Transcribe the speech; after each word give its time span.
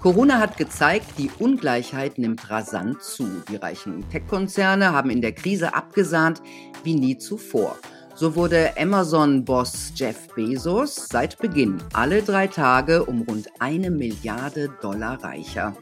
Corona 0.00 0.38
hat 0.38 0.56
gezeigt, 0.56 1.18
die 1.18 1.30
Ungleichheit 1.38 2.16
nimmt 2.16 2.48
rasant 2.48 3.02
zu. 3.02 3.42
Die 3.50 3.56
reichen 3.56 4.08
Tech-Konzerne 4.08 4.92
haben 4.92 5.10
in 5.10 5.20
der 5.20 5.32
Krise 5.32 5.74
abgesahnt 5.74 6.40
wie 6.82 6.94
nie 6.94 7.18
zuvor. 7.18 7.76
So 8.14 8.34
wurde 8.34 8.72
Amazon-Boss 8.78 9.92
Jeff 9.94 10.28
Bezos 10.34 11.08
seit 11.10 11.36
Beginn 11.36 11.82
alle 11.92 12.22
drei 12.22 12.46
Tage 12.46 13.04
um 13.04 13.22
rund 13.22 13.50
eine 13.58 13.90
Milliarde 13.90 14.70
Dollar 14.80 15.22
reicher. 15.22 15.76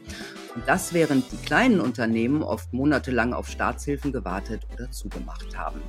Und 0.53 0.67
das 0.67 0.93
während 0.93 1.31
die 1.31 1.37
kleinen 1.37 1.79
Unternehmen 1.79 2.43
oft 2.43 2.73
monatelang 2.73 3.33
auf 3.33 3.47
Staatshilfen 3.47 4.11
gewartet 4.11 4.67
oder 4.73 4.91
zugemacht 4.91 5.57
haben. 5.57 5.79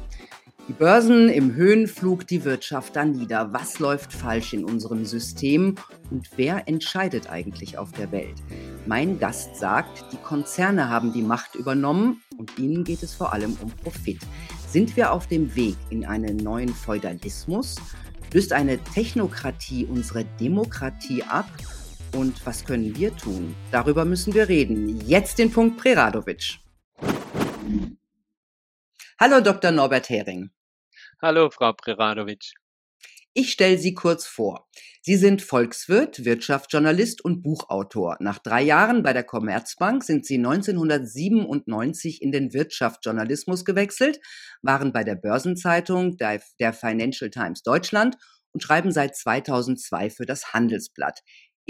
Die 0.71 0.77
Börsen 0.77 1.29
im 1.29 1.57
Höhenflug, 1.57 2.29
die 2.29 2.45
Wirtschaft 2.45 2.95
da 2.95 3.05
nieder. 3.05 3.53
Was 3.53 3.81
läuft 3.81 4.13
falsch 4.13 4.53
in 4.53 4.65
unserem 4.65 5.05
System 5.05 5.75
und 6.13 6.29
wer 6.37 6.69
entscheidet 6.69 7.29
eigentlich 7.29 7.77
auf 7.77 7.91
der 7.91 8.13
Welt? 8.13 8.37
Mein 8.87 9.19
Gast 9.19 9.57
sagt, 9.57 10.05
die 10.13 10.17
Konzerne 10.19 10.89
haben 10.89 11.13
die 11.13 11.23
Macht 11.23 11.57
übernommen 11.57 12.23
und 12.39 12.57
ihnen 12.57 12.85
geht 12.85 13.03
es 13.03 13.13
vor 13.13 13.33
allem 13.33 13.57
um 13.61 13.73
Profit. 13.83 14.21
Sind 14.69 14.97
wir 14.97 15.13
auf 15.13 15.27
dem 15.27 15.57
Weg 15.57 15.75
in 15.91 16.05
einen 16.05 16.37
neuen 16.37 16.69
Feudalismus? 16.69 17.75
Löst 18.33 18.53
eine 18.53 18.79
Technokratie 18.79 19.87
unsere 19.87 20.25
Demokratie 20.39 21.25
ab? 21.25 21.51
Und 22.15 22.47
was 22.47 22.65
können 22.65 22.97
wir 22.97 23.17
tun? 23.17 23.57
Darüber 23.73 24.05
müssen 24.05 24.35
wir 24.35 24.49
reden. 24.49 25.01
Jetzt 25.05 25.41
den 25.41 25.51
Punkt 25.51 25.79
Preradovic. 25.79 26.61
Hallo 29.19 29.41
Dr. 29.41 29.73
Norbert 29.73 30.09
Hering. 30.09 30.51
Hallo, 31.23 31.51
Frau 31.51 31.75
Preradovic. 31.75 32.55
Ich 33.35 33.53
stelle 33.53 33.77
Sie 33.77 33.93
kurz 33.93 34.25
vor. 34.25 34.71
Sie 35.03 35.17
sind 35.17 35.43
Volkswirt, 35.43 36.25
Wirtschaftsjournalist 36.25 37.23
und 37.23 37.43
Buchautor. 37.43 38.17
Nach 38.21 38.39
drei 38.39 38.63
Jahren 38.63 39.03
bei 39.03 39.13
der 39.13 39.25
Commerzbank 39.25 40.03
sind 40.03 40.25
Sie 40.25 40.39
1997 40.39 42.23
in 42.23 42.33
den 42.33 42.55
Wirtschaftsjournalismus 42.55 43.67
gewechselt, 43.67 44.19
waren 44.63 44.95
bei 44.95 45.05
der 45.05 45.15
Börsenzeitung 45.15 46.17
der, 46.17 46.41
Financial 46.73 47.29
Times 47.29 47.63
Deutschland 47.63 48.17
und 48.53 48.63
schreiben 48.63 48.91
seit 48.91 49.15
2002 49.15 50.09
für 50.09 50.25
das 50.25 50.55
Handelsblatt. 50.55 51.21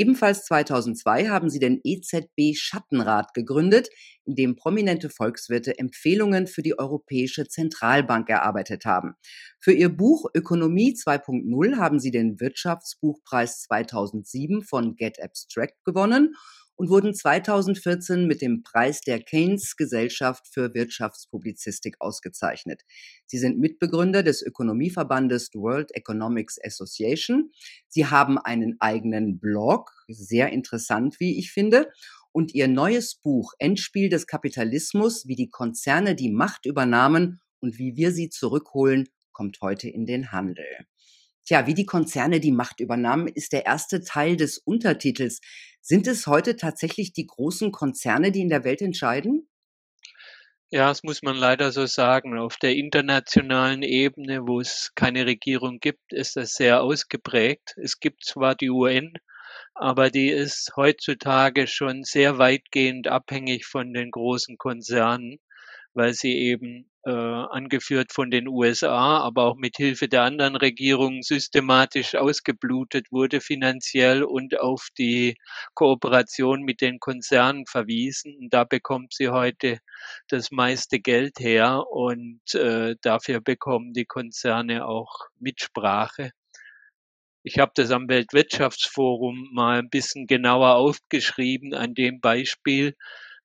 Ebenfalls 0.01 0.47
2002 0.47 1.29
haben 1.29 1.51
sie 1.51 1.59
den 1.59 1.79
EZB 1.85 2.57
Schattenrat 2.57 3.35
gegründet, 3.35 3.91
in 4.25 4.35
dem 4.35 4.57
prominente 4.57 5.11
Volkswirte 5.11 5.79
Empfehlungen 5.79 6.47
für 6.47 6.63
die 6.63 6.79
Europäische 6.79 7.47
Zentralbank 7.47 8.31
erarbeitet 8.31 8.87
haben. 8.87 9.13
Für 9.61 9.73
ihr 9.73 9.91
Buch 9.91 10.25
Ökonomie 10.35 10.95
2.0 10.95 11.77
haben 11.77 12.01
sie 12.01 12.11
den 12.11 12.41
Wirtschaftsbuchpreis 12.41 13.61
2007 13.65 14.63
von 14.63 14.97
Get 14.97 15.23
Abstract 15.23 15.85
gewonnen 15.85 16.35
und 16.81 16.89
wurden 16.89 17.13
2014 17.13 18.27
mit 18.27 18.41
dem 18.41 18.63
Preis 18.63 19.03
der 19.03 19.21
Keynes 19.21 19.77
Gesellschaft 19.77 20.49
für 20.51 20.73
Wirtschaftspublizistik 20.73 21.97
ausgezeichnet. 21.99 22.87
Sie 23.27 23.37
sind 23.37 23.59
Mitbegründer 23.59 24.23
des 24.23 24.41
Ökonomieverbandes 24.41 25.51
World 25.53 25.95
Economics 25.95 26.59
Association. 26.65 27.51
Sie 27.87 28.07
haben 28.07 28.39
einen 28.39 28.81
eigenen 28.81 29.39
Blog, 29.39 29.91
sehr 30.09 30.55
interessant, 30.55 31.21
wie 31.21 31.39
ich 31.39 31.53
finde. 31.53 31.93
Und 32.33 32.55
ihr 32.55 32.67
neues 32.67 33.15
Buch 33.15 33.53
Endspiel 33.59 34.09
des 34.09 34.27
Kapitalismus, 34.27 35.29
wie 35.29 35.37
die 35.37 35.51
Konzerne 35.51 36.15
die 36.15 36.31
Macht 36.31 36.65
übernahmen 36.65 37.43
und 37.61 37.79
wie 37.79 37.95
wir 37.97 38.11
sie 38.11 38.31
zurückholen, 38.31 39.07
kommt 39.33 39.61
heute 39.61 39.91
in 39.91 40.07
den 40.07 40.33
Handel. 40.33 40.65
Tja, 41.51 41.67
wie 41.67 41.75
die 41.75 41.85
Konzerne 41.85 42.39
die 42.39 42.53
Macht 42.53 42.79
übernahmen, 42.79 43.27
ist 43.27 43.53
der 43.53 43.67
erste 43.67 44.05
Teil 44.05 44.37
des 44.37 44.59
Untertitels. 44.59 45.41
Sind 45.81 46.07
es 46.07 46.29
heute 46.29 46.55
tatsächlich 46.55 47.13
die 47.13 47.27
großen 47.27 47.73
Konzerne, 47.73 48.31
die 48.31 48.43
in 48.43 48.51
der 48.51 48.63
Welt 48.63 48.81
entscheiden? 48.81 49.49
Ja, 50.71 50.87
das 50.87 51.03
muss 51.03 51.23
man 51.23 51.35
leider 51.35 51.73
so 51.73 51.87
sagen. 51.87 52.39
Auf 52.39 52.57
der 52.57 52.77
internationalen 52.77 53.83
Ebene, 53.83 54.47
wo 54.47 54.61
es 54.61 54.93
keine 54.95 55.27
Regierung 55.27 55.81
gibt, 55.81 56.13
ist 56.13 56.37
das 56.37 56.53
sehr 56.53 56.85
ausgeprägt. 56.85 57.75
Es 57.83 57.99
gibt 57.99 58.25
zwar 58.25 58.55
die 58.55 58.71
UN, 58.71 59.15
aber 59.75 60.11
die 60.11 60.29
ist 60.29 60.71
heutzutage 60.77 61.67
schon 61.67 62.05
sehr 62.05 62.39
weitgehend 62.39 63.09
abhängig 63.09 63.67
von 63.67 63.93
den 63.93 64.13
großen 64.13 64.57
Konzernen, 64.57 65.41
weil 65.95 66.15
sie 66.15 66.33
eben 66.33 66.90
äh, 67.05 67.11
angeführt 67.11 68.13
von 68.13 68.31
den 68.31 68.49
USA, 68.49 69.19
aber 69.19 69.45
auch 69.45 69.57
mit 69.57 69.77
Hilfe 69.77 70.09
der 70.09 70.23
anderen 70.23 70.57
Regierungen 70.57 71.23
systematisch 71.23 72.15
ausgeblutet 72.15 73.07
wurde 73.11 73.41
finanziell 73.41 74.23
und 74.23 74.61
auf 74.61 74.89
die 74.99 75.37
Kooperation 75.75 76.63
mit 76.63 76.81
den 76.81 77.01
Konzernen 77.01 77.67
verwiesen. 77.67 78.37
Und 78.39 78.53
da 78.53 78.65
bekommt 78.65 79.15
sie 79.15 79.31
heute 79.31 79.79
das 80.29 80.51
meiste 80.51 81.01
Geld 81.01 81.41
her 81.41 81.85
und 81.91 82.55
äh, 82.55 82.97
dafür 83.03 83.41
bekommen 83.41 83.93
die 83.93 84.07
Konzerne 84.07 84.87
auch 84.87 85.29
Mitsprache. 85.39 86.33
Ich 87.43 87.59
habe 87.59 87.73
das 87.75 87.91
am 87.91 88.09
Weltwirtschaftsforum 88.09 89.49
mal 89.53 89.79
ein 89.79 89.89
bisschen 89.89 90.27
genauer 90.27 90.75
aufgeschrieben 90.75 91.73
an 91.73 91.95
dem 91.95 92.21
Beispiel. 92.21 92.95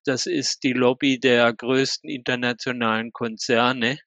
Das 0.06 0.26
ist 0.26 0.62
die 0.62 0.72
Lobby 0.72 1.18
der 1.18 1.52
größten 1.52 2.08
internationalen 2.08 3.12
Konzerne, 3.12 3.98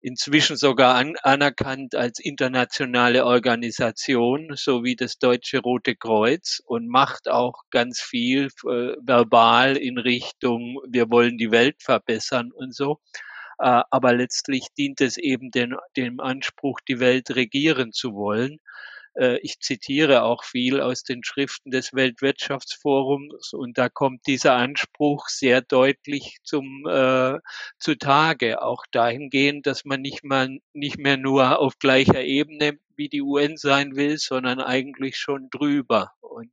inzwischen 0.00 0.56
sogar 0.56 0.94
an, 0.94 1.16
anerkannt 1.22 1.96
als 1.96 2.20
internationale 2.20 3.26
Organisation, 3.26 4.52
so 4.54 4.84
wie 4.84 4.94
das 4.94 5.18
Deutsche 5.18 5.58
Rote 5.58 5.96
Kreuz 5.96 6.60
und 6.64 6.88
macht 6.88 7.28
auch 7.28 7.64
ganz 7.70 8.00
viel 8.00 8.46
äh, 8.64 8.94
verbal 9.02 9.76
in 9.76 9.98
Richtung, 9.98 10.78
wir 10.88 11.10
wollen 11.10 11.36
die 11.36 11.50
Welt 11.50 11.82
verbessern 11.82 12.52
und 12.52 12.74
so. 12.74 13.00
Äh, 13.58 13.82
aber 13.90 14.14
letztlich 14.14 14.68
dient 14.78 15.00
es 15.00 15.18
eben 15.18 15.50
den, 15.50 15.74
dem 15.96 16.20
Anspruch, 16.20 16.80
die 16.88 17.00
Welt 17.00 17.34
regieren 17.34 17.92
zu 17.92 18.14
wollen. 18.14 18.58
Äh, 19.14 19.38
ich 19.42 19.60
zitiere 19.60 20.22
auch 20.22 20.44
viel 20.44 20.80
aus 20.80 21.02
den 21.02 21.24
Schriften 21.24 21.70
des 21.70 21.92
Weltwirtschaftsforums 21.92 23.52
und 23.52 23.78
da 23.78 23.88
kommt 23.88 24.26
dieser 24.26 24.54
Anspruch 24.54 25.28
sehr 25.28 25.62
deutlich 25.62 26.38
zum 26.42 26.86
äh, 26.88 27.38
zutage, 27.78 28.62
auch 28.62 28.84
dahingehend, 28.90 29.66
dass 29.66 29.84
man 29.84 30.00
nicht 30.00 30.24
mal 30.24 30.58
nicht 30.72 30.98
mehr 30.98 31.16
nur 31.16 31.58
auf 31.58 31.78
gleicher 31.78 32.22
Ebene 32.22 32.78
wie 32.96 33.08
die 33.08 33.22
UN 33.22 33.56
sein 33.56 33.96
will, 33.96 34.18
sondern 34.18 34.60
eigentlich 34.60 35.16
schon 35.16 35.48
drüber. 35.50 36.12
Und 36.20 36.52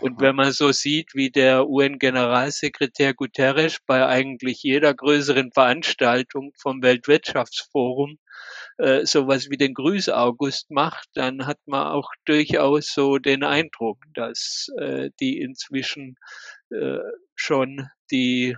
und 0.00 0.20
wenn 0.20 0.36
man 0.36 0.52
so 0.52 0.72
sieht, 0.72 1.14
wie 1.14 1.30
der 1.30 1.68
UN-Generalsekretär 1.68 3.14
Guterres 3.14 3.78
bei 3.86 4.06
eigentlich 4.06 4.62
jeder 4.62 4.94
größeren 4.94 5.52
Veranstaltung 5.52 6.52
vom 6.56 6.82
Weltwirtschaftsforum 6.82 8.18
äh, 8.78 9.04
sowas 9.04 9.48
wie 9.50 9.56
den 9.56 9.74
Grüß-August 9.74 10.70
macht, 10.70 11.08
dann 11.14 11.46
hat 11.46 11.58
man 11.66 11.88
auch 11.88 12.10
durchaus 12.24 12.92
so 12.92 13.18
den 13.18 13.44
Eindruck, 13.44 13.98
dass 14.14 14.68
äh, 14.78 15.10
die 15.20 15.40
inzwischen 15.40 16.16
äh, 16.70 16.98
schon 17.34 17.88
die 18.10 18.56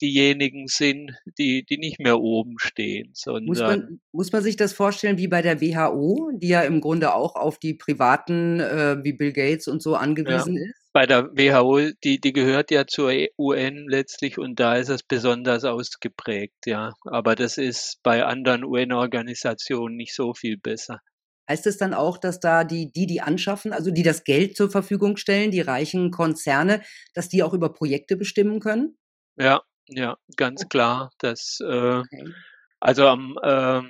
diejenigen 0.00 0.66
sind, 0.66 1.12
die, 1.38 1.64
die 1.64 1.78
nicht 1.78 1.98
mehr 1.98 2.20
oben 2.20 2.58
stehen. 2.58 3.10
Sondern 3.14 3.44
muss, 3.44 3.60
man, 3.60 4.00
muss 4.12 4.32
man 4.32 4.42
sich 4.42 4.56
das 4.56 4.72
vorstellen 4.72 5.18
wie 5.18 5.28
bei 5.28 5.42
der 5.42 5.60
WHO, 5.60 6.30
die 6.34 6.48
ja 6.48 6.62
im 6.62 6.80
Grunde 6.80 7.14
auch 7.14 7.34
auf 7.36 7.58
die 7.58 7.74
Privaten 7.74 8.60
äh, 8.60 8.96
wie 9.02 9.12
Bill 9.12 9.32
Gates 9.32 9.68
und 9.68 9.82
so 9.82 9.94
angewiesen 9.94 10.56
ja. 10.56 10.62
ist? 10.62 10.82
bei 10.92 11.06
der 11.06 11.30
WHO, 11.32 11.92
die, 12.04 12.20
die 12.20 12.32
gehört 12.32 12.70
ja 12.70 12.86
zur 12.86 13.12
UN 13.38 13.86
letztlich 13.88 14.38
und 14.38 14.60
da 14.60 14.76
ist 14.76 14.90
es 14.90 15.02
besonders 15.02 15.64
ausgeprägt, 15.64 16.66
ja. 16.66 16.92
Aber 17.04 17.34
das 17.34 17.58
ist 17.58 17.98
bei 18.02 18.24
anderen 18.24 18.64
UN-Organisationen 18.64 19.96
nicht 19.96 20.14
so 20.14 20.34
viel 20.34 20.58
besser. 20.58 21.00
Heißt 21.48 21.66
es 21.66 21.76
dann 21.76 21.94
auch, 21.94 22.18
dass 22.18 22.40
da 22.40 22.64
die, 22.64 22.92
die, 22.92 23.06
die 23.06 23.20
anschaffen, 23.20 23.72
also 23.72 23.90
die 23.90 24.02
das 24.02 24.24
Geld 24.24 24.56
zur 24.56 24.70
Verfügung 24.70 25.16
stellen, 25.16 25.50
die 25.50 25.60
reichen 25.60 26.10
Konzerne, 26.10 26.82
dass 27.14 27.28
die 27.28 27.42
auch 27.42 27.54
über 27.54 27.72
Projekte 27.72 28.16
bestimmen 28.16 28.60
können? 28.60 28.96
Ja, 29.36 29.62
ja, 29.94 30.16
ganz 30.36 30.68
klar. 30.68 31.12
Das, 31.18 31.58
äh, 31.60 31.98
okay. 31.98 32.34
also 32.80 33.06
am, 33.08 33.38
äh, 33.42 33.82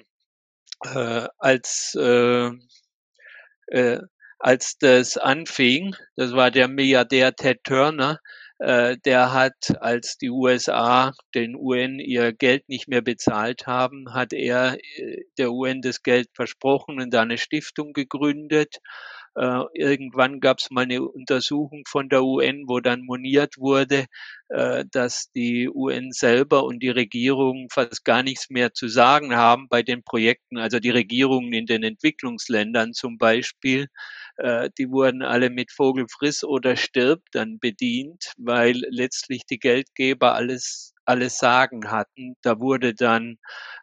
äh, 0.85 1.29
als 1.39 1.97
äh, 1.99 2.51
äh, 3.69 4.01
als 4.39 4.77
das 4.79 5.17
anfing, 5.19 5.95
das 6.17 6.33
war 6.33 6.51
der 6.51 6.67
Milliardär 6.67 7.35
Ted 7.37 7.63
Turner, 7.63 8.19
äh, 8.59 8.97
der 9.05 9.33
hat, 9.33 9.77
als 9.81 10.19
die 10.19 10.31
USA 10.31 11.13
den 11.35 11.55
UN 11.55 12.01
ihr 12.01 12.33
Geld 12.33 12.69
nicht 12.69 12.89
mehr 12.89 13.03
bezahlt 13.03 13.67
haben, 13.67 14.13
hat 14.13 14.33
er 14.33 14.79
äh, 14.97 15.23
der 15.39 15.53
UN 15.53 15.81
das 15.81 16.03
Geld 16.03 16.29
versprochen 16.35 17.01
und 17.01 17.15
eine 17.15 17.39
Stiftung 17.39 17.93
gegründet 17.93 18.79
Äh, 19.35 19.63
irgendwann 19.75 20.41
gab 20.41 20.59
es 20.59 20.71
mal 20.71 20.83
eine 20.83 21.03
Untersuchung 21.03 21.85
von 21.89 22.09
der 22.09 22.23
UN, 22.23 22.65
wo 22.69 22.81
dann 22.81 23.03
moniert 23.03 23.57
wurde, 23.59 24.07
äh, 24.49 24.85
dass 24.91 25.31
die 25.33 25.71
UN 25.73 26.13
selber 26.13 26.65
und 26.65 26.81
die 26.83 26.91
Regierungen 26.91 27.69
fast 27.71 28.05
gar 28.05 28.23
nichts 28.23 28.51
mehr 28.51 28.75
zu 28.75 28.89
sagen 28.89 29.35
haben 29.35 29.69
bei 29.69 29.83
den 29.83 30.03
Projekten. 30.03 30.59
Also 30.59 30.81
die 30.81 30.91
Regierungen 30.91 31.53
in 31.55 31.67
den 31.67 31.83
Entwicklungsländern 31.83 32.93
zum 32.93 33.17
Beispiel, 33.19 33.89
äh, 34.37 34.69
die 34.79 34.91
wurden 34.91 35.23
alle 35.23 35.51
mit 35.51 35.73
Vogel 35.73 36.07
friss 36.09 36.45
oder 36.45 36.77
stirb 36.77 37.23
dann 37.33 37.59
bedient, 37.59 38.33
weil 38.37 38.77
letztlich 38.91 39.45
die 39.47 39.59
Geldgeber 39.59 40.35
alles 40.35 40.92
alles 41.05 41.39
Sagen 41.39 41.91
hatten. 41.91 42.37
Da 42.43 42.61
wurde 42.61 42.95
dann 42.95 43.39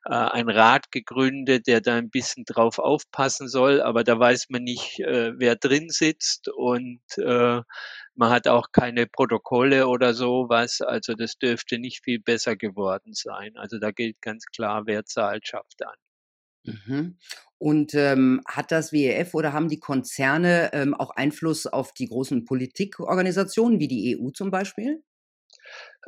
äh, 0.06 0.14
ein 0.14 0.50
Rat 0.50 0.92
gegründet, 0.92 1.68
der 1.68 1.82
da 1.82 1.96
ein 1.96 2.10
bisschen 2.10 2.46
drauf 2.46 2.80
aufpassen 2.80 3.48
soll, 3.48 3.82
aber 3.82 4.04
da 4.04 4.20
weiß 4.20 4.48
man 4.50 4.64
nicht, 4.64 5.00
äh, 5.00 5.34
wer 5.38 5.56
drin 5.56 5.90
sitzt 5.90 6.50
und 6.50 7.02
äh, 7.18 7.62
man 8.16 8.30
hat 8.32 8.48
auch 8.48 8.72
keine 8.72 9.08
Protokolle 9.08 9.88
oder 9.88 10.14
sowas. 10.14 10.82
Also 10.82 11.14
das 11.14 11.38
dürfte 11.38 11.80
nicht 11.80 12.04
viel 12.04 12.20
besser 12.20 12.56
geworden 12.56 13.14
sein. 13.14 13.56
Also 13.56 13.80
da 13.80 13.92
gilt 13.92 14.22
ganz 14.22 14.46
klar, 14.46 14.84
wer 14.86 15.06
zahlt, 15.06 15.48
schafft 15.48 15.86
an. 15.86 15.96
Mhm. 16.64 17.18
Und 17.58 17.94
ähm, 17.94 18.42
hat 18.48 18.72
das 18.72 18.92
WEF 18.94 19.34
oder 19.34 19.54
haben 19.54 19.70
die 19.70 19.80
Konzerne 19.80 20.72
ähm, 20.74 20.94
auch 20.94 21.12
Einfluss 21.12 21.68
auf 21.68 21.94
die 21.94 22.08
großen 22.08 22.46
Politikorganisationen 22.46 23.80
wie 23.80 23.88
die 23.88 24.18
EU 24.18 24.30
zum 24.32 24.52
Beispiel? 24.52 25.04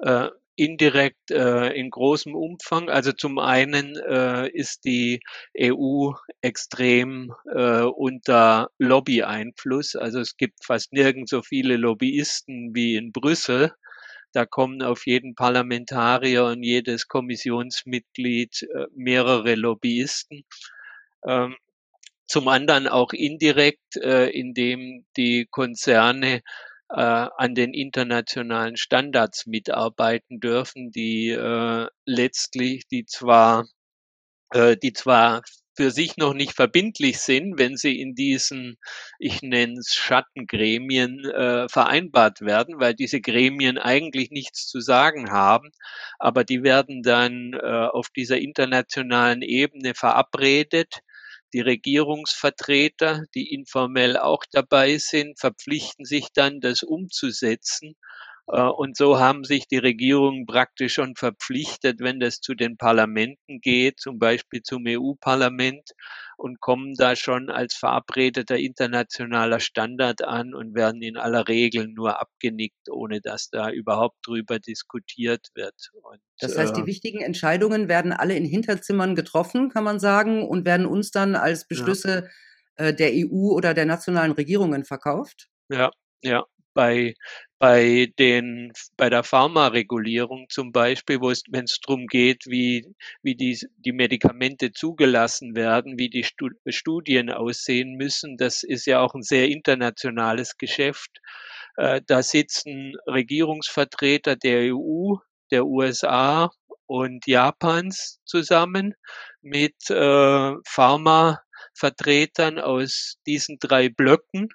Äh, 0.04 0.30
indirekt 0.62 1.32
äh, 1.32 1.70
in 1.70 1.90
großem 1.90 2.36
Umfang. 2.36 2.90
Also 2.90 3.12
zum 3.14 3.40
einen 3.40 3.96
äh, 3.98 4.48
ist 4.50 4.86
die 4.86 5.22
EU 5.60 6.12
extrem 6.42 7.34
äh, 7.52 7.82
unter 7.82 8.70
Lobby-Einfluss. 8.78 9.96
Also 9.96 10.20
es 10.20 10.38
gibt 10.38 10.64
fast 10.64 10.94
nirgends 10.94 11.32
so 11.32 11.42
viele 11.42 11.78
Lobbyisten 11.78 12.76
wie 12.76 12.96
in 12.96 13.12
Brüssel. 13.12 13.74
Da 14.34 14.46
kommen 14.46 14.84
auf 14.84 15.08
jeden 15.08 15.34
Parlamentarier 15.34 16.46
und 16.46 16.62
jedes 16.62 17.08
Kommissionsmitglied 17.08 18.62
äh, 18.62 18.86
mehrere 18.96 19.56
Lobbyisten. 19.56 20.46
Ähm, 21.26 21.56
zum 22.28 22.48
anderen 22.48 22.88
auch 22.88 23.14
indirekt, 23.14 23.98
äh, 23.98 24.30
indem 24.30 25.06
die 25.18 25.48
Konzerne 25.50 26.44
an 27.00 27.56
den 27.56 27.74
internationalen 27.74 28.78
Standards 28.78 29.46
mitarbeiten 29.46 30.40
dürfen, 30.40 30.92
die 30.92 31.30
äh, 31.30 31.88
letztlich, 32.06 32.88
die 32.88 33.06
zwar, 33.06 33.66
äh, 34.54 34.78
die 34.78 34.94
zwar 34.94 35.42
für 35.76 35.92
sich 35.92 36.18
noch 36.18 36.34
nicht 36.34 36.54
verbindlich 36.54 37.20
sind, 37.20 37.58
wenn 37.58 37.78
sie 37.78 38.00
in 38.00 38.14
diesen, 38.14 38.78
ich 39.20 39.42
nenne 39.42 39.80
es 39.80 39.96
Schattengremien, 39.96 41.26
äh, 41.26 41.70
vereinbart 41.70 42.42
werden, 42.42 42.80
weil 42.80 42.94
diese 42.94 43.22
Gremien 43.22 43.78
eigentlich 43.78 44.32
nichts 44.32 44.68
zu 44.68 44.82
sagen 44.82 45.32
haben, 45.32 45.72
aber 46.20 46.44
die 46.44 46.64
werden 46.64 47.04
dann 47.04 47.54
äh, 47.54 47.88
auf 47.88 48.10
dieser 48.10 48.38
internationalen 48.40 49.42
Ebene 49.42 49.94
verabredet 49.96 51.02
die 51.54 51.62
Regierungsvertreter, 51.62 53.26
die 53.36 53.54
informell 53.54 54.18
auch 54.18 54.44
dabei 54.52 54.98
sind, 54.98 55.40
verpflichten 55.40 56.06
sich 56.06 56.28
dann, 56.34 56.62
das 56.62 56.84
umzusetzen. 56.84 57.96
Äh, 58.48 58.62
und 58.62 58.98
so 58.98 59.20
haben 59.20 59.44
sich 59.44 59.68
die 59.68 59.78
Regierungen 59.78 60.46
praktisch 60.46 60.94
schon 60.94 61.16
verpflichtet, 61.16 62.00
wenn 62.00 62.20
das 62.20 62.42
zu 62.42 62.54
den 62.54 62.78
Parlamenten 62.78 63.60
geht, 63.62 64.00
zum 64.00 64.20
Beispiel 64.20 64.62
zum 64.62 64.84
EU-Parlament, 64.88 65.92
und 66.38 66.60
kommen 66.60 66.96
da 66.96 67.16
schon 67.16 67.52
als 67.52 67.76
verabredeter 67.76 68.58
internationaler 68.58 69.60
Standard 69.60 70.24
an 70.24 70.56
und 70.56 70.74
werden 70.74 71.02
in 71.04 71.16
aller 71.16 71.48
Regel 71.48 71.88
nur 71.88 72.20
abgenickt, 72.20 72.90
ohne 72.90 73.22
dass 73.22 73.50
da 73.52 73.70
überhaupt 73.70 74.18
drüber 74.26 74.58
diskutiert 74.58 75.50
wird. 75.54 75.92
Und, 76.02 76.20
das 76.40 76.58
heißt, 76.58 76.76
die 76.76 76.82
äh, 76.82 76.86
wichtigen 76.88 77.22
Entscheidungen 77.22 77.88
werden 77.90 78.12
alle 78.12 78.36
in 78.36 78.46
Hinterzimmern 78.46 79.16
getroffen, 79.16 79.70
kann 79.70 79.84
man 79.84 80.00
sagen, 80.00 80.48
und 80.48 80.66
werden 80.66 80.88
uns 80.88 81.12
dann 81.12 81.36
als 81.36 81.68
Beschlüsse 81.68 82.28
ja. 82.80 82.86
äh, 82.88 82.94
der 82.96 83.12
EU 83.14 83.52
oder 83.52 83.76
der 83.76 83.86
nationalen 83.86 84.32
Regierungen 84.32 84.84
verkauft? 84.84 85.48
Ja, 85.70 85.92
ja, 86.24 86.44
bei, 86.74 87.14
bei 87.62 88.12
den, 88.18 88.74
bei 88.98 89.12
der 89.12 89.24
Pharmaregulierung 89.24 90.50
zum 90.50 90.72
Beispiel, 90.72 91.22
wo 91.22 91.30
es, 91.30 91.44
wenn 91.48 91.66
es 91.66 91.80
darum 91.80 92.08
geht, 92.08 92.48
wie, 92.48 92.88
wie 93.22 93.36
die, 93.36 93.56
die 93.78 93.92
Medikamente 93.92 94.72
zugelassen 94.72 95.56
werden, 95.56 96.00
wie 96.00 96.10
die 96.10 96.26
Studien 96.70 97.30
aussehen 97.30 97.98
müssen, 97.98 98.38
das 98.38 98.64
ist 98.64 98.88
ja 98.88 99.00
auch 99.00 99.14
ein 99.14 99.22
sehr 99.22 99.48
internationales 99.50 100.58
Geschäft. 100.58 101.22
Äh, 101.78 102.02
da 102.08 102.24
sitzen 102.24 102.94
Regierungsvertreter 103.06 104.36
der 104.36 104.74
EU, 104.76 105.18
der 105.52 105.68
USA 105.68 106.50
und 106.88 107.28
Japans 107.28 108.22
zusammen 108.26 108.96
mit 109.44 109.88
äh, 109.92 110.54
Pharmavertretern 110.66 112.58
aus 112.58 113.18
diesen 113.28 113.60
drei 113.60 113.90
Blöcken 113.90 114.50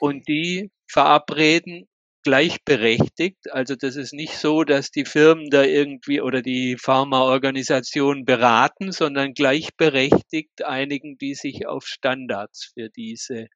und 0.00 0.28
die 0.28 0.70
verabreden 0.86 1.88
gleichberechtigt. 2.26 3.52
Also 3.52 3.76
das 3.76 3.94
ist 3.94 4.12
nicht 4.12 4.36
so, 4.36 4.64
dass 4.64 4.90
die 4.90 5.04
Firmen 5.04 5.48
da 5.48 5.62
irgendwie 5.62 6.20
oder 6.20 6.42
die 6.42 6.76
Pharmaorganisationen 6.76 8.24
beraten, 8.24 8.90
sondern 8.90 9.32
gleichberechtigt 9.32 10.64
einigen 10.64 11.18
die 11.18 11.36
sich 11.36 11.68
auf 11.68 11.86
Standards 11.86 12.72
für 12.74 12.90
diese, 12.90 13.46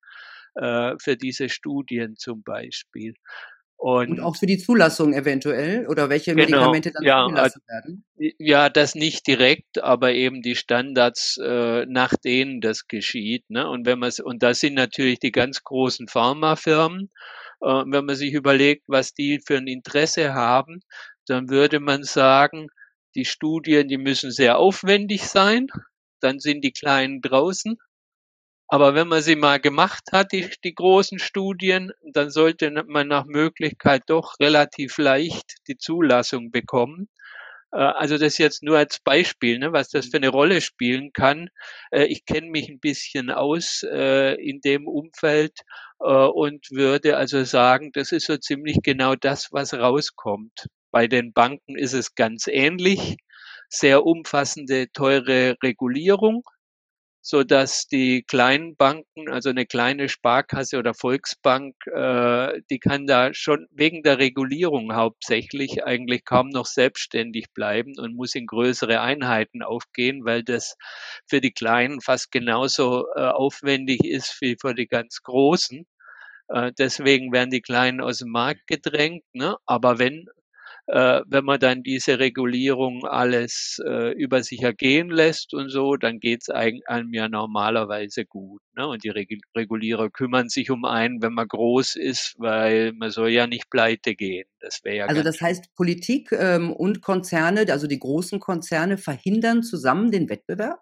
äh, 0.55 0.95
für 1.03 1.17
diese 1.17 1.49
Studien 1.49 2.15
zum 2.15 2.45
Beispiel. 2.45 3.15
Und, 3.77 4.11
und, 4.11 4.21
auch 4.21 4.37
für 4.37 4.47
die 4.47 4.59
Zulassung 4.59 5.15
eventuell 5.15 5.89
oder 5.89 6.09
welche 6.09 6.37
genau, 6.37 6.71
Medikamente 6.71 6.93
dann 6.93 7.03
ja, 7.03 7.25
zugelassen 7.25 7.63
werden? 7.67 8.05
Ja, 8.39 8.69
das 8.69 8.95
nicht 8.95 9.27
direkt, 9.27 9.83
aber 9.83 10.13
eben 10.13 10.43
die 10.43 10.55
Standards, 10.55 11.39
äh, 11.43 11.87
nach 11.87 12.15
denen 12.15 12.61
das 12.61 12.87
geschieht. 12.87 13.51
Ne? 13.51 13.69
Und 13.69 13.85
wenn 13.85 13.99
man 13.99 14.13
und 14.23 14.45
das 14.45 14.61
sind 14.61 14.75
natürlich 14.75 15.19
die 15.19 15.33
ganz 15.33 15.65
großen 15.65 16.07
Pharmafirmen. 16.07 17.11
Äh, 17.63 17.85
wenn 17.87 18.05
man 18.07 18.17
sich 18.17 18.33
überlegt, 18.33 18.85
was 18.87 19.15
die 19.15 19.41
für 19.45 19.59
ein 19.59 19.67
Interesse 19.67 20.35
haben, 20.35 20.81
dann 21.27 21.49
würde 21.51 21.81
man 21.81 22.03
sagen, 22.05 22.69
die 23.15 23.25
Studien, 23.25 23.89
die 23.89 23.99
müssen 23.99 24.31
sehr 24.31 24.59
aufwendig 24.59 25.27
sein. 25.27 25.69
Dann 26.21 26.39
sind 26.39 26.63
die 26.63 26.73
Kleinen 26.73 27.21
draußen 27.23 27.79
aber 28.73 28.95
wenn 28.95 29.09
man 29.09 29.21
sie 29.21 29.35
mal 29.35 29.59
gemacht 29.59 30.05
hat, 30.13 30.31
die, 30.31 30.49
die 30.63 30.75
großen 30.75 31.19
Studien, 31.19 31.91
dann 32.13 32.31
sollte 32.31 32.71
man 32.87 33.09
nach 33.09 33.25
Möglichkeit 33.27 34.05
doch 34.07 34.39
relativ 34.39 34.97
leicht 34.99 35.57
die 35.67 35.77
Zulassung 35.77 36.53
bekommen. 36.53 37.09
Äh, 37.73 37.79
also 37.79 38.19
das 38.19 38.39
jetzt 38.39 38.63
nur 38.63 38.79
als 38.79 38.99
Beispiel, 39.01 39.59
ne, 39.59 39.73
was 39.73 39.89
das 39.91 40.07
für 40.07 40.17
eine 40.19 40.29
Rolle 40.29 40.61
spielen 40.61 41.13
kann. 41.13 41.49
Äh, 41.91 42.05
ich 42.05 42.25
kenne 42.25 42.49
mich 42.51 42.69
ein 42.69 42.81
bisschen 42.81 43.31
aus 43.31 43.85
äh, 43.91 44.35
in 44.35 44.61
dem 44.61 44.87
Umfeld 44.87 45.61
und 46.03 46.71
würde 46.71 47.19
also 47.19 47.45
sagen, 47.45 47.91
das 47.93 48.11
ist 48.11 48.25
so 48.25 48.39
ziemlich 48.39 48.79
genau 48.83 49.17
das, 49.17 49.53
was 49.53 49.75
rauskommt. 49.75 50.69
Bei 50.91 51.07
den 51.09 51.35
Banken 51.35 51.77
ist 51.77 51.93
es 51.93 52.15
ganz 52.15 52.47
ähnlich. 52.47 53.17
Sehr 53.69 54.07
umfassende, 54.07 54.91
teure 54.93 55.57
Regulierung 55.63 56.43
so 57.23 57.45
dass 57.45 57.87
die 57.87 58.23
kleinen 58.23 58.77
Banken, 58.77 59.29
also 59.29 59.51
eine 59.51 59.67
kleine 59.67 60.09
Sparkasse 60.09 60.79
oder 60.79 60.95
Volksbank, 60.95 61.75
äh, 61.87 62.61
die 62.71 62.79
kann 62.79 63.07
da 63.07 63.35
schon 63.35 63.67
wegen 63.71 64.03
der 64.03 64.19
Regulierung 64.19 64.95
hauptsächlich 64.95 65.85
eigentlich 65.85 66.25
kaum 66.25 66.49
noch 66.49 66.67
selbstständig 66.67 67.53
bleiben 67.53 67.93
und 67.99 68.17
muss 68.17 68.35
in 68.35 68.47
größere 68.47 69.01
Einheiten 69.01 69.63
aufgehen, 69.63 70.25
weil 70.25 70.43
das 70.43 70.77
für 71.27 71.41
die 71.41 71.53
Kleinen 71.53 72.01
fast 72.01 72.33
genauso 72.33 73.07
äh, 73.15 73.21
aufwendig 73.21 74.05
ist 74.05 74.41
wie 74.41 74.57
für 74.61 74.75
die 74.75 74.87
ganz 74.87 75.23
Großen. 75.23 75.87
Äh, 76.49 76.73
deswegen 76.79 77.33
werden 77.33 77.51
die 77.51 77.63
Kleinen 77.63 78.01
aus 78.01 78.19
dem 78.19 78.31
Markt 78.31 78.67
gedrängt. 78.67 79.25
Ne? 79.33 79.57
Aber 79.67 79.99
wenn 79.99 80.27
äh, 80.93 81.23
wenn 81.27 81.45
man 81.45 81.61
dann 81.61 81.83
diese 81.85 82.19
Regulierung 82.19 83.05
alles 83.05 83.81
äh, 83.87 84.13
über 84.13 84.43
sich 84.43 84.63
ergehen 84.63 85.09
lässt 85.09 85.55
und 85.55 85.69
so, 85.69 85.97
dann 85.97 86.19
geht's 86.19 86.51
einem 86.51 87.13
ja 87.13 87.29
normalerweise 87.29 88.27
gut. 88.27 88.61
Ne? 88.77 88.89
Und 88.89 89.05
die 89.05 89.11
Reg 89.11 89.31
Regulierer 89.57 90.11
kümmern 90.11 90.49
sich 90.49 90.71
um 90.71 90.85
einen, 90.85 91.23
wenn 91.23 91.33
man 91.33 91.47
groß 91.47 91.95
ist, 91.95 92.35
weil 92.39 92.93
man 92.93 93.11
soll 93.11 93.31
ja 93.31 93.47
nicht 93.47 93.71
pleite 93.71 94.17
gehen. 94.17 94.47
Das 94.61 94.81
wäre 94.83 94.97
ja 94.97 95.07
Also 95.07 95.23
das 95.23 95.41
heißt, 95.41 95.73
Politik 95.77 96.33
ähm, 96.33 96.73
und 96.73 97.03
Konzerne, 97.03 97.67
also 97.71 97.87
die 97.87 98.01
großen 98.01 98.41
Konzerne, 98.41 98.99
verhindern 98.99 99.63
zusammen 99.63 100.11
den 100.11 100.29
Wettbewerb? 100.29 100.81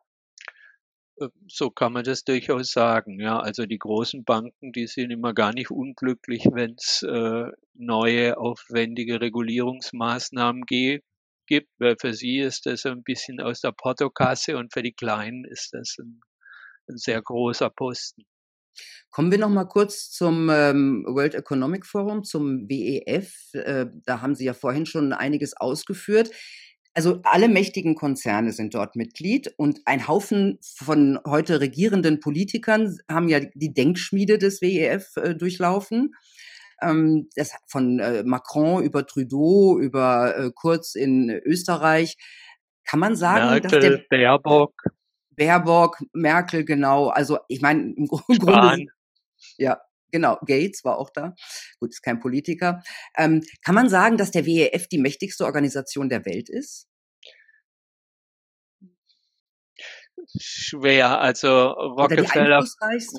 Äh, 1.20 1.28
so 1.48 1.70
kann 1.70 1.92
man 1.92 2.04
das 2.04 2.24
durchaus 2.24 2.72
sagen. 2.72 3.20
Ja, 3.20 3.38
also 3.40 3.66
die 3.66 3.78
großen 3.78 4.24
Banken, 4.24 4.72
die 4.72 4.86
sind 4.86 5.10
immer 5.10 5.34
gar 5.34 5.52
nicht 5.52 5.70
unglücklich, 5.70 6.46
wenn 6.52 6.74
es 6.78 7.02
äh, 7.02 7.50
neue 7.74 8.38
aufwendige 8.38 9.20
Regulierungsmaßnahmen 9.20 10.62
gibt, 10.66 11.04
weil 11.78 11.96
für 12.00 12.14
sie 12.14 12.38
ist 12.38 12.66
das 12.66 12.86
ein 12.86 13.02
bisschen 13.02 13.40
aus 13.40 13.60
der 13.60 13.72
Portokasse 13.72 14.56
und 14.56 14.72
für 14.72 14.82
die 14.82 14.92
Kleinen 14.92 15.44
ist 15.44 15.70
das 15.72 15.96
ein, 15.98 16.20
ein 16.88 16.96
sehr 16.96 17.22
großer 17.22 17.70
Posten. 17.70 18.24
Kommen 19.10 19.30
wir 19.30 19.38
noch 19.38 19.48
mal 19.48 19.64
kurz 19.64 20.10
zum 20.10 20.50
ähm, 20.50 21.04
World 21.08 21.34
Economic 21.34 21.86
Forum, 21.86 22.24
zum 22.24 22.68
WEF. 22.68 23.32
Äh, 23.54 23.86
da 24.04 24.20
haben 24.20 24.34
Sie 24.34 24.44
ja 24.44 24.54
vorhin 24.54 24.86
schon 24.86 25.12
einiges 25.12 25.56
ausgeführt. 25.56 26.30
Also 26.98 27.20
alle 27.22 27.46
mächtigen 27.48 27.94
Konzerne 27.94 28.50
sind 28.50 28.74
dort 28.74 28.96
Mitglied 28.96 29.54
und 29.56 29.82
ein 29.84 30.08
Haufen 30.08 30.58
von 30.60 31.20
heute 31.24 31.60
regierenden 31.60 32.18
Politikern 32.18 32.98
haben 33.08 33.28
ja 33.28 33.38
die 33.54 33.72
Denkschmiede 33.72 34.36
des 34.36 34.60
WEF 34.62 35.16
äh, 35.16 35.36
durchlaufen. 35.36 36.16
Ähm, 36.82 37.28
das 37.36 37.52
von 37.68 38.00
äh, 38.00 38.24
Macron 38.24 38.82
über 38.82 39.06
Trudeau, 39.06 39.78
über 39.78 40.36
äh, 40.36 40.50
Kurz 40.52 40.96
in 40.96 41.30
Österreich. 41.30 42.16
Kann 42.84 42.98
man 42.98 43.14
sagen, 43.14 43.48
Merkel, 43.48 43.70
dass 43.70 43.80
der 43.80 44.04
Baerbock, 44.10 44.72
Baerbock, 45.36 45.98
Merkel, 46.12 46.64
genau, 46.64 47.10
also 47.10 47.38
ich 47.46 47.60
meine, 47.60 47.92
im 47.96 48.08
Grunde, 48.08 48.86
ja, 49.56 49.80
genau, 50.10 50.38
Gates 50.46 50.84
war 50.84 50.98
auch 50.98 51.10
da. 51.10 51.34
Gut, 51.80 51.90
ist 51.90 52.02
kein 52.02 52.20
Politiker. 52.20 52.82
Ähm, 53.16 53.42
kann 53.64 53.74
man 53.74 53.88
sagen, 53.88 54.16
dass 54.16 54.30
der 54.30 54.46
WEF 54.46 54.88
die 54.88 54.98
mächtigste 54.98 55.44
Organisation 55.44 56.08
der 56.08 56.24
Welt 56.24 56.48
ist? 56.48 56.88
schwer. 60.36 61.20
Also 61.20 61.70
Rockefeller, 61.70 62.64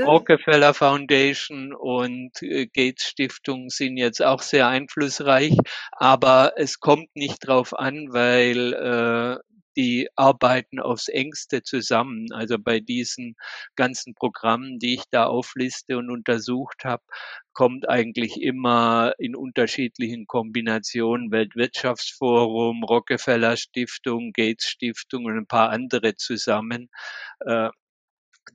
Rockefeller 0.02 0.74
Foundation 0.74 1.74
und 1.74 2.42
äh, 2.42 2.68
Gates 2.68 3.06
Stiftung 3.06 3.70
sind 3.70 3.98
jetzt 3.98 4.22
auch 4.22 4.42
sehr 4.42 4.68
einflussreich, 4.68 5.58
aber 5.92 6.54
es 6.58 6.80
kommt 6.80 7.16
nicht 7.16 7.48
drauf 7.48 7.78
an, 7.78 8.08
weil 8.12 8.74
äh, 8.74 9.38
die 9.80 10.10
arbeiten 10.18 10.82
aufs 10.82 11.08
engste 11.08 11.64
zusammen. 11.64 12.34
Also 12.34 12.60
bei 12.60 12.82
diesen 12.82 13.38
ganzen 13.78 14.14
Programmen, 14.14 14.78
die 14.78 14.96
ich 14.96 15.04
da 15.10 15.28
aufliste 15.28 15.98
und 15.98 16.12
untersucht 16.12 16.84
habe, 16.84 17.04
kommt 17.54 17.88
eigentlich 17.88 18.42
immer 18.42 19.14
in 19.20 19.38
unterschiedlichen 19.38 20.28
Kombinationen 20.28 21.32
Weltwirtschaftsforum, 21.32 22.84
Rockefeller 22.84 23.56
Stiftung, 23.56 24.34
Gates 24.34 24.66
Stiftung 24.66 25.24
und 25.26 25.38
ein 25.38 25.48
paar 25.48 25.70
andere 25.70 26.16
zusammen. 26.16 26.90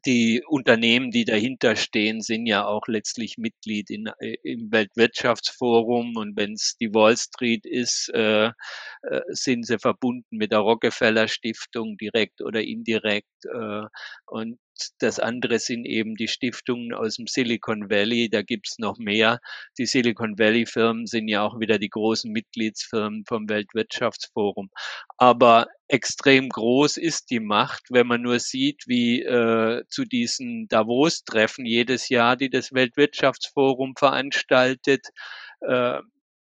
Die 0.06 0.42
Unternehmen, 0.46 1.10
die 1.10 1.24
dahinter 1.24 1.76
stehen, 1.76 2.20
sind 2.20 2.46
ja 2.46 2.66
auch 2.66 2.86
letztlich 2.88 3.38
Mitglied 3.38 3.90
in, 3.90 4.06
äh, 4.18 4.36
im 4.42 4.70
Weltwirtschaftsforum. 4.72 6.16
Und 6.16 6.36
wenn 6.36 6.54
es 6.54 6.76
die 6.80 6.92
Wall 6.94 7.16
Street 7.16 7.66
ist, 7.66 8.10
äh, 8.14 8.46
äh, 8.46 9.20
sind 9.28 9.66
sie 9.66 9.78
verbunden 9.78 10.36
mit 10.36 10.52
der 10.52 10.60
Rockefeller 10.60 11.28
Stiftung 11.28 11.96
direkt 11.96 12.42
oder 12.42 12.62
indirekt 12.62 13.44
äh, 13.44 13.82
und 14.26 14.58
das 14.98 15.18
andere 15.18 15.58
sind 15.58 15.84
eben 15.84 16.16
die 16.16 16.28
Stiftungen 16.28 16.92
aus 16.94 17.16
dem 17.16 17.26
Silicon 17.26 17.90
Valley. 17.90 18.28
Da 18.28 18.42
gibt's 18.42 18.78
noch 18.78 18.98
mehr. 18.98 19.40
Die 19.78 19.86
Silicon 19.86 20.38
Valley 20.38 20.66
Firmen 20.66 21.06
sind 21.06 21.28
ja 21.28 21.42
auch 21.42 21.58
wieder 21.60 21.78
die 21.78 21.88
großen 21.88 22.30
Mitgliedsfirmen 22.30 23.24
vom 23.26 23.48
Weltwirtschaftsforum. 23.48 24.70
Aber 25.16 25.66
extrem 25.88 26.48
groß 26.48 26.96
ist 26.96 27.30
die 27.30 27.40
Macht, 27.40 27.84
wenn 27.90 28.06
man 28.06 28.22
nur 28.22 28.40
sieht, 28.40 28.84
wie 28.86 29.22
äh, 29.22 29.84
zu 29.88 30.04
diesen 30.04 30.66
Davos-Treffen 30.68 31.66
jedes 31.66 32.08
Jahr, 32.08 32.36
die 32.36 32.50
das 32.50 32.72
Weltwirtschaftsforum 32.72 33.94
veranstaltet, 33.96 35.08
äh, 35.60 35.98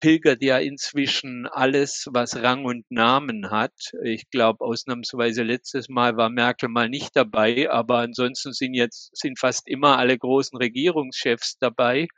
pilgert 0.00 0.42
ja 0.42 0.58
inzwischen 0.58 1.46
alles, 1.46 2.06
was 2.12 2.36
Rang 2.36 2.64
und 2.64 2.84
Namen 2.90 3.50
hat. 3.50 3.72
Ich 4.04 4.28
glaube, 4.30 4.64
ausnahmsweise 4.64 5.42
letztes 5.42 5.88
Mal 5.88 6.16
war 6.16 6.30
Merkel 6.30 6.68
mal 6.68 6.88
nicht 6.88 7.16
dabei, 7.16 7.70
aber 7.70 7.98
ansonsten 7.98 8.52
sind 8.52 8.74
jetzt 8.74 9.16
sind 9.16 9.38
fast 9.38 9.68
immer 9.68 9.98
alle 9.98 10.18
großen 10.18 10.56
Regierungschefs 10.58 11.58
dabei 11.58 12.08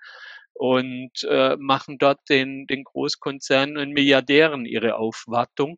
und 0.59 1.23
äh, 1.23 1.57
machen 1.57 1.99
dort 1.99 2.19
den, 2.29 2.67
den 2.67 2.83
Großkonzernen 2.83 3.79
und 3.79 3.93
Milliardären 3.93 4.67
ihre 4.67 4.97
Aufwartung. 4.97 5.77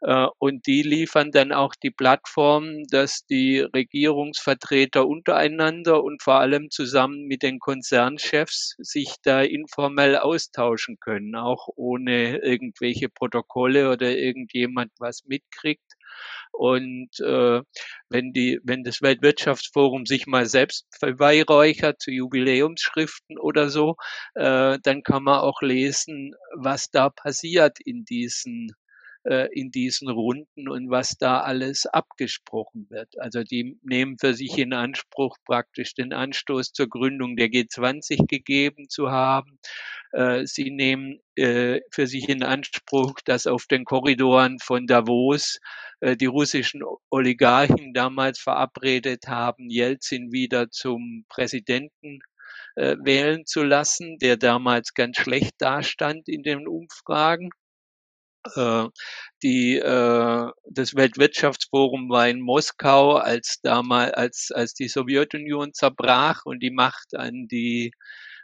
Äh, 0.00 0.26
und 0.38 0.66
die 0.66 0.82
liefern 0.82 1.30
dann 1.32 1.52
auch 1.52 1.74
die 1.74 1.90
Plattform, 1.90 2.84
dass 2.90 3.26
die 3.26 3.60
Regierungsvertreter 3.60 5.06
untereinander 5.06 6.02
und 6.02 6.22
vor 6.22 6.40
allem 6.40 6.70
zusammen 6.70 7.26
mit 7.26 7.42
den 7.42 7.58
Konzernchefs 7.58 8.76
sich 8.78 9.16
da 9.22 9.42
informell 9.42 10.16
austauschen 10.16 10.96
können, 10.98 11.36
auch 11.36 11.68
ohne 11.76 12.38
irgendwelche 12.38 13.10
Protokolle 13.10 13.90
oder 13.90 14.16
irgendjemand 14.16 14.92
was 14.98 15.24
mitkriegt. 15.26 15.91
Und 16.52 17.18
äh, 17.20 17.62
wenn 18.08 18.32
die, 18.32 18.60
wenn 18.62 18.84
das 18.84 19.02
Weltwirtschaftsforum 19.02 20.06
sich 20.06 20.26
mal 20.26 20.46
selbst 20.46 20.86
verweihräuchert 20.98 22.00
zu 22.00 22.10
Jubiläumsschriften 22.10 23.38
oder 23.38 23.70
so, 23.70 23.96
äh, 24.34 24.78
dann 24.82 25.02
kann 25.02 25.24
man 25.24 25.40
auch 25.40 25.62
lesen, 25.62 26.34
was 26.54 26.90
da 26.90 27.10
passiert 27.10 27.80
in 27.80 28.04
diesen 28.04 28.72
äh, 29.24 29.48
in 29.52 29.70
diesen 29.70 30.08
Runden 30.08 30.68
und 30.68 30.90
was 30.90 31.16
da 31.16 31.42
alles 31.42 31.86
abgesprochen 31.86 32.88
wird. 32.90 33.20
Also 33.20 33.44
die 33.44 33.78
nehmen 33.82 34.18
für 34.18 34.34
sich 34.34 34.58
in 34.58 34.72
Anspruch, 34.72 35.36
praktisch 35.44 35.94
den 35.94 36.12
Anstoß 36.12 36.72
zur 36.72 36.88
Gründung 36.88 37.36
der 37.36 37.46
G20 37.46 38.26
gegeben 38.26 38.88
zu 38.88 39.12
haben. 39.12 39.60
Äh, 40.10 40.44
sie 40.46 40.72
nehmen 40.72 41.20
äh, 41.36 41.82
für 41.92 42.08
sich 42.08 42.28
in 42.28 42.42
Anspruch, 42.42 43.14
dass 43.24 43.46
auf 43.46 43.66
den 43.66 43.84
Korridoren 43.84 44.58
von 44.58 44.86
Davos 44.86 45.58
die 46.04 46.26
russischen 46.26 46.82
Oligarchen 47.10 47.94
damals 47.94 48.40
verabredet 48.40 49.28
haben, 49.28 49.70
Jelzin 49.70 50.32
wieder 50.32 50.68
zum 50.68 51.24
Präsidenten 51.28 52.18
wählen 52.74 53.46
zu 53.46 53.62
lassen, 53.62 54.18
der 54.18 54.36
damals 54.36 54.94
ganz 54.94 55.18
schlecht 55.18 55.54
dastand 55.58 56.28
in 56.28 56.42
den 56.42 56.66
Umfragen. 56.66 57.50
Äh, 58.56 58.88
die, 59.42 59.76
äh, 59.76 60.50
das 60.70 60.94
Weltwirtschaftsforum 60.94 62.08
war 62.10 62.28
in 62.28 62.40
Moskau, 62.40 63.16
als 63.16 63.60
damals, 63.62 64.14
als, 64.14 64.52
als 64.52 64.74
die 64.74 64.88
Sowjetunion 64.88 65.72
zerbrach 65.74 66.44
und 66.44 66.60
die 66.60 66.70
Macht 66.70 67.14
an 67.14 67.46
die 67.48 67.92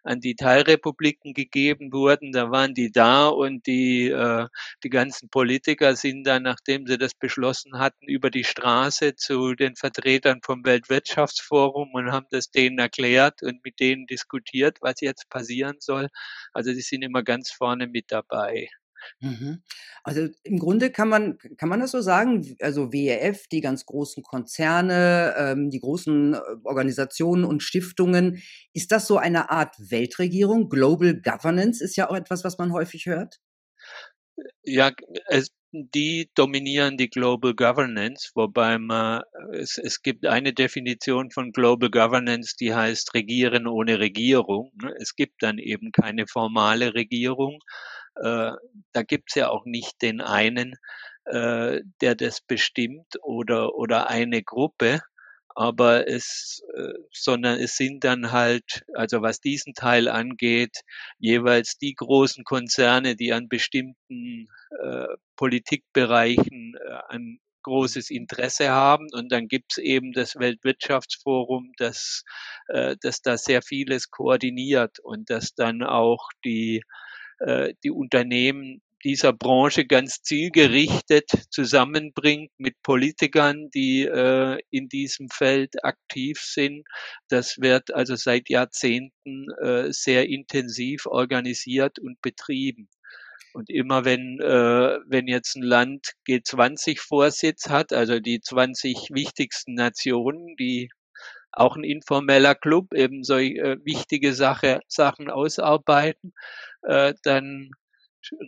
an 0.05 0.21
die 0.21 0.37
Teilrepubliken 0.37 1.35
gegeben 1.35 1.93
wurden, 1.93 2.33
da 2.33 2.50
waren 2.50 2.75
die 2.75 2.90
da 2.90 3.28
und 3.28 3.67
die, 3.67 4.09
äh, 4.09 4.47
die 4.85 4.90
ganzen 4.90 5.28
Politiker 5.28 5.97
sind 5.97 6.25
dann, 6.25 6.45
nachdem 6.45 6.87
sie 6.87 6.99
das 6.99 7.14
beschlossen 7.14 7.78
hatten, 7.78 8.07
über 8.07 8.31
die 8.31 8.45
Straße 8.45 9.17
zu 9.17 9.55
den 9.55 9.76
Vertretern 9.76 10.40
vom 10.43 10.64
Weltwirtschaftsforum 10.64 11.93
und 11.95 12.12
haben 12.12 12.26
das 12.31 12.50
denen 12.50 12.78
erklärt 12.78 13.43
und 13.43 13.62
mit 13.64 13.81
denen 13.81 14.07
diskutiert, 14.07 14.78
was 14.81 15.00
jetzt 15.00 15.28
passieren 15.28 15.76
soll. 15.81 16.09
Also 16.52 16.73
die 16.73 16.81
sind 16.81 17.02
immer 17.02 17.23
ganz 17.23 17.50
vorne 17.50 17.87
mit 17.88 18.07
dabei. 18.09 18.69
Mhm. 19.21 19.62
Also 20.03 20.29
im 20.43 20.59
Grunde 20.59 20.91
kann 20.91 21.09
man, 21.09 21.38
kann 21.57 21.69
man 21.69 21.81
das 21.81 21.91
so 21.91 22.00
sagen, 22.00 22.57
also 22.61 22.93
WEF, 22.93 23.47
die 23.49 23.61
ganz 23.61 23.87
großen 23.87 24.23
Konzerne, 24.23 25.35
ähm, 25.37 25.71
die 25.71 25.81
großen 25.81 26.35
äh, 26.35 26.41
Organisationen 26.65 27.45
und 27.45 27.62
Stiftungen, 27.62 28.43
ist 28.73 28.93
das 28.93 29.07
so 29.07 29.19
eine 29.19 29.50
Art 29.50 29.77
Weltregierung? 29.79 30.69
Global 30.69 31.21
Governance 31.21 31.83
ist 31.83 31.97
ja 31.97 32.09
auch 32.09 32.17
etwas, 32.17 32.45
was 32.45 32.59
man 32.59 32.73
häufig 32.73 33.07
hört. 33.07 33.41
Ja, 34.62 34.93
es, 35.27 35.50
die 35.73 36.31
dominieren 36.35 36.97
die 36.97 37.11
Global 37.11 37.55
Governance, 37.55 38.31
wobei 38.35 38.79
man, 38.79 39.23
es, 39.53 39.79
es 39.79 40.03
gibt 40.03 40.27
eine 40.27 40.53
Definition 40.53 41.31
von 41.31 41.53
Global 41.53 41.91
Governance, 41.91 42.57
die 42.59 42.75
heißt 42.75 43.15
Regieren 43.15 43.67
ohne 43.67 43.99
Regierung. 43.99 44.73
Ne? 44.81 44.95
Es 44.99 45.15
gibt 45.15 45.43
dann 45.43 45.59
eben 45.59 45.93
keine 45.93 46.27
formale 46.27 46.95
Regierung, 46.95 47.59
äh, 48.23 48.53
da 48.93 49.03
gibt's 49.03 49.35
ja 49.35 49.49
auch 49.49 49.65
nicht 49.65 50.03
den 50.03 50.21
einen, 50.21 50.75
äh, 51.25 51.81
der 52.01 52.15
das 52.15 52.41
bestimmt 52.41 53.17
oder, 53.23 53.75
oder 53.75 54.09
eine 54.09 54.43
Gruppe, 54.43 55.01
aber 55.55 56.07
es, 56.09 56.63
äh, 56.77 56.95
sondern 57.13 57.59
es 57.59 57.77
sind 57.77 58.05
dann 58.05 58.31
halt, 58.31 58.85
also 58.95 59.23
was 59.23 59.41
diesen 59.41 59.75
Teil 59.75 60.09
angeht, 60.09 60.83
jeweils 61.19 61.79
die 61.79 61.95
großen 61.95 62.45
Konzerne, 62.45 63.17
die 63.17 63.33
an 63.33 63.49
bestimmten 63.49 64.49
äh, 64.81 65.09
Politikbereichen 65.37 66.77
äh, 66.77 66.99
ein 67.09 67.41
großes 67.63 68.11
Interesse 68.11 68.71
haben. 68.71 69.09
Und 69.13 69.33
dann 69.33 69.49
gibt's 69.49 69.79
eben 69.79 70.13
das 70.13 70.37
Weltwirtschaftsforum, 70.37 71.73
das, 71.77 72.23
äh, 72.69 72.97
das 73.01 73.21
da 73.23 73.37
sehr 73.37 73.61
vieles 73.63 74.11
koordiniert 74.11 75.01
und 75.01 75.29
das 75.29 75.55
dann 75.55 75.83
auch 75.83 76.29
die 76.45 76.83
äh, 77.40 77.75
die 77.85 77.90
Unternehmen 77.90 78.83
dieser 79.04 79.33
Branche 79.33 79.87
ganz 79.87 80.23
zielgerichtet 80.23 81.30
zusammenbringt 81.50 82.50
mit 82.59 82.83
Politikern, 82.83 83.71
die 83.71 84.02
äh, 84.02 84.59
in 84.71 84.88
diesem 84.88 85.28
Feld 85.28 85.85
aktiv 85.85 86.40
sind. 86.40 86.87
Das 87.28 87.59
wird 87.59 87.95
also 87.95 88.16
seit 88.16 88.49
Jahrzehnten 88.49 89.47
äh, 89.62 89.92
sehr 89.92 90.28
intensiv 90.28 91.07
organisiert 91.07 91.99
und 91.99 92.21
betrieben. 92.23 92.88
Und 93.54 93.71
immer 93.71 94.04
wenn, 94.04 94.40
äh, 94.40 94.99
wenn 95.07 95.26
jetzt 95.26 95.57
ein 95.57 95.62
Land 95.62 96.12
G20-Vorsitz 96.28 97.68
hat, 97.68 97.92
also 97.92 98.21
die 98.21 98.40
20 98.40 99.09
wichtigsten 99.12 99.75
Nationen, 99.75 100.54
die 100.57 100.90
auch 101.52 101.76
ein 101.76 101.85
informeller 101.85 102.55
Club 102.55 102.95
eben 102.95 103.25
solche 103.25 103.59
äh, 103.59 103.76
wichtige 103.85 104.35
Sache, 104.35 104.81
Sachen 104.88 105.31
ausarbeiten, 105.31 106.33
äh, 106.83 107.14
dann 107.23 107.71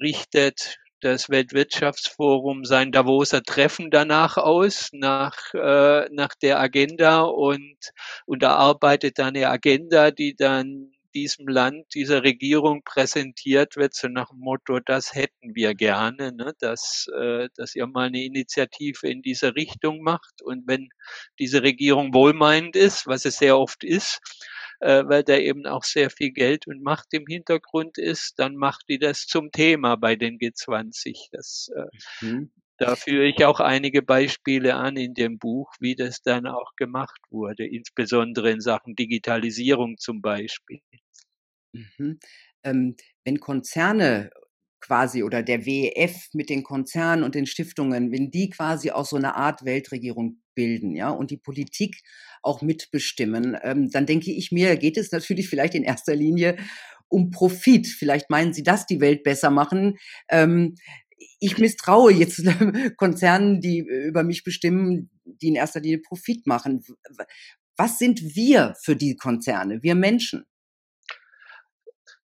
richtet 0.00 0.78
das 1.00 1.30
Weltwirtschaftsforum 1.30 2.64
sein 2.64 2.92
Davoser 2.92 3.42
Treffen 3.42 3.90
danach 3.90 4.37
aus, 4.37 4.90
nach, 4.92 5.37
äh, 5.54 6.09
nach 6.11 6.35
der 6.42 6.61
Agenda 6.61 7.23
und, 7.23 7.78
und 8.26 8.42
erarbeitet 8.42 9.19
dann 9.19 9.28
eine 9.28 9.49
Agenda, 9.49 10.11
die 10.11 10.37
dann 10.37 10.92
diesem 11.14 11.49
Land, 11.49 11.95
dieser 11.95 12.23
Regierung 12.23 12.83
präsentiert 12.85 13.76
wird, 13.76 13.95
so 13.95 14.09
nach 14.09 14.31
dem 14.31 14.40
Motto, 14.40 14.81
das 14.81 15.14
hätten 15.14 15.55
wir 15.55 15.75
gerne, 15.75 16.33
ne? 16.33 16.55
dass, 16.59 17.07
äh, 17.17 17.49
dass 17.55 17.75
ihr 17.75 17.87
mal 17.87 18.07
eine 18.07 18.25
Initiative 18.25 19.09
in 19.09 19.23
dieser 19.23 19.55
Richtung 19.55 20.02
macht. 20.02 20.43
Und 20.43 20.67
wenn 20.67 20.88
diese 21.38 21.62
Regierung 21.62 22.14
wohlmeinend 22.14 22.76
ist, 22.76 23.07
was 23.07 23.25
es 23.25 23.38
sehr 23.38 23.59
oft 23.59 23.85
ist, 23.85 24.21
äh, 24.81 25.05
weil 25.07 25.23
da 25.23 25.37
eben 25.37 25.67
auch 25.67 25.85
sehr 25.85 26.11
viel 26.11 26.33
Geld 26.33 26.67
und 26.67 26.83
Macht 26.83 27.12
im 27.12 27.26
Hintergrund 27.26 27.99
ist, 27.99 28.38
dann 28.38 28.57
macht 28.57 28.88
die 28.88 28.99
das 28.99 29.26
zum 29.26 29.50
Thema 29.52 29.97
bei 29.97 30.17
den 30.17 30.38
G20. 30.38 31.29
Das, 31.33 31.71
äh, 31.75 32.25
mhm. 32.25 32.50
Da 32.81 32.97
führe 32.97 33.27
ich 33.27 33.45
auch 33.45 33.61
einige 33.61 34.01
Beispiele 34.01 34.75
an 34.75 34.97
in 34.97 35.13
dem 35.13 35.39
Buch, 35.39 35.71
wie 35.81 35.95
das 35.95 36.23
dann 36.23 36.47
auch 36.47 36.75
gemacht 36.77 37.21
wurde, 37.29 37.67
insbesondere 37.67 38.51
in 38.51 38.61
Sachen 38.63 38.97
Digitalisierung 38.97 39.99
zum 39.99 40.23
Beispiel. 40.23 40.81
Mhm. 41.75 42.19
Ähm, 42.65 42.97
wenn 43.23 43.39
Konzerne 43.39 44.31
quasi 44.81 45.23
oder 45.23 45.43
der 45.43 45.67
WEF 45.67 46.31
mit 46.33 46.49
den 46.49 46.63
Konzernen 46.63 47.23
und 47.23 47.35
den 47.35 47.45
Stiftungen, 47.45 48.13
wenn 48.13 48.31
die 48.31 48.49
quasi 48.49 48.91
auch 48.93 49.05
so 49.05 49.17
eine 49.17 49.35
Art 49.35 49.67
Weltregierung 49.67 50.41
bilden, 50.55 50.97
ja, 50.97 51.11
und 51.11 51.31
die 51.31 51.37
Politik 51.37 52.01
auch 52.43 52.63
mitbestimmen, 52.63 53.59
ähm, 53.63 53.91
dann 53.91 54.07
denke 54.07 54.33
ich 54.33 54.53
mir, 54.53 54.79
geht 54.79 54.97
es 54.97 55.13
natürlich 55.13 55.51
vielleicht 55.51 55.75
in 55.75 55.83
erster 55.83 56.17
Linie 56.17 56.57
um 57.09 57.31
Profit. 57.31 57.89
Vielleicht 57.89 58.31
meinen 58.31 58.55
Sie 58.55 58.63
das 58.63 58.87
die 58.87 59.03
Welt 59.03 59.23
besser 59.23 59.51
machen. 59.51 59.99
Ähm, 60.31 60.77
ich 61.40 61.59
misstraue 61.59 62.12
jetzt 62.12 62.42
Konzernen, 62.97 63.61
die 63.61 63.80
äh, 63.80 64.06
über 64.06 64.23
mich 64.23 64.44
bestimmen, 64.44 65.11
die 65.25 65.49
in 65.49 65.56
erster 65.56 65.80
Linie 65.80 65.99
Profit 65.99 66.47
machen. 66.47 66.85
Was 67.76 67.99
sind 67.99 68.20
wir 68.37 68.75
für 68.82 68.94
die 68.94 69.16
Konzerne, 69.16 69.82
wir 69.82 69.94
Menschen? 69.94 70.44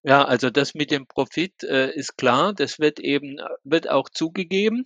Ja, 0.02 0.25
also 0.25 0.50
das 0.50 0.75
mit 0.75 0.92
dem 0.92 1.06
Profit 1.08 1.64
äh, 1.64 1.92
ist 1.92 2.16
klar, 2.16 2.52
das 2.54 2.78
wird 2.78 3.00
eben, 3.00 3.38
wird 3.64 3.90
auch 3.90 4.08
zugegeben. 4.08 4.85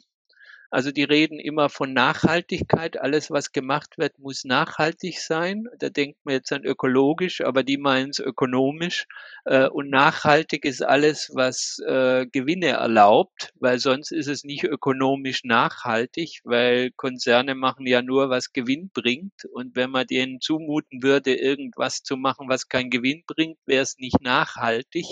Also 0.71 0.93
die 0.93 1.03
reden 1.03 1.41
immer 1.41 1.69
von 1.69 1.93
Nachhaltigkeit. 1.93 3.01
Alles, 3.01 3.31
was 3.31 3.53
gemacht 3.53 3.99
wird, 3.99 4.19
muss 4.21 4.45
nachhaltig 4.45 5.21
sein. 5.21 5.67
Da 5.79 5.89
denkt 5.89 6.19
man 6.25 6.35
jetzt 6.35 6.53
an 6.53 6.65
ökologisch, 6.65 7.41
aber 7.41 7.65
die 7.65 7.77
meinen 7.77 8.11
es 8.11 8.21
ökonomisch. 8.21 9.07
Äh, 9.45 9.69
und 9.69 9.91
nachhaltig 9.91 10.65
ist 10.65 10.83
alles, 10.83 11.31
was 11.35 11.81
äh, 11.87 12.27
Gewinne 12.27 12.69
erlaubt, 12.69 13.53
weil 13.59 13.81
sonst 13.81 14.13
ist 14.13 14.29
es 14.29 14.45
nicht 14.45 14.63
ökonomisch 14.65 15.43
nachhaltig, 15.43 16.41
weil 16.45 16.93
Konzerne 16.93 17.57
machen 17.57 17.87
ja 17.87 18.01
nur, 18.01 18.31
was 18.31 18.53
Gewinn 18.53 18.91
bringt. 18.95 19.45
Und 19.53 19.75
wenn 19.75 19.91
man 19.91 20.07
denen 20.07 20.41
zumuten 20.41 21.03
würde, 21.03 21.35
irgendwas 21.35 22.03
zu 22.05 22.17
machen, 22.17 22.49
was 22.49 22.69
keinen 22.69 22.91
Gewinn 22.91 23.25
bringt, 23.27 23.59
wäre 23.67 23.83
es 23.83 23.99
nicht 23.99 24.21
nachhaltig. 24.21 25.07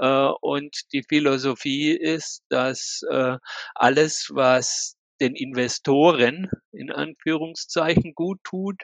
Äh, 0.00 0.28
und 0.40 0.76
die 0.92 1.02
Philosophie 1.08 1.92
ist, 1.92 2.42
dass 2.48 3.02
äh, 3.10 3.36
alles, 3.74 4.30
was 4.32 4.96
den 5.20 5.34
Investoren 5.34 6.50
in 6.72 6.90
Anführungszeichen 6.92 8.14
gut 8.14 8.38
tut, 8.44 8.82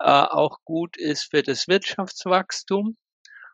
äh, 0.00 0.04
auch 0.06 0.58
gut 0.64 0.96
ist 0.96 1.24
für 1.30 1.42
das 1.42 1.68
Wirtschaftswachstum. 1.68 2.96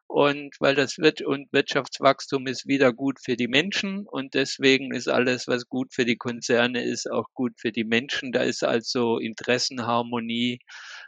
Und 0.06 0.56
weil 0.60 0.74
das 0.74 0.98
wird 0.98 1.22
und 1.22 1.50
Wirtschaftswachstum 1.54 2.46
ist 2.46 2.66
wieder 2.66 2.92
gut 2.92 3.18
für 3.24 3.34
die 3.34 3.48
Menschen 3.48 4.06
und 4.06 4.34
deswegen 4.34 4.92
ist 4.92 5.08
alles, 5.08 5.48
was 5.48 5.68
gut 5.68 5.94
für 5.94 6.04
die 6.04 6.18
Konzerne 6.18 6.84
ist, 6.84 7.10
auch 7.10 7.28
gut 7.32 7.54
für 7.56 7.72
die 7.72 7.84
Menschen. 7.84 8.30
Da 8.30 8.42
ist 8.42 8.62
also 8.62 9.18
Interessenharmonie 9.18 10.58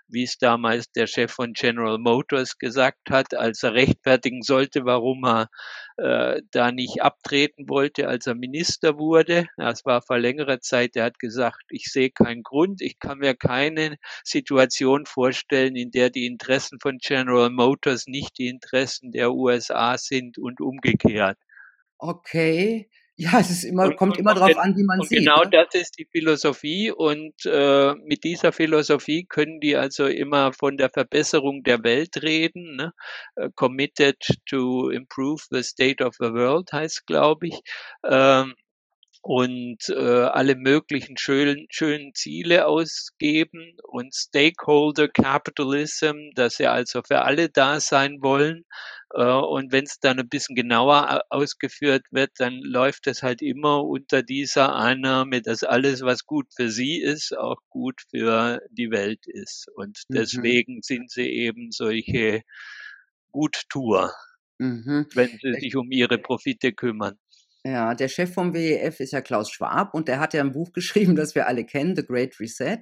wie 0.09 0.25
es 0.25 0.39
damals 0.39 0.91
der 0.93 1.07
Chef 1.07 1.33
von 1.33 1.53
General 1.53 1.99
Motors 1.99 2.59
gesagt 2.59 3.11
hat, 3.11 3.35
als 3.35 3.63
er 3.63 3.75
rechtfertigen 3.75 4.43
sollte, 4.43 4.85
warum 4.85 5.25
er 5.25 5.49
äh, 5.97 6.43
da 6.51 6.73
nicht 6.73 7.03
abtreten 7.03 7.69
wollte, 7.69 8.09
als 8.09 8.27
er 8.27 8.35
Minister 8.35 8.99
wurde. 8.99 9.47
Das 9.57 9.85
war 9.85 10.03
vor 10.03 10.19
längerer 10.19 10.61
Zeit. 10.61 10.97
Er 10.97 11.05
hat 11.05 11.19
gesagt, 11.19 11.63
ich 11.71 11.87
sehe 11.87 12.11
keinen 12.11 12.43
Grund, 12.43 12.81
ich 12.81 12.99
kann 12.99 13.19
mir 13.19 13.35
keine 13.35 13.97
Situation 14.25 15.07
vorstellen, 15.07 15.77
in 15.77 15.91
der 15.91 16.11
die 16.11 16.27
Interessen 16.27 16.79
von 16.81 16.99
General 16.99 17.51
Motors 17.51 18.07
nicht 18.07 18.39
die 18.39 18.49
Interessen 18.49 19.13
der 19.13 19.33
USA 19.33 19.99
sind 19.99 20.39
und 20.39 20.61
umgekehrt. 20.61 21.39
Okay, 21.99 22.91
ja, 23.17 23.39
es 23.39 23.51
ist 23.51 23.65
immer, 23.65 23.85
und, 23.85 23.97
kommt 23.97 24.19
immer 24.19 24.35
drauf 24.35 24.57
an, 24.59 24.77
wie 24.77 24.83
man 24.83 25.01
sieht. 25.03 25.19
Genau 25.19 25.45
ne? 25.45 25.51
das 25.51 25.81
ist 25.81 25.99
die 25.99 26.07
Philosophie 26.11 26.91
und 26.91 27.35
äh, 27.47 27.95
mit 27.95 28.25
dieser 28.25 28.51
Philosophie 28.51 29.25
können 29.25 29.61
die 29.61 29.77
also 29.77 30.07
immer 30.07 30.53
von 30.53 30.77
der 30.77 30.91
Verbesserung 30.91 31.63
der 31.63 31.85
Welt 31.85 32.23
reden. 32.23 32.77
Ne? 32.77 32.93
Uh, 33.37 33.51
committed 33.55 34.17
to 34.47 34.91
improve 34.91 35.43
the 35.51 35.63
state 35.63 36.05
of 36.05 36.15
the 36.19 36.33
world 36.33 36.73
heißt, 36.73 37.07
glaube 37.07 37.49
ich. 37.49 37.61
Ähm, 38.05 38.55
und 39.25 39.89
äh, 39.89 39.95
alle 39.95 40.55
möglichen 40.55 41.17
schönen, 41.17 41.67
schönen 41.71 42.13
Ziele 42.13 42.67
ausgeben 42.67 43.75
und 43.83 44.15
Stakeholder 44.15 45.09
Capitalism, 45.09 46.29
dass 46.35 46.57
sie 46.57 46.67
also 46.67 47.01
für 47.03 47.23
alle 47.23 47.49
da 47.49 47.81
sein 47.81 48.19
wollen. 48.21 48.67
Äh, 49.15 49.25
und 49.25 49.73
wenn 49.73 49.85
es 49.85 49.99
dann 49.99 50.21
ein 50.21 50.29
bisschen 50.29 50.55
genauer 50.55 51.23
ausgeführt 51.31 52.05
wird, 52.11 52.33
dann 52.37 52.61
läuft 52.61 53.07
es 53.07 53.23
halt 53.23 53.41
immer 53.41 53.83
unter 53.83 54.23
dieser 54.23 54.75
Annahme, 54.75 55.41
dass 55.41 55.65
alles, 55.65 56.03
was 56.03 56.27
gut 56.27 56.49
für 56.55 56.69
sie 56.69 57.01
ist, 57.01 57.35
auch 57.35 57.63
gut 57.71 58.03
für 58.11 58.61
die 58.73 58.91
Welt 58.91 59.27
ist. 59.27 59.69
Und 59.75 60.03
mhm. 60.11 60.17
deswegen 60.17 60.83
sind 60.83 61.11
sie 61.11 61.31
eben 61.31 61.71
solche 61.71 62.43
Guttour, 63.33 64.13
mhm. 64.59 65.07
wenn 65.15 65.39
sie 65.41 65.55
sich 65.61 65.77
um 65.77 65.91
ihre 65.91 66.19
Profite 66.19 66.75
kümmern. 66.75 67.19
Ja, 67.67 67.95
der 67.95 68.09
Chef 68.09 68.35
vom 68.35 68.53
WEF 68.53 69.01
ist 69.01 69.13
ja 69.13 69.23
Klaus 69.23 69.51
Schwab 69.51 69.95
und 69.95 70.07
der 70.07 70.21
hat 70.21 70.35
ja 70.35 70.43
ein 70.43 70.53
Buch 70.53 70.73
geschrieben, 70.75 71.17
das 71.17 71.35
wir 71.35 71.47
alle 71.47 71.65
kennen, 71.65 71.97
The 71.97 72.05
Great 72.05 72.39
Reset. 72.39 72.81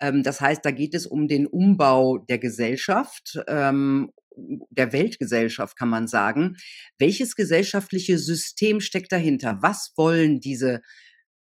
Ähm, 0.00 0.22
das 0.22 0.40
heißt, 0.40 0.64
da 0.64 0.70
geht 0.70 0.94
es 0.94 1.06
um 1.06 1.28
den 1.28 1.46
Umbau 1.46 2.18
der 2.18 2.38
Gesellschaft, 2.38 3.38
ähm, 3.48 4.12
der 4.36 4.92
Weltgesellschaft, 4.92 5.76
kann 5.76 5.88
man 5.88 6.06
sagen. 6.06 6.56
Welches 6.98 7.34
gesellschaftliche 7.36 8.18
System 8.18 8.80
steckt 8.80 9.12
dahinter? 9.12 9.58
Was 9.60 9.92
wollen 9.96 10.40
diese 10.40 10.80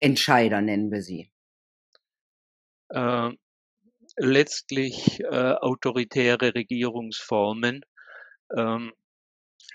Entscheider, 0.00 0.60
nennen 0.60 0.90
wir 0.90 1.02
sie? 1.02 1.30
Äh, 2.90 3.30
letztlich 4.16 5.20
äh, 5.20 5.52
autoritäre 5.52 6.54
Regierungsformen. 6.54 7.82
Ähm, 8.56 8.92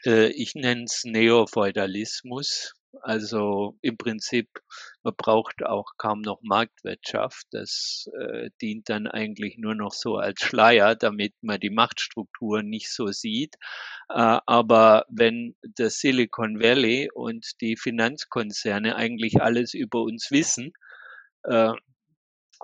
äh, 0.06 0.28
ich 0.32 0.56
nenne 0.56 0.84
es 0.86 1.04
Neofeudalismus. 1.06 2.74
Also 3.04 3.78
im 3.82 3.98
Prinzip, 3.98 4.48
man 5.04 5.16
braucht 5.18 5.64
auch 5.64 5.94
kaum 5.98 6.22
noch 6.22 6.42
Marktwirtschaft. 6.44 7.48
Das 7.52 8.10
äh, 8.20 8.50
dient 8.62 8.90
dann 8.90 9.08
eigentlich 9.08 9.58
nur 9.58 9.76
noch 9.76 9.94
so 9.94 10.18
als 10.18 10.42
Schleier, 10.42 10.96
damit 10.96 11.34
man 11.42 11.60
die 11.60 11.70
Machtstrukturen 11.70 12.70
nicht 12.70 12.92
so 12.92 13.08
sieht. 13.08 13.56
Äh, 14.10 14.40
aber 14.46 15.06
wenn 15.10 15.56
das 15.64 16.00
Silicon 16.00 16.60
Valley 16.60 17.10
und 17.14 17.60
die 17.62 17.76
Finanzkonzerne 17.76 18.96
eigentlich 18.96 19.42
alles 19.42 19.74
über 19.74 20.02
uns 20.02 20.30
wissen, 20.32 20.74
äh, 21.44 21.74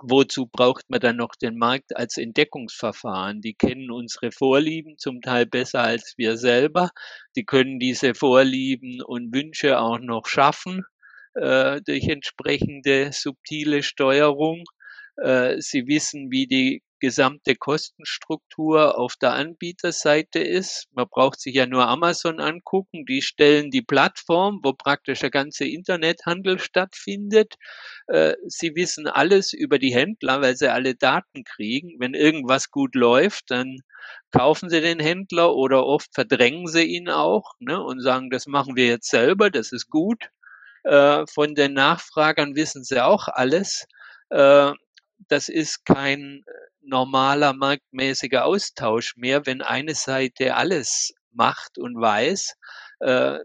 wozu 0.02 0.46
braucht 0.46 0.88
man 0.88 1.00
dann 1.00 1.16
noch 1.16 1.34
den 1.34 1.56
Markt 1.58 1.96
als 1.96 2.16
Entdeckungsverfahren? 2.16 3.40
Die 3.40 3.54
kennen 3.54 3.90
unsere 3.90 4.32
Vorlieben 4.32 4.96
zum 4.98 5.20
Teil 5.20 5.46
besser 5.46 5.80
als 5.82 6.14
wir 6.16 6.36
selber. 6.36 6.90
Die 7.36 7.44
können 7.44 7.78
diese 7.78 8.14
Vorlieben 8.14 9.02
und 9.02 9.34
Wünsche 9.34 9.78
auch 9.80 9.98
noch 9.98 10.26
schaffen 10.26 10.84
äh, 11.34 11.80
durch 11.82 12.08
entsprechende 12.08 13.10
subtile 13.12 13.82
Steuerung. 13.82 14.64
Äh, 15.16 15.60
sie 15.60 15.86
wissen, 15.86 16.30
wie 16.30 16.46
die 16.46 16.82
gesamte 17.00 17.56
Kostenstruktur 17.56 18.98
auf 18.98 19.16
der 19.16 19.32
Anbieterseite 19.32 20.40
ist. 20.40 20.86
Man 20.92 21.06
braucht 21.08 21.40
sich 21.40 21.54
ja 21.54 21.66
nur 21.66 21.86
Amazon 21.86 22.40
angucken. 22.40 23.06
Die 23.06 23.22
stellen 23.22 23.70
die 23.70 23.82
Plattform, 23.82 24.60
wo 24.62 24.72
praktisch 24.72 25.20
der 25.20 25.30
ganze 25.30 25.66
Internethandel 25.66 26.58
stattfindet. 26.58 27.54
Äh, 28.06 28.34
sie 28.46 28.74
wissen 28.74 29.06
alles 29.06 29.52
über 29.52 29.78
die 29.78 29.94
Händler, 29.94 30.40
weil 30.40 30.56
sie 30.56 30.72
alle 30.72 30.94
Daten 30.94 31.44
kriegen. 31.44 31.96
Wenn 31.98 32.14
irgendwas 32.14 32.70
gut 32.70 32.94
läuft, 32.94 33.50
dann 33.50 33.80
kaufen 34.30 34.70
sie 34.70 34.80
den 34.80 35.00
Händler 35.00 35.54
oder 35.54 35.86
oft 35.86 36.14
verdrängen 36.14 36.66
sie 36.66 36.84
ihn 36.84 37.08
auch 37.08 37.52
ne, 37.58 37.82
und 37.82 38.00
sagen, 38.00 38.30
das 38.30 38.46
machen 38.46 38.76
wir 38.76 38.86
jetzt 38.86 39.10
selber, 39.10 39.50
das 39.50 39.72
ist 39.72 39.88
gut. 39.88 40.30
Äh, 40.84 41.26
von 41.26 41.54
den 41.54 41.74
Nachfragern 41.74 42.54
wissen 42.54 42.84
sie 42.84 43.04
auch 43.04 43.28
alles. 43.28 43.86
Äh, 44.30 44.72
das 45.28 45.48
ist 45.48 45.84
kein 45.84 46.44
normaler 46.88 47.52
marktmäßiger 47.52 48.44
Austausch 48.44 49.16
mehr, 49.16 49.46
wenn 49.46 49.62
eine 49.62 49.94
Seite 49.94 50.56
alles 50.56 51.12
macht 51.32 51.78
und 51.78 52.00
weiß. 52.00 52.54
Äh, 53.00 53.38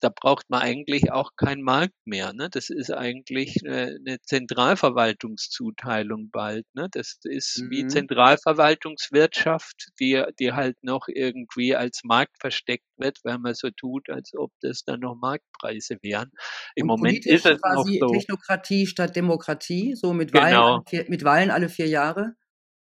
da 0.00 0.08
braucht 0.08 0.48
man 0.48 0.62
eigentlich 0.62 1.12
auch 1.12 1.36
keinen 1.36 1.62
Markt 1.62 1.94
mehr. 2.04 2.32
Ne? 2.32 2.48
Das 2.50 2.70
ist 2.70 2.90
eigentlich 2.90 3.58
eine, 3.64 3.98
eine 3.98 4.20
Zentralverwaltungszuteilung 4.22 6.30
bald. 6.30 6.66
Ne? 6.74 6.88
Das 6.90 7.18
ist 7.24 7.60
mhm. 7.60 7.70
wie 7.70 7.86
Zentralverwaltungswirtschaft, 7.86 9.90
die, 10.00 10.22
die 10.38 10.52
halt 10.52 10.82
noch 10.82 11.06
irgendwie 11.08 11.76
als 11.76 12.00
Markt 12.02 12.38
versteckt 12.40 12.86
wird, 12.96 13.20
weil 13.24 13.36
man 13.38 13.52
so 13.54 13.68
tut, 13.70 14.08
als 14.08 14.34
ob 14.34 14.50
das 14.62 14.84
dann 14.84 15.00
noch 15.00 15.16
Marktpreise 15.16 15.98
wären. 16.02 16.30
Im 16.74 16.88
Und 16.88 17.00
Moment 17.00 17.26
ist 17.26 17.44
es 17.46 17.60
noch 17.60 17.86
so. 17.86 18.08
Technokratie 18.08 18.86
statt 18.86 19.14
Demokratie, 19.14 19.94
so 19.94 20.14
mit 20.14 20.32
Wahlen, 20.32 20.82
genau. 20.90 21.04
mit 21.08 21.24
Wahlen 21.24 21.50
alle 21.50 21.68
vier 21.68 21.88
Jahre? 21.88 22.34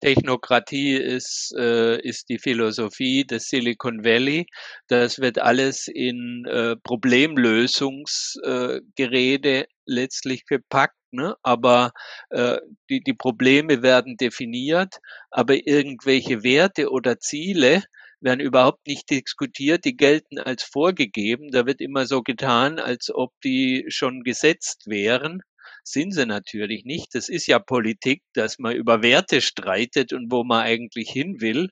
Technokratie 0.03 0.95
ist, 0.95 1.55
äh, 1.57 1.97
ist 2.01 2.27
die 2.27 2.37
Philosophie 2.37 3.23
des 3.23 3.47
Silicon 3.47 4.03
Valley. 4.03 4.47
Das 4.87 5.19
wird 5.19 5.39
alles 5.39 5.87
in 5.87 6.43
äh, 6.45 6.75
Problemlösungsgerede 6.75 9.61
äh, 9.61 9.67
letztlich 9.85 10.45
gepackt. 10.45 10.97
Ne? 11.11 11.37
Aber 11.41 11.93
äh, 12.31 12.57
die, 12.89 13.01
die 13.01 13.13
Probleme 13.13 13.81
werden 13.81 14.17
definiert, 14.17 14.99
aber 15.31 15.65
irgendwelche 15.65 16.43
Werte 16.43 16.89
oder 16.89 17.19
Ziele 17.19 17.83
werden 18.19 18.41
überhaupt 18.41 18.85
nicht 18.87 19.09
diskutiert, 19.09 19.85
die 19.85 19.95
gelten 19.95 20.37
als 20.37 20.63
vorgegeben. 20.63 21.49
Da 21.51 21.65
wird 21.65 21.79
immer 21.79 22.07
so 22.07 22.23
getan, 22.23 22.77
als 22.79 23.09
ob 23.13 23.31
die 23.41 23.85
schon 23.87 24.23
gesetzt 24.23 24.87
wären 24.87 25.43
sind 25.83 26.13
sie 26.13 26.25
natürlich 26.25 26.85
nicht. 26.85 27.13
Das 27.13 27.29
ist 27.29 27.47
ja 27.47 27.59
Politik, 27.59 28.23
dass 28.33 28.59
man 28.59 28.75
über 28.75 29.03
Werte 29.03 29.41
streitet 29.41 30.13
und 30.13 30.31
wo 30.31 30.43
man 30.43 30.63
eigentlich 30.63 31.09
hin 31.09 31.41
will. 31.41 31.69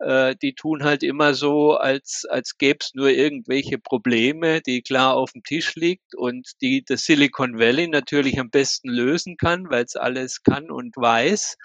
Äh, 0.00 0.34
die 0.42 0.54
tun 0.54 0.84
halt 0.84 1.02
immer 1.02 1.34
so, 1.34 1.74
als, 1.74 2.26
als 2.28 2.58
gäbe 2.58 2.78
es 2.80 2.94
nur 2.94 3.10
irgendwelche 3.10 3.78
Probleme, 3.78 4.60
die 4.60 4.82
klar 4.82 5.14
auf 5.14 5.32
dem 5.32 5.42
Tisch 5.42 5.74
liegt 5.76 6.14
und 6.14 6.50
die 6.60 6.84
das 6.84 7.04
Silicon 7.04 7.58
Valley 7.58 7.88
natürlich 7.88 8.38
am 8.38 8.50
besten 8.50 8.88
lösen 8.88 9.36
kann, 9.36 9.70
weil 9.70 9.84
es 9.84 9.96
alles 9.96 10.42
kann 10.42 10.70
und 10.70 10.96
weiß. 10.96 11.56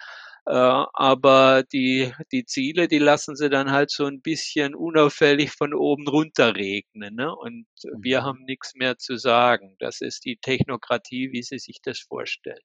Äh, 0.50 0.54
aber 0.94 1.62
die, 1.72 2.12
die 2.32 2.44
Ziele, 2.44 2.88
die 2.88 2.98
lassen 2.98 3.36
sie 3.36 3.52
dann 3.52 3.70
halt 3.70 3.92
so 3.92 4.06
ein 4.06 4.20
bisschen 4.20 4.74
unauffällig 4.74 5.52
von 5.52 5.76
oben 5.76 6.08
runter 6.08 6.56
regnen. 6.56 7.14
Ne? 7.14 7.36
Und 7.36 7.68
wir 8.02 8.22
mhm. 8.22 8.26
haben 8.26 8.44
nichts 8.46 8.74
mehr 8.74 8.98
zu 8.98 9.18
sagen. 9.18 9.76
Das 9.78 10.02
ist 10.02 10.26
die 10.26 10.38
Technokratie, 10.42 11.30
wie 11.32 11.44
sie 11.44 11.60
sich 11.60 11.82
das 11.84 12.00
vorstellen. 12.00 12.64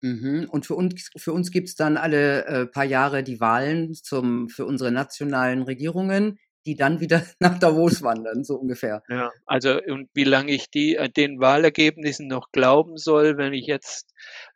Mhm. 0.00 0.46
Und 0.48 0.66
für 0.66 0.76
uns, 0.76 1.10
für 1.16 1.32
uns 1.32 1.50
gibt 1.50 1.68
es 1.68 1.74
dann 1.74 1.96
alle 1.96 2.44
äh, 2.46 2.66
paar 2.66 2.84
Jahre 2.84 3.24
die 3.24 3.40
Wahlen 3.40 3.94
zum, 3.94 4.48
für 4.48 4.64
unsere 4.64 4.92
nationalen 4.92 5.62
Regierungen 5.62 6.38
die 6.66 6.76
dann 6.76 7.00
wieder 7.00 7.22
nach 7.40 7.58
Davos 7.58 8.02
wandern, 8.02 8.44
so 8.44 8.56
ungefähr. 8.56 9.02
Ja, 9.08 9.30
also 9.46 9.80
und 9.80 10.08
wie 10.14 10.24
lange 10.24 10.52
ich 10.52 10.70
die 10.70 10.96
äh, 10.96 11.08
den 11.08 11.40
Wahlergebnissen 11.40 12.28
noch 12.28 12.50
glauben 12.52 12.96
soll, 12.96 13.36
wenn 13.38 13.52
ich 13.52 13.66
jetzt 13.66 14.10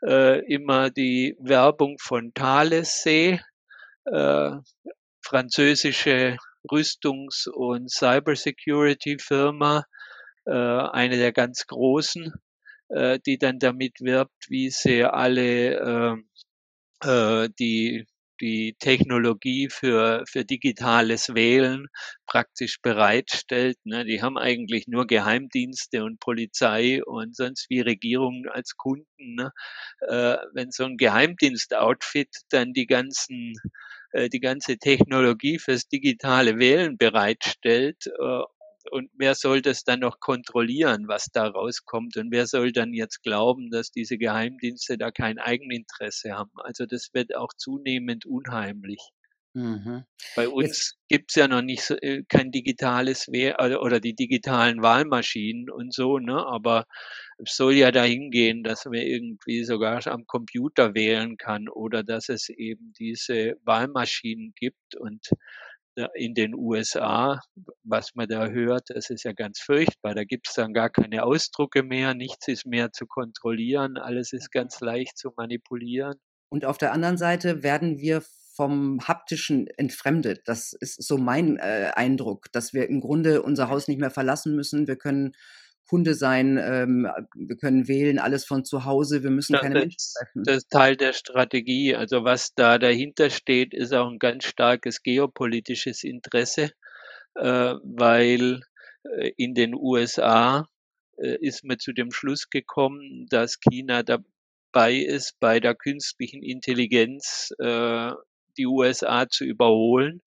äh, 0.05 0.45
immer 0.53 0.91
die 0.91 1.37
Werbung 1.41 1.97
von 2.01 2.33
Thales 2.35 3.03
sehe, 3.03 3.41
äh, 4.05 4.51
französische 5.25 6.37
Rüstungs- 6.71 7.49
und 7.49 7.91
Cybersecurity-Firma, 7.91 9.85
äh, 10.47 10.53
eine 10.53 11.17
der 11.17 11.33
ganz 11.33 11.67
großen, 11.67 12.33
äh, 12.88 13.19
die 13.27 13.38
dann 13.38 13.59
damit 13.59 14.01
wirbt, 14.01 14.49
wie 14.49 14.71
sie 14.71 15.05
alle 15.05 16.17
äh, 17.03 17.45
äh, 17.45 17.49
die 17.59 18.07
die 18.40 18.75
Technologie 18.79 19.68
für, 19.71 20.25
für 20.29 20.45
digitales 20.45 21.35
Wählen 21.35 21.87
praktisch 22.27 22.81
bereitstellt. 22.83 23.79
Ne? 23.85 24.05
Die 24.05 24.23
haben 24.23 24.38
eigentlich 24.38 24.88
nur 24.88 25.07
Geheimdienste 25.07 26.05
und 26.05 26.21
Polizei 26.21 27.05
und 27.05 27.37
sonst 27.37 27.68
wie 27.71 27.81
Regierungen 27.81 28.49
als 28.49 28.77
Kunden. 28.77 29.07
Ne? 29.35 29.53
Äh, 30.01 30.37
wenn 30.55 30.71
so 30.71 30.85
ein 30.85 30.97
Geheimdienst-Outfit 30.97 32.29
dann 32.51 32.73
die 32.73 32.87
ganzen 32.87 33.55
äh, 34.12 34.29
die 34.29 34.40
ganze 34.40 34.79
Technologie 34.79 35.59
fürs 35.59 35.88
digitale 35.88 36.59
Wählen 36.59 36.97
bereitstellt 36.97 38.07
äh, 38.07 38.42
und 38.90 39.11
wer 39.14 39.35
soll 39.35 39.62
das 39.62 39.85
dann 39.85 40.01
noch 40.01 40.21
kontrollieren, 40.21 41.09
was 41.09 41.27
da 41.33 41.47
rauskommt? 41.47 42.16
Und 42.16 42.31
wer 42.33 42.47
soll 42.47 42.73
dann 42.73 42.92
jetzt 42.95 43.23
glauben, 43.23 43.71
dass 43.71 43.90
diese 43.90 44.18
Geheimdienste 44.18 44.99
da 44.99 45.11
kein 45.11 45.38
Eigeninteresse 45.38 46.33
haben? 46.33 46.53
Also 46.57 46.87
das 46.87 47.11
wird 47.12 47.35
auch 47.37 47.53
zunehmend 47.57 48.27
unheimlich. 48.27 49.01
Mhm. 49.55 50.05
Bei 50.35 50.49
uns 50.49 50.97
gibt 51.09 51.31
es 51.31 51.35
ja 51.35 51.47
noch 51.47 51.61
nicht 51.61 51.83
so, 51.83 51.95
äh, 51.97 52.23
kein 52.27 52.53
digitales 52.53 53.29
Wehr 53.31 53.61
oder, 53.62 53.83
oder 53.83 54.01
die 54.01 54.14
digitalen 54.14 54.83
Wahlmaschinen 54.83 55.68
und 55.68 55.92
so, 55.92 56.18
ne? 56.18 56.47
Aber 56.47 56.87
es 57.37 57.55
soll 57.57 57.75
ja 57.75 57.90
dahin 57.92 58.31
gehen, 58.31 58.62
dass 58.64 58.87
man 58.87 58.95
irgendwie 58.95 59.64
sogar 59.64 60.07
am 60.07 60.27
Computer 60.27 60.95
wählen 60.95 61.37
kann 61.37 61.68
oder 61.68 62.03
dass 62.03 62.31
es 62.31 62.49
eben 62.49 62.95
diese 62.99 63.57
Wahlmaschinen 63.64 64.55
gibt 64.57 64.97
und 64.97 65.29
in 66.14 66.35
den 66.35 66.55
USA, 66.55 67.40
was 67.85 68.14
man 68.14 68.28
da 68.28 68.48
hört, 68.48 68.85
das 68.88 69.11
ist 69.11 69.24
ja 69.24 69.33
ganz 69.33 69.61
furchtbar. 69.61 70.14
Da 70.14 70.24
gibt 70.24 70.48
es 70.48 70.55
dann 70.55 70.72
gar 70.72 70.90
keine 70.90 71.24
Ausdrucke 71.24 71.83
mehr, 71.83 72.14
nichts 72.14 72.48
ist 72.48 72.66
mehr 72.66 72.92
zu 72.92 73.07
kontrollieren, 73.07 73.98
alles 73.98 74.33
ist 74.33 74.50
ganz 74.50 74.81
leicht 74.81 75.18
zu 75.18 75.33
manipulieren. 75.37 76.14
Und 76.48 76.64
auf 76.64 76.78
der 76.78 76.92
anderen 76.92 77.16
Seite 77.16 77.62
werden 77.62 77.98
wir 77.98 78.22
vom 78.55 79.00
haptischen 79.07 79.66
entfremdet. 79.66 80.42
Das 80.44 80.74
ist 80.74 81.02
so 81.02 81.16
mein 81.16 81.57
äh, 81.57 81.92
Eindruck, 81.94 82.52
dass 82.52 82.74
wir 82.74 82.88
im 82.88 83.00
Grunde 83.00 83.42
unser 83.42 83.70
Haus 83.70 83.88
nicht 83.88 84.00
mehr 84.00 84.11
verlassen 84.11 84.55
müssen. 84.55 84.87
Wir 84.87 84.96
können 84.96 85.33
Kunde 85.88 86.14
sein, 86.14 86.59
ähm, 86.59 87.09
wir 87.35 87.57
können 87.57 87.88
wählen, 87.88 88.18
alles 88.18 88.45
von 88.45 88.64
zu 88.64 88.85
Hause, 88.85 89.23
wir 89.23 89.31
müssen 89.31 89.57
keine 89.57 89.75
das, 89.75 89.83
Menschen 89.83 90.12
treffen. 90.16 90.45
Das 90.45 90.57
ist 90.59 90.71
Teil 90.71 90.97
der 90.97 91.12
Strategie. 91.12 91.95
Also 91.95 92.25
was 92.25 92.55
da 92.55 92.79
dahinter 92.79 93.31
steht, 93.31 93.75
ist 93.75 93.92
auch 93.92 94.09
ein 94.09 94.18
ganz 94.18 94.45
starkes 94.45 95.03
geopolitisches 95.03 96.03
Interesse, 96.05 96.71
äh, 97.35 97.75
weil 97.83 98.61
äh, 99.05 99.33
in 99.37 99.55
den 99.55 99.75
USA 99.75 100.66
äh, 101.18 101.37
ist 101.40 101.64
man 101.64 101.79
zu 101.79 101.92
dem 101.92 102.11
Schluss 102.11 102.49
gekommen, 102.49 103.27
dass 103.29 103.61
China 103.61 104.03
dabei 104.03 104.97
ist, 104.97 105.38
bei 105.40 105.61
der 105.61 105.75
künstlichen 105.75 106.42
Intelligenz 106.42 107.53
äh, 107.59 108.12
die 108.57 108.66
USA 108.66 109.29
zu 109.29 109.45
überholen 109.45 110.23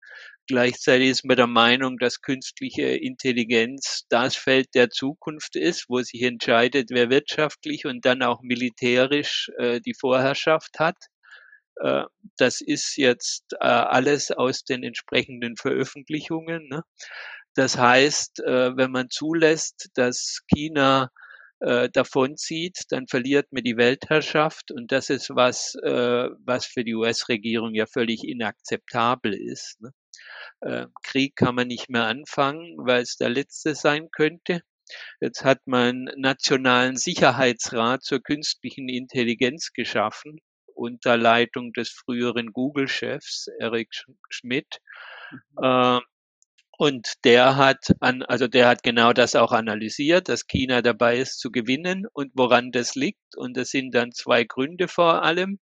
Gleichzeitig 0.47 1.09
ist 1.09 1.25
man 1.25 1.37
der 1.37 1.47
Meinung, 1.47 1.97
dass 1.97 2.21
künstliche 2.21 2.83
Intelligenz 2.83 4.05
das 4.09 4.35
Feld 4.35 4.67
der 4.75 4.89
Zukunft 4.89 5.55
ist, 5.55 5.85
wo 5.87 6.01
sich 6.01 6.21
entscheidet, 6.21 6.89
wer 6.91 7.09
wirtschaftlich 7.09 7.85
und 7.85 8.03
dann 8.05 8.21
auch 8.23 8.41
militärisch 8.41 9.49
äh, 9.57 9.79
die 9.79 9.93
Vorherrschaft 9.93 10.79
hat. 10.79 10.97
Äh, 11.77 12.03
das 12.37 12.61
ist 12.61 12.97
jetzt 12.97 13.53
äh, 13.53 13.65
alles 13.65 14.31
aus 14.31 14.63
den 14.65 14.83
entsprechenden 14.83 15.55
Veröffentlichungen. 15.55 16.67
Ne? 16.67 16.83
Das 17.55 17.77
heißt, 17.77 18.41
äh, 18.41 18.75
wenn 18.75 18.91
man 18.91 19.09
zulässt, 19.09 19.91
dass 19.95 20.41
China 20.47 21.09
äh, 21.61 21.89
davonzieht, 21.89 22.83
dann 22.89 23.07
verliert 23.07 23.47
man 23.51 23.63
die 23.63 23.77
Weltherrschaft 23.77 24.71
und 24.71 24.91
das 24.91 25.09
ist 25.09 25.29
was, 25.29 25.75
äh, 25.83 26.29
was 26.45 26.65
für 26.65 26.83
die 26.83 26.95
US-Regierung 26.95 27.73
ja 27.75 27.85
völlig 27.85 28.23
inakzeptabel 28.27 29.33
ist. 29.33 29.81
Ne? 29.81 29.91
Äh, 30.61 30.87
Krieg 31.03 31.35
kann 31.35 31.55
man 31.55 31.67
nicht 31.67 31.89
mehr 31.89 32.05
anfangen, 32.05 32.77
weil 32.77 33.01
es 33.01 33.17
der 33.17 33.29
letzte 33.29 33.75
sein 33.75 34.09
könnte. 34.11 34.61
Jetzt 35.21 35.43
hat 35.43 35.59
man 35.65 36.09
Nationalen 36.17 36.97
Sicherheitsrat 36.97 38.03
zur 38.03 38.21
künstlichen 38.21 38.89
Intelligenz 38.89 39.71
geschaffen 39.73 40.39
unter 40.75 41.17
Leitung 41.17 41.71
des 41.73 41.89
früheren 41.89 42.51
Google-Chefs 42.51 43.47
Eric 43.59 43.89
Schmidt. 44.29 44.79
Mhm. 45.31 45.63
Äh, 45.63 45.99
und 46.77 47.23
der 47.23 47.55
hat 47.55 47.95
an, 47.99 48.23
also 48.23 48.47
der 48.47 48.67
hat 48.67 48.81
genau 48.81 49.13
das 49.13 49.35
auch 49.35 49.51
analysiert, 49.51 50.27
dass 50.27 50.47
China 50.47 50.81
dabei 50.81 51.19
ist 51.19 51.39
zu 51.39 51.51
gewinnen 51.51 52.07
und 52.11 52.31
woran 52.33 52.71
das 52.71 52.95
liegt. 52.95 53.37
Und 53.37 53.55
das 53.55 53.69
sind 53.69 53.93
dann 53.93 54.11
zwei 54.11 54.43
Gründe 54.43 54.87
vor 54.87 55.23
allem. 55.23 55.59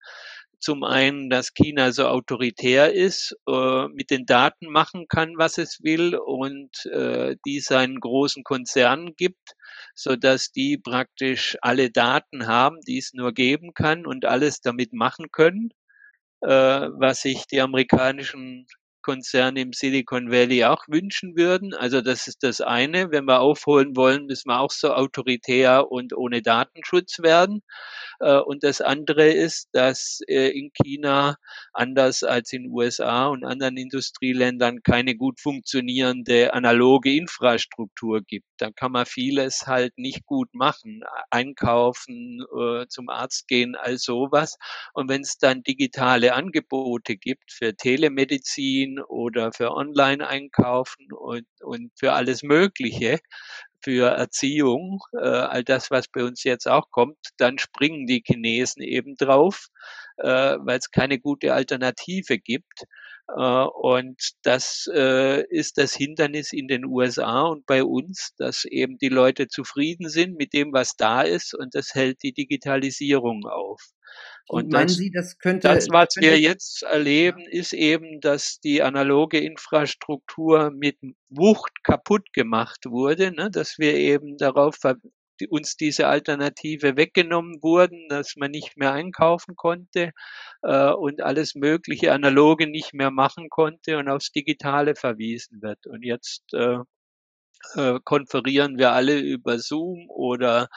Zum 0.58 0.84
einen, 0.84 1.30
dass 1.30 1.54
China 1.54 1.92
so 1.92 2.06
autoritär 2.06 2.92
ist, 2.92 3.36
äh, 3.48 3.88
mit 3.88 4.10
den 4.10 4.26
Daten 4.26 4.66
machen 4.70 5.06
kann, 5.08 5.34
was 5.36 5.58
es 5.58 5.82
will 5.82 6.16
und 6.16 6.86
äh, 6.86 7.36
die 7.46 7.60
seinen 7.60 8.00
großen 8.00 8.42
Konzernen 8.42 9.14
gibt, 9.16 9.54
so 9.94 10.16
dass 10.16 10.52
die 10.52 10.78
praktisch 10.78 11.56
alle 11.60 11.90
Daten 11.90 12.46
haben, 12.46 12.80
die 12.86 12.98
es 12.98 13.12
nur 13.12 13.32
geben 13.32 13.74
kann 13.74 14.06
und 14.06 14.24
alles 14.24 14.60
damit 14.60 14.92
machen 14.92 15.26
können, 15.30 15.70
äh, 16.40 16.48
was 16.48 17.22
sich 17.22 17.46
die 17.46 17.60
amerikanischen 17.60 18.66
Konzerne 19.06 19.60
im 19.60 19.72
Silicon 19.72 20.32
Valley 20.32 20.64
auch 20.64 20.82
wünschen 20.88 21.36
würden. 21.36 21.74
Also 21.74 22.00
das 22.00 22.26
ist 22.26 22.42
das 22.42 22.60
eine. 22.60 23.12
Wenn 23.12 23.24
wir 23.26 23.40
aufholen 23.40 23.94
wollen, 23.94 24.26
müssen 24.26 24.48
wir 24.48 24.58
auch 24.58 24.72
so 24.72 24.92
autoritär 24.92 25.92
und 25.92 26.12
ohne 26.12 26.42
Datenschutz 26.42 27.20
werden. 27.20 27.62
Äh, 28.18 28.38
und 28.38 28.64
das 28.64 28.80
andere 28.80 29.28
ist, 29.28 29.68
dass 29.70 30.20
äh, 30.26 30.48
in 30.48 30.72
China 30.72 31.36
anders 31.72 32.24
als 32.24 32.52
in 32.52 32.68
USA 32.68 33.28
und 33.28 33.44
anderen 33.44 33.76
Industrieländern 33.76 34.82
keine 34.82 35.14
gut 35.14 35.40
funktionierende 35.40 36.52
analoge 36.52 37.14
Infrastruktur 37.14 38.22
gibt. 38.22 38.48
Da 38.58 38.72
kann 38.72 38.90
man 38.90 39.06
vieles 39.06 39.68
halt 39.68 39.96
nicht 39.98 40.26
gut 40.26 40.52
machen. 40.52 41.02
Einkaufen, 41.30 42.44
äh, 42.58 42.86
zum 42.88 43.08
Arzt 43.08 43.46
gehen, 43.46 43.76
all 43.76 43.98
sowas. 43.98 44.56
Und 44.94 45.08
wenn 45.08 45.20
es 45.22 45.38
dann 45.38 45.62
digitale 45.62 46.34
Angebote 46.34 47.16
gibt 47.16 47.52
für 47.52 47.76
Telemedizin 47.76 48.95
oder 49.00 49.52
für 49.52 49.72
Online-Einkaufen 49.72 51.12
und, 51.12 51.46
und 51.62 51.92
für 51.98 52.12
alles 52.12 52.42
Mögliche, 52.42 53.18
für 53.82 54.08
Erziehung, 54.08 55.00
äh, 55.12 55.18
all 55.26 55.62
das, 55.62 55.90
was 55.90 56.08
bei 56.08 56.24
uns 56.24 56.42
jetzt 56.44 56.66
auch 56.66 56.90
kommt, 56.90 57.18
dann 57.36 57.58
springen 57.58 58.06
die 58.06 58.22
Chinesen 58.26 58.82
eben 58.82 59.14
drauf, 59.16 59.68
äh, 60.16 60.56
weil 60.58 60.78
es 60.78 60.90
keine 60.90 61.20
gute 61.20 61.54
Alternative 61.54 62.38
gibt. 62.38 62.84
Äh, 63.28 63.40
und 63.40 64.16
das 64.42 64.88
äh, 64.92 65.44
ist 65.48 65.78
das 65.78 65.94
Hindernis 65.94 66.52
in 66.52 66.68
den 66.68 66.84
USA 66.84 67.42
und 67.42 67.66
bei 67.66 67.84
uns, 67.84 68.34
dass 68.38 68.64
eben 68.64 68.98
die 68.98 69.08
Leute 69.08 69.48
zufrieden 69.48 70.08
sind 70.08 70.36
mit 70.36 70.52
dem, 70.52 70.72
was 70.72 70.96
da 70.96 71.22
ist 71.22 71.54
und 71.54 71.74
das 71.74 71.94
hält 71.94 72.22
die 72.22 72.32
Digitalisierung 72.32 73.46
auf. 73.46 73.80
Und 74.48 74.70
Meinen 74.70 74.86
das, 74.86 74.96
Sie, 74.96 75.10
das 75.10 75.38
könnte. 75.38 75.68
Das, 75.68 75.88
was 75.90 76.14
könnte, 76.14 76.30
wir 76.30 76.38
jetzt 76.38 76.82
erleben, 76.84 77.44
ist 77.50 77.72
eben, 77.72 78.20
dass 78.20 78.60
die 78.60 78.82
analoge 78.82 79.40
Infrastruktur 79.40 80.70
mit 80.70 80.98
Wucht 81.28 81.82
kaputt 81.82 82.32
gemacht 82.32 82.86
wurde, 82.86 83.32
ne? 83.32 83.50
dass 83.50 83.78
wir 83.78 83.94
eben 83.94 84.36
darauf 84.36 84.76
uns 85.50 85.76
diese 85.76 86.06
Alternative 86.06 86.96
weggenommen 86.96 87.62
wurden, 87.62 88.08
dass 88.08 88.36
man 88.36 88.50
nicht 88.50 88.76
mehr 88.76 88.92
einkaufen 88.92 89.54
konnte 89.56 90.12
äh, 90.62 90.90
und 90.90 91.20
alles 91.20 91.54
mögliche 91.54 92.12
analoge 92.12 92.66
nicht 92.66 92.94
mehr 92.94 93.10
machen 93.10 93.48
konnte 93.50 93.98
und 93.98 94.08
aufs 94.08 94.32
Digitale 94.32 94.94
verwiesen 94.94 95.60
wird. 95.60 95.86
Und 95.86 96.04
jetzt 96.04 96.54
äh, 96.54 96.78
äh, 97.74 97.98
konferieren 98.04 98.78
wir 98.78 98.92
alle 98.92 99.18
über 99.18 99.58
Zoom 99.58 100.08
oder 100.08 100.68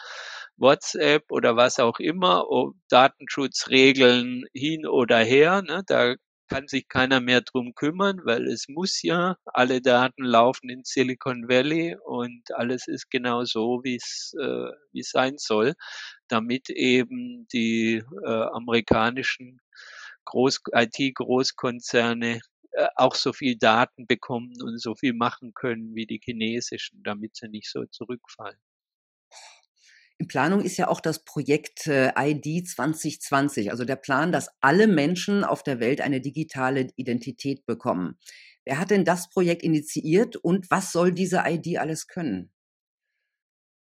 WhatsApp 0.59 1.31
oder 1.31 1.55
was 1.55 1.79
auch 1.79 1.99
immer, 1.99 2.45
Datenschutzregeln 2.89 4.45
hin 4.53 4.85
oder 4.85 5.19
her. 5.19 5.61
Ne? 5.61 5.83
Da 5.87 6.15
kann 6.49 6.67
sich 6.67 6.87
keiner 6.87 7.21
mehr 7.21 7.41
drum 7.41 7.73
kümmern, 7.75 8.21
weil 8.25 8.47
es 8.47 8.67
muss 8.67 9.01
ja, 9.03 9.37
alle 9.45 9.81
Daten 9.81 10.23
laufen 10.23 10.69
in 10.69 10.83
Silicon 10.83 11.47
Valley 11.47 11.95
und 12.03 12.51
alles 12.55 12.87
ist 12.87 13.09
genau 13.11 13.45
so, 13.45 13.81
wie 13.83 13.95
es 13.97 14.33
äh, 14.41 14.99
es 14.99 15.11
sein 15.11 15.37
soll, 15.37 15.75
damit 16.27 16.69
eben 16.69 17.47
die 17.53 18.03
äh, 18.25 18.29
amerikanischen 18.29 19.61
Groß 20.25 20.61
IT-Großkonzerne 20.73 22.39
äh, 22.71 22.87
auch 22.95 23.15
so 23.15 23.33
viel 23.33 23.57
Daten 23.57 24.07
bekommen 24.07 24.53
und 24.61 24.81
so 24.81 24.95
viel 24.95 25.13
machen 25.13 25.53
können 25.53 25.95
wie 25.95 26.05
die 26.07 26.21
chinesischen, 26.23 27.03
damit 27.03 27.35
sie 27.35 27.47
nicht 27.49 27.69
so 27.69 27.85
zurückfallen. 27.85 28.57
In 30.19 30.27
Planung 30.27 30.61
ist 30.61 30.75
ja 30.75 30.89
auch 30.89 30.99
das 30.99 31.23
Projekt 31.23 31.87
äh, 31.87 32.11
ID 32.17 32.67
2020, 32.67 33.71
also 33.71 33.85
der 33.85 33.95
Plan, 33.95 34.33
dass 34.33 34.49
alle 34.59 34.85
Menschen 34.85 35.45
auf 35.45 35.63
der 35.63 35.79
Welt 35.79 36.01
eine 36.01 36.19
digitale 36.19 36.89
Identität 36.97 37.65
bekommen. 37.65 38.17
Wer 38.65 38.79
hat 38.79 38.91
denn 38.91 39.05
das 39.05 39.29
Projekt 39.29 39.63
initiiert 39.63 40.35
und 40.35 40.69
was 40.69 40.91
soll 40.91 41.13
diese 41.13 41.43
ID 41.47 41.77
alles 41.77 42.07
können? 42.07 42.51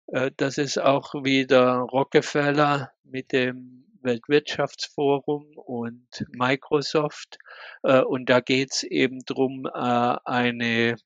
Äh, 0.05 0.29
das 0.37 0.59
ist 0.59 0.77
auch 0.77 1.15
wieder 1.15 1.79
Rockefeller 1.79 2.91
mit 3.03 3.31
dem 3.31 3.85
Weltwirtschaftsforum 4.03 5.57
und 5.57 6.07
Microsoft. 6.29 7.39
Äh, 7.81 8.01
und 8.01 8.29
da 8.29 8.41
geht 8.41 8.73
es 8.73 8.83
eben 8.83 9.25
darum, 9.25 9.65
eine 9.65 10.97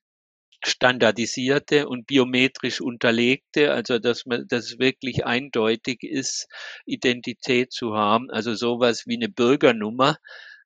standardisierte 0.66 1.88
und 1.88 2.06
biometrisch 2.06 2.80
unterlegte, 2.80 3.72
also 3.72 3.98
dass 3.98 4.26
man, 4.26 4.46
dass 4.48 4.64
es 4.66 4.78
wirklich 4.78 5.26
eindeutig 5.26 6.02
ist, 6.02 6.48
Identität 6.86 7.72
zu 7.72 7.94
haben, 7.94 8.30
also 8.30 8.54
sowas 8.54 9.06
wie 9.06 9.16
eine 9.16 9.28
Bürgernummer. 9.28 10.18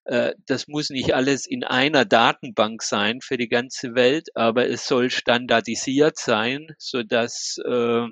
Äh, 0.04 0.34
das 0.46 0.68
muss 0.68 0.90
nicht 0.90 1.14
alles 1.14 1.46
in 1.46 1.64
einer 1.64 2.04
Datenbank 2.04 2.82
sein 2.82 3.20
für 3.20 3.36
die 3.36 3.48
ganze 3.48 3.94
Welt, 3.94 4.28
aber 4.34 4.68
es 4.68 4.86
soll 4.86 5.10
standardisiert 5.10 6.18
sein, 6.18 6.68
so 6.78 7.02
dass 7.02 7.58
äh, 7.66 8.06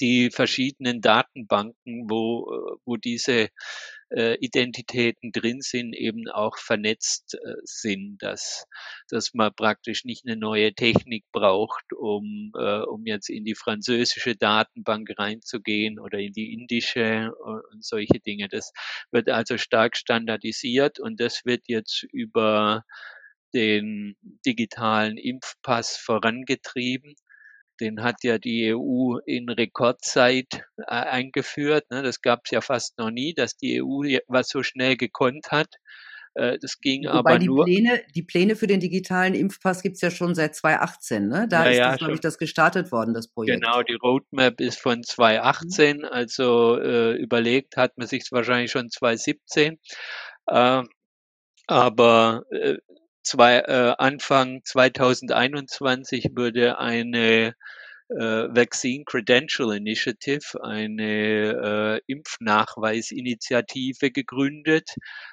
die 0.00 0.30
verschiedenen 0.30 1.00
Datenbanken, 1.00 2.10
wo, 2.10 2.50
äh, 2.50 2.76
wo 2.84 2.96
diese 2.96 3.48
äh, 4.14 4.34
Identitäten 4.40 5.32
drin 5.32 5.60
sind, 5.60 5.94
eben 5.94 6.28
auch 6.28 6.58
vernetzt 6.58 7.34
äh, 7.34 7.54
sind, 7.64 8.18
dass, 8.22 8.66
dass 9.08 9.34
man 9.34 9.54
praktisch 9.54 10.04
nicht 10.04 10.26
eine 10.26 10.36
neue 10.36 10.74
Technik 10.74 11.24
braucht, 11.32 11.92
um, 11.92 12.52
äh, 12.56 12.80
um 12.80 13.06
jetzt 13.06 13.28
in 13.30 13.44
die 13.44 13.54
französische 13.54 14.36
Datenbank 14.36 15.10
reinzugehen 15.18 15.98
oder 15.98 16.18
in 16.18 16.32
die 16.32 16.52
indische 16.52 17.00
äh, 17.00 17.72
und 17.72 17.84
solche 17.84 18.20
Dinge. 18.20 18.48
Das 18.48 18.72
wird 19.10 19.28
also 19.28 19.58
stark 19.58 19.96
standardisiert 19.96 21.00
und 21.00 21.20
das 21.20 21.44
wird 21.44 21.62
jetzt 21.66 22.04
über 22.12 22.84
den 23.54 24.16
digitalen 24.46 25.16
Impfpass 25.18 25.96
vorangetrieben. 25.96 27.14
Den 27.80 28.02
hat 28.02 28.22
ja 28.22 28.38
die 28.38 28.74
EU 28.74 29.18
in 29.24 29.48
Rekordzeit 29.48 30.64
äh, 30.76 30.84
eingeführt. 30.86 31.90
Ne? 31.90 32.02
Das 32.02 32.20
gab 32.20 32.42
es 32.44 32.50
ja 32.50 32.60
fast 32.60 32.98
noch 32.98 33.10
nie, 33.10 33.34
dass 33.34 33.56
die 33.56 33.82
EU 33.82 34.02
was 34.28 34.48
so 34.48 34.62
schnell 34.62 34.96
gekonnt 34.96 35.50
hat. 35.50 35.68
Äh, 36.34 36.58
das 36.60 36.80
ging 36.80 37.04
Wobei 37.04 37.12
aber 37.12 37.38
die 37.38 37.46
nur. 37.46 37.64
Pläne, 37.64 38.02
die 38.14 38.22
Pläne 38.22 38.56
für 38.56 38.66
den 38.66 38.80
digitalen 38.80 39.34
Impfpass 39.34 39.82
gibt 39.82 39.96
es 39.96 40.00
ja 40.00 40.10
schon 40.10 40.34
seit 40.34 40.54
2018. 40.54 41.28
Ne? 41.28 41.46
Da 41.48 41.64
ja, 41.64 41.70
ist, 41.70 41.78
ja, 41.78 41.96
glaube 41.96 42.14
ich, 42.14 42.20
das 42.20 42.38
gestartet 42.38 42.90
worden, 42.92 43.14
das 43.14 43.28
Projekt. 43.28 43.62
Genau, 43.62 43.82
die 43.82 43.94
Roadmap 43.94 44.60
ist 44.60 44.80
von 44.80 45.02
2018. 45.02 45.98
Mhm. 45.98 46.04
Also 46.04 46.78
äh, 46.80 47.16
überlegt 47.16 47.76
hat 47.76 47.98
man 47.98 48.06
sich 48.06 48.24
wahrscheinlich 48.30 48.70
schon 48.70 48.90
2017. 48.90 49.78
Äh, 50.46 50.82
aber 51.66 52.44
äh, 52.50 52.76
zwei, 53.22 53.58
äh, 53.58 53.94
Anfang 53.98 54.62
2021 54.64 56.30
wurde 56.34 56.78
eine 56.78 57.54
Vaccine 58.18 59.04
Credential 59.04 59.74
Initiative, 59.74 60.62
eine 60.62 62.00
äh, 62.06 62.12
Impfnachweisinitiative 62.12 64.10
gegründet. 64.10 64.90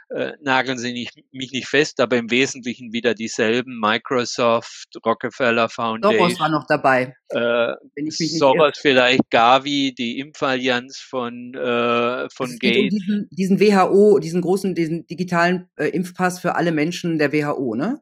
Äh, 0.09 0.33
nageln 0.41 0.77
Sie 0.77 0.93
nicht, 0.93 1.23
mich 1.31 1.51
nicht 1.51 1.67
fest, 1.67 1.99
aber 1.99 2.17
im 2.17 2.31
Wesentlichen 2.31 2.93
wieder 2.93 3.13
dieselben 3.13 3.79
Microsoft, 3.79 4.87
Rockefeller 5.05 5.69
Foundation. 5.69 6.19
Soros 6.19 6.39
war 6.39 6.49
noch 6.49 6.65
dabei. 6.67 7.15
Äh, 7.29 7.73
Soros 8.09 8.79
vielleicht, 8.79 9.29
Gavi, 9.29 9.93
die 9.93 10.19
Impfallianz 10.19 10.97
von, 10.99 11.53
äh, 11.53 12.27
von 12.33 12.57
Gates. 12.59 12.79
Um 12.81 12.89
diesen, 12.89 13.27
diesen 13.31 13.59
WHO, 13.59 14.19
diesen 14.19 14.41
großen, 14.41 14.73
diesen 14.73 15.05
digitalen 15.05 15.69
äh, 15.75 15.89
Impfpass 15.89 16.39
für 16.39 16.55
alle 16.55 16.71
Menschen 16.71 17.19
der 17.19 17.31
WHO, 17.31 17.75
ne? 17.75 18.01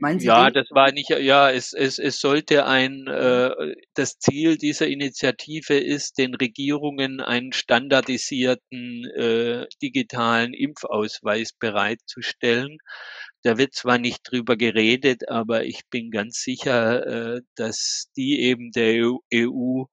Meinen 0.00 0.20
Sie 0.20 0.26
ja, 0.26 0.50
den? 0.50 0.54
das 0.54 0.70
war 0.70 0.92
nicht, 0.92 1.10
ja, 1.10 1.50
es, 1.50 1.72
es, 1.72 1.98
es 1.98 2.20
sollte 2.20 2.66
ein, 2.66 3.06
äh, 3.08 3.74
das 3.94 4.18
Ziel 4.18 4.56
dieser 4.56 4.86
Initiative 4.86 5.74
ist, 5.74 6.18
den 6.18 6.34
Regierungen 6.34 7.20
einen 7.20 7.52
standardisierten 7.52 9.04
äh, 9.16 9.66
digitalen 9.82 10.54
Impfausweis 10.54 11.52
bereitzustellen. 11.52 12.78
Da 13.42 13.56
wird 13.56 13.74
zwar 13.74 13.98
nicht 13.98 14.22
drüber 14.24 14.56
geredet, 14.56 15.28
aber 15.28 15.64
ich 15.64 15.82
bin 15.90 16.10
ganz 16.10 16.42
sicher, 16.42 17.06
äh, 17.36 17.40
dass 17.54 18.10
die 18.16 18.40
eben 18.40 18.72
der 18.72 19.12
EU 19.32 19.84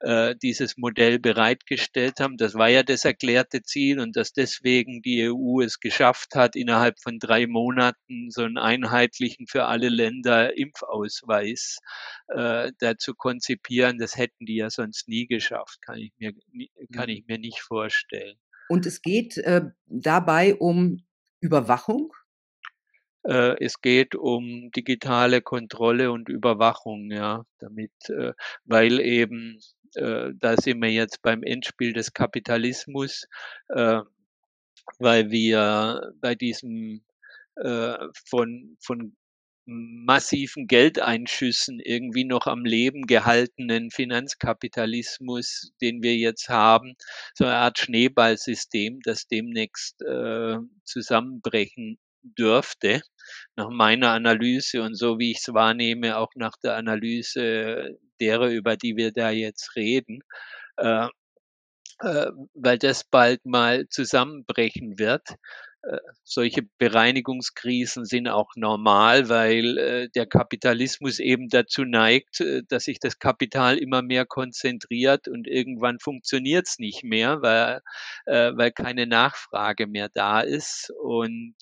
äh, 0.00 0.34
dieses 0.42 0.76
Modell 0.78 1.18
bereitgestellt 1.18 2.20
haben. 2.20 2.36
Das 2.38 2.54
war 2.54 2.68
ja 2.68 2.82
das 2.82 3.04
erklärte 3.04 3.62
Ziel 3.62 4.00
und 4.00 4.16
dass 4.16 4.32
deswegen 4.32 5.02
die 5.02 5.30
EU 5.30 5.60
es 5.60 5.80
geschafft 5.80 6.34
hat, 6.34 6.56
innerhalb 6.56 6.98
von 7.00 7.18
drei 7.18 7.46
Monaten 7.46 8.30
so 8.30 8.42
einen 8.42 8.58
einheitlichen 8.58 9.46
für 9.46 9.66
alle 9.66 9.90
Länder 9.90 10.56
Impfausweis 10.56 11.78
äh, 12.28 12.72
da 12.78 12.96
zu 12.96 13.14
konzipieren, 13.14 13.98
das 13.98 14.16
hätten 14.16 14.46
die 14.46 14.56
ja 14.56 14.70
sonst 14.70 15.08
nie 15.08 15.26
geschafft, 15.26 15.82
kann 15.82 15.98
ich 15.98 16.12
mir, 16.18 16.32
kann 16.92 17.08
ich 17.08 17.20
mhm. 17.20 17.26
mir 17.28 17.38
nicht 17.38 17.60
vorstellen. 17.60 18.36
Und 18.68 18.86
es 18.86 19.02
geht 19.02 19.36
äh, 19.38 19.62
dabei 19.86 20.54
um 20.54 21.04
Überwachung? 21.40 22.12
Äh, 23.26 23.56
es 23.64 23.80
geht 23.80 24.14
um 24.14 24.70
digitale 24.72 25.40
Kontrolle 25.42 26.12
und 26.12 26.28
Überwachung, 26.28 27.10
ja, 27.10 27.44
damit, 27.58 27.92
äh, 28.08 28.32
weil 28.64 29.00
eben, 29.00 29.58
äh, 29.94 30.30
da 30.38 30.56
sind 30.56 30.82
wir 30.82 30.90
jetzt 30.90 31.22
beim 31.22 31.42
Endspiel 31.42 31.92
des 31.92 32.12
Kapitalismus, 32.12 33.26
weil 34.98 35.30
wir 35.30 36.12
bei 36.20 36.34
diesem 36.34 37.02
von, 37.56 38.76
von 38.80 39.16
massiven 39.66 40.66
Geldeinschüssen 40.66 41.80
irgendwie 41.80 42.24
noch 42.24 42.46
am 42.46 42.64
Leben 42.64 43.06
gehaltenen 43.06 43.90
Finanzkapitalismus, 43.90 45.72
den 45.80 46.02
wir 46.02 46.16
jetzt 46.16 46.48
haben, 46.48 46.94
so 47.34 47.44
eine 47.44 47.56
Art 47.56 47.78
Schneeballsystem, 47.78 49.00
das 49.04 49.26
demnächst 49.26 50.02
äh, 50.02 50.56
zusammenbrechen 50.84 51.98
dürfte, 52.22 53.02
nach 53.56 53.70
meiner 53.70 54.10
Analyse 54.10 54.82
und 54.82 54.94
so 54.94 55.18
wie 55.18 55.32
ich 55.32 55.38
es 55.38 55.54
wahrnehme, 55.54 56.18
auch 56.18 56.32
nach 56.36 56.56
der 56.62 56.76
Analyse 56.76 57.98
derer, 58.20 58.48
über 58.48 58.76
die 58.76 58.96
wir 58.96 59.12
da 59.12 59.30
jetzt 59.30 59.76
reden, 59.76 60.20
äh, 60.76 61.08
äh, 62.00 62.30
weil 62.54 62.78
das 62.78 63.04
bald 63.04 63.44
mal 63.44 63.88
zusammenbrechen 63.88 64.98
wird. 64.98 65.36
Äh, 65.86 65.98
solche 66.22 66.62
Bereinigungskrisen 66.78 68.04
sind 68.06 68.28
auch 68.28 68.50
normal, 68.56 69.28
weil 69.28 69.78
äh, 69.78 70.08
der 70.14 70.26
Kapitalismus 70.26 71.18
eben 71.18 71.48
dazu 71.48 71.84
neigt, 71.84 72.40
äh, 72.40 72.62
dass 72.68 72.84
sich 72.84 73.00
das 73.00 73.18
Kapital 73.18 73.76
immer 73.78 74.02
mehr 74.02 74.24
konzentriert 74.24 75.28
und 75.28 75.46
irgendwann 75.46 75.98
funktioniert 76.00 76.66
es 76.68 76.78
nicht 76.78 77.04
mehr, 77.04 77.42
weil, 77.42 77.80
weil 78.26 78.72
keine 78.72 79.06
Nachfrage 79.06 79.86
mehr 79.86 80.08
da 80.12 80.40
ist 80.40 80.92
und 81.00 81.54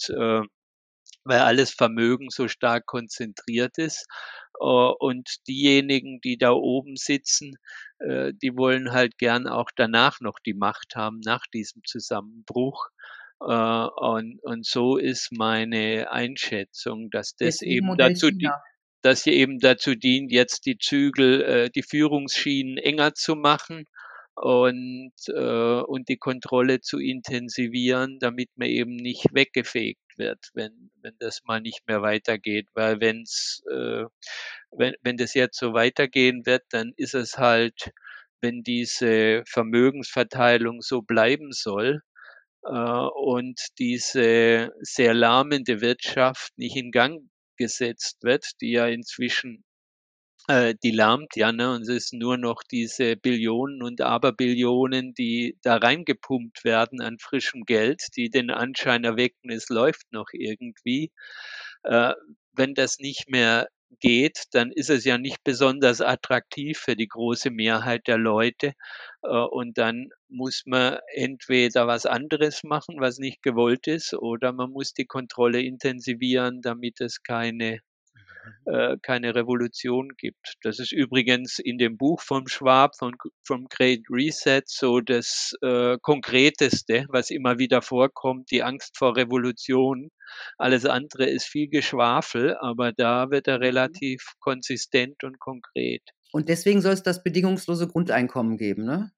weil 1.25 1.41
alles 1.41 1.73
Vermögen 1.73 2.29
so 2.31 2.49
stark 2.49 2.87
konzentriert 2.87 3.79
ist. 3.79 4.07
Äh, 4.61 4.65
und 4.65 5.47
diejenigen, 5.49 6.21
die 6.21 6.39
da 6.39 6.53
oben 6.53 6.97
sitzen, 6.97 7.57
äh, 7.99 8.33
die 8.41 8.57
wollen 8.57 8.93
halt 8.93 9.19
gern 9.19 9.47
auch 9.47 9.71
danach 9.75 10.21
noch 10.21 10.39
die 10.45 10.55
Macht 10.55 10.95
haben, 10.95 11.21
nach 11.25 11.47
diesem 11.53 11.83
Zusammenbruch. 11.85 12.89
Äh, 13.41 13.45
und, 13.45 14.39
und 14.43 14.67
so 14.67 14.97
ist 14.97 15.31
meine 15.33 16.11
Einschätzung, 16.11 17.11
dass 17.11 17.35
das 17.37 17.63
eben 17.63 17.97
dazu, 17.97 18.31
die, 18.31 18.47
China. 18.47 18.63
dass 19.03 19.25
hier 19.25 19.35
eben 19.35 19.59
dazu 19.59 19.95
dient, 19.95 20.31
jetzt 20.31 20.67
die 20.67 20.79
Zügel, 20.79 21.71
die 21.75 21.83
Führungsschienen 21.83 22.79
enger 22.79 23.15
zu 23.15 23.35
machen 23.35 23.87
und, 24.35 25.13
äh, 25.29 25.81
und 25.83 26.09
die 26.09 26.17
Kontrolle 26.17 26.81
zu 26.81 26.99
intensivieren, 26.99 28.19
damit 28.21 28.51
man 28.57 28.69
eben 28.69 28.97
nicht 28.97 29.27
weggefegt 29.33 30.01
wird, 30.17 30.39
wenn, 30.55 30.91
wenn 31.03 31.15
das 31.19 31.43
mal 31.45 31.61
nicht 31.61 31.87
mehr 31.87 32.03
weitergeht. 32.03 32.69
Weil 32.75 33.01
wenn's, 33.01 33.63
äh, 33.71 34.05
wenn, 34.71 34.95
wenn 35.03 35.17
das 35.17 35.35
jetzt 35.35 35.59
so 35.59 35.75
weitergehen 35.75 36.47
wird, 36.47 36.63
dann 36.71 36.93
ist 36.97 37.15
es 37.15 37.39
halt, 37.39 37.91
wenn 38.41 38.63
diese 38.63 39.43
Vermögensverteilung 39.47 40.83
so 40.83 41.03
bleiben 41.03 41.53
soll, 41.53 42.03
äh, 42.65 42.71
und 42.71 43.61
diese 43.79 44.71
sehr 44.81 45.15
lahmende 45.15 45.81
Wirtschaft 45.81 46.57
nicht 46.57 46.77
in 46.77 46.91
Gang 46.93 47.29
gesetzt 47.57 48.23
wird, 48.23 48.47
die 48.61 48.73
ja 48.73 48.87
inzwischen 48.87 49.65
äh, 50.49 50.75
die 50.83 50.91
lahmt 50.91 51.37
ja, 51.37 51.53
ne? 51.53 51.73
Und 51.75 51.83
es 51.83 51.89
ist 51.89 52.13
nur 52.13 52.37
noch 52.39 52.63
diese 52.63 53.17
Billionen 53.17 53.83
und 53.83 54.01
Aberbillionen, 54.01 55.15
die 55.15 55.57
da 55.63 55.77
reingepumpt 55.77 56.65
werden 56.65 57.01
an 57.01 57.19
frischem 57.19 57.65
Geld, 57.65 58.03
die 58.17 58.31
den 58.31 58.51
Anschein 58.51 59.05
erwecken, 59.05 59.51
es 59.51 59.69
läuft 59.69 60.13
noch 60.13 60.29
irgendwie. 60.33 61.11
Äh, 61.85 62.15
wenn 62.55 62.75
das 62.75 62.99
nicht 62.99 63.29
mehr 63.31 63.69
geht, 64.01 64.45
dann 64.53 64.73
ist 64.73 64.91
es 64.91 65.05
ja 65.05 65.19
nicht 65.19 65.43
besonders 65.45 66.01
attraktiv 66.01 66.79
für 66.79 66.97
die 66.97 67.09
große 67.09 67.51
Mehrheit 67.51 68.07
der 68.07 68.19
Leute. 68.19 68.73
Äh, 69.23 69.29
und 69.29 69.79
dann 69.79 70.09
muss 70.29 70.63
man 70.67 70.99
entweder 71.15 71.87
was 71.87 72.07
anderes 72.07 72.63
machen, 72.65 72.97
was 73.01 73.19
nicht 73.19 73.43
gewollt 73.43 73.87
ist, 73.87 74.15
oder 74.15 74.53
man 74.53 74.71
muss 74.73 74.95
die 74.95 75.07
Kontrolle 75.07 75.61
intensivieren, 75.63 76.63
damit 76.63 77.01
es 77.01 77.23
keine 77.23 77.81
äh, 78.67 78.97
keine 79.03 79.35
Revolution 79.35 80.11
gibt. 80.17 80.55
Das 80.63 80.79
ist 80.79 80.93
übrigens 80.93 81.59
in 81.59 81.79
dem 81.79 81.97
Buch 81.97 82.21
vom 82.21 82.49
Schwab, 82.49 82.97
von, 82.97 83.15
vom 83.47 83.67
Great 83.69 84.03
Reset, 84.11 84.63
so 84.67 85.01
das 85.01 85.55
äh, 85.63 85.97
Konkreteste, 86.01 87.07
was 87.09 87.31
immer 87.31 87.59
wieder 87.59 87.83
vorkommt, 87.83 88.51
die 88.51 88.63
Angst 88.63 88.97
vor 88.97 89.17
Revolution. 89.17 90.11
Alles 90.59 90.87
andere 90.87 91.27
ist 91.27 91.47
viel 91.47 91.69
Geschwafel, 91.69 92.57
aber 92.59 92.93
da 92.93 93.31
wird 93.31 93.49
er 93.49 93.59
mhm. 93.59 93.65
relativ 93.65 94.25
konsistent 94.41 95.25
und 95.25 95.39
konkret. 95.39 96.03
Und 96.33 96.49
deswegen 96.49 96.81
soll 96.81 96.95
es 96.95 97.03
das 97.03 97.23
bedingungslose 97.23 97.89
Grundeinkommen 97.89 98.57
geben, 98.57 98.85
ne? 98.85 99.13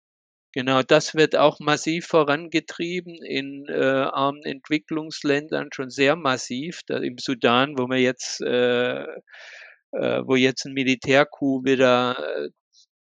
Genau, 0.55 0.83
das 0.83 1.17
wird 1.17 1.35
auch 1.35 1.59
massiv 1.59 2.07
vorangetrieben 2.07 3.17
in 3.25 3.67
äh, 3.69 3.75
armen 3.75 4.45
Entwicklungsländern 4.45 5.71
schon 5.73 5.91
sehr 5.91 6.15
massiv. 6.15 6.83
Da 6.87 6.99
Im 6.99 7.19
Sudan, 7.19 7.77
wo 7.77 7.89
wir 7.89 7.99
jetzt, 7.99 8.41
äh, 8.41 9.03
äh, 9.03 10.23
wo 10.25 10.37
jetzt 10.37 10.65
ein 10.65 10.73
Militärcoup 10.75 11.65
wieder 11.65 12.17
äh, 12.47 12.51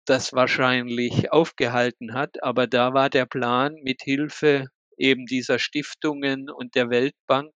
das 0.05 0.31
wahrscheinlich 0.33 1.31
aufgehalten 1.33 2.13
hat, 2.13 2.41
aber 2.43 2.67
da 2.67 2.93
war 2.93 3.09
der 3.09 3.25
Plan, 3.25 3.75
mit 3.83 4.01
Hilfe 4.03 4.67
eben 4.97 5.25
dieser 5.25 5.59
Stiftungen 5.59 6.49
und 6.49 6.75
der 6.75 6.89
Weltbank 6.89 7.51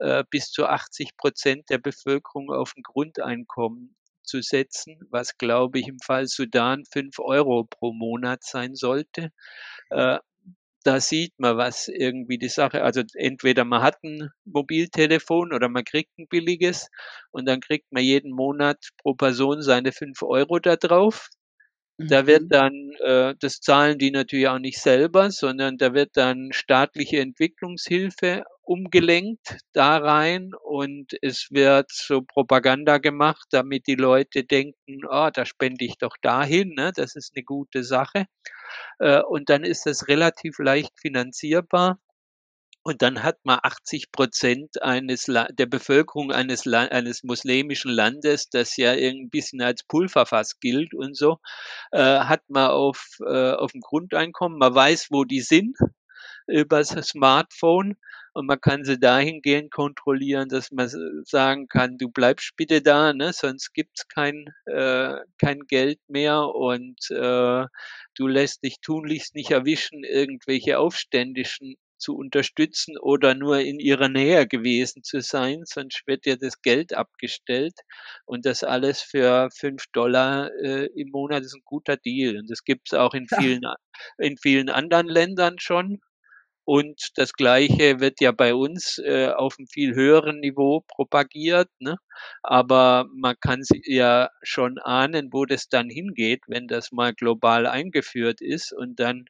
äh, 0.00 0.24
bis 0.30 0.50
zu 0.50 0.66
80 0.66 1.16
Prozent 1.16 1.70
der 1.70 1.78
Bevölkerung 1.78 2.50
auf 2.52 2.74
ein 2.76 2.82
Grundeinkommen 2.82 3.96
zu 4.24 4.42
setzen, 4.42 4.98
was, 5.10 5.38
glaube 5.38 5.78
ich, 5.80 5.88
im 5.88 5.98
Fall 6.00 6.26
Sudan 6.26 6.84
fünf 6.92 7.18
Euro 7.20 7.64
pro 7.64 7.92
Monat 7.92 8.42
sein 8.44 8.74
sollte. 8.74 9.30
Äh, 9.90 10.18
da 10.84 11.00
sieht 11.00 11.32
man, 11.38 11.56
was 11.56 11.88
irgendwie 11.88 12.38
die 12.38 12.48
Sache, 12.48 12.82
also 12.84 13.02
entweder 13.14 13.64
man 13.64 13.82
hat 13.82 14.02
ein 14.04 14.30
Mobiltelefon 14.44 15.52
oder 15.54 15.68
man 15.68 15.84
kriegt 15.84 16.18
ein 16.18 16.28
billiges 16.28 16.90
und 17.32 17.46
dann 17.46 17.60
kriegt 17.60 17.90
man 17.92 18.02
jeden 18.04 18.32
Monat 18.32 18.78
pro 18.98 19.14
Person 19.14 19.62
seine 19.62 19.92
fünf 19.92 20.22
Euro 20.22 20.58
da 20.58 20.76
drauf. 20.76 21.28
Da 21.96 22.26
wird 22.26 22.44
mhm. 22.44 22.48
dann, 22.48 22.90
äh, 23.04 23.34
das 23.38 23.60
zahlen 23.60 23.98
die 23.98 24.10
natürlich 24.10 24.48
auch 24.48 24.58
nicht 24.58 24.80
selber, 24.80 25.30
sondern 25.30 25.78
da 25.78 25.94
wird 25.94 26.16
dann 26.16 26.50
staatliche 26.52 27.20
Entwicklungshilfe 27.20 28.44
umgelenkt 28.62 29.58
da 29.72 29.98
rein 29.98 30.52
und 30.64 31.12
es 31.22 31.48
wird 31.50 31.90
so 31.92 32.22
Propaganda 32.22 32.98
gemacht, 32.98 33.46
damit 33.50 33.86
die 33.86 33.94
Leute 33.94 34.42
denken, 34.42 35.02
oh, 35.08 35.28
da 35.32 35.44
spende 35.44 35.84
ich 35.84 35.98
doch 35.98 36.16
dahin, 36.20 36.70
ne? 36.70 36.90
das 36.94 37.14
ist 37.14 37.32
eine 37.36 37.44
gute 37.44 37.84
Sache. 37.84 38.24
Äh, 38.98 39.20
und 39.22 39.50
dann 39.50 39.64
ist 39.64 39.86
das 39.86 40.08
relativ 40.08 40.58
leicht 40.58 40.98
finanzierbar. 40.98 41.98
Und 42.86 43.00
dann 43.00 43.22
hat 43.22 43.38
man 43.44 43.60
80 43.62 44.12
Prozent 44.12 44.82
eines 44.82 45.24
der 45.24 45.66
Bevölkerung 45.66 46.30
eines, 46.32 46.66
eines 46.66 47.24
muslimischen 47.24 47.90
Landes, 47.90 48.50
das 48.50 48.76
ja 48.76 48.90
ein 48.92 49.30
bisschen 49.30 49.62
als 49.62 49.84
Pulverfass 49.84 50.60
gilt 50.60 50.92
und 50.94 51.16
so, 51.16 51.38
äh, 51.92 51.98
hat 52.02 52.42
man 52.48 52.70
auf, 52.70 53.16
äh, 53.26 53.52
auf 53.52 53.72
dem 53.72 53.80
Grundeinkommen. 53.80 54.58
Man 54.58 54.74
weiß, 54.74 55.06
wo 55.10 55.24
die 55.24 55.40
sind 55.40 55.78
über 56.46 56.80
das 56.80 56.90
Smartphone 56.90 57.96
und 58.34 58.46
man 58.46 58.60
kann 58.60 58.84
sie 58.84 58.98
dahingehend 58.98 59.70
kontrollieren, 59.70 60.50
dass 60.50 60.70
man 60.70 60.90
sagen 61.24 61.68
kann, 61.68 61.96
du 61.96 62.10
bleibst 62.10 62.54
bitte 62.56 62.82
da, 62.82 63.14
ne? 63.14 63.32
sonst 63.32 63.72
gibt's 63.72 64.08
kein, 64.08 64.44
äh, 64.66 65.14
kein 65.38 65.60
Geld 65.68 66.00
mehr 66.08 66.48
und 66.48 66.98
äh, 67.10 67.64
du 68.14 68.26
lässt 68.26 68.62
dich 68.62 68.80
tunlichst 68.82 69.34
nicht 69.34 69.52
erwischen, 69.52 70.04
irgendwelche 70.04 70.78
Aufständischen 70.78 71.76
zu 72.04 72.16
unterstützen 72.16 72.98
oder 72.98 73.34
nur 73.34 73.60
in 73.60 73.80
ihrer 73.80 74.08
Nähe 74.08 74.46
gewesen 74.46 75.02
zu 75.02 75.20
sein, 75.20 75.62
sonst 75.64 76.02
wird 76.06 76.26
dir 76.26 76.36
das 76.36 76.60
Geld 76.60 76.92
abgestellt 76.92 77.74
und 78.26 78.44
das 78.44 78.62
alles 78.62 79.00
für 79.00 79.48
fünf 79.50 79.86
Dollar 79.92 80.50
äh, 80.62 80.86
im 80.94 81.08
Monat 81.10 81.42
ist 81.44 81.54
ein 81.54 81.62
guter 81.64 81.96
Deal. 81.96 82.36
Und 82.36 82.50
das 82.50 82.64
gibt 82.64 82.88
es 82.92 82.98
auch 82.98 83.14
in 83.14 83.26
vielen, 83.26 83.62
in 84.18 84.36
vielen 84.36 84.68
anderen 84.68 85.08
Ländern 85.08 85.58
schon. 85.58 86.00
Und 86.66 87.10
das 87.16 87.34
Gleiche 87.34 88.00
wird 88.00 88.20
ja 88.20 88.32
bei 88.32 88.54
uns 88.54 88.98
äh, 88.98 89.28
auf 89.28 89.56
einem 89.58 89.66
viel 89.66 89.94
höheren 89.94 90.40
Niveau 90.40 90.82
propagiert. 90.88 91.68
Ne? 91.78 91.96
Aber 92.42 93.06
man 93.14 93.36
kann 93.40 93.62
ja 93.84 94.30
schon 94.42 94.78
ahnen, 94.78 95.28
wo 95.32 95.44
das 95.44 95.68
dann 95.68 95.90
hingeht, 95.90 96.40
wenn 96.46 96.66
das 96.66 96.90
mal 96.90 97.12
global 97.12 97.66
eingeführt 97.66 98.40
ist. 98.40 98.72
Und 98.72 98.98
dann 98.98 99.26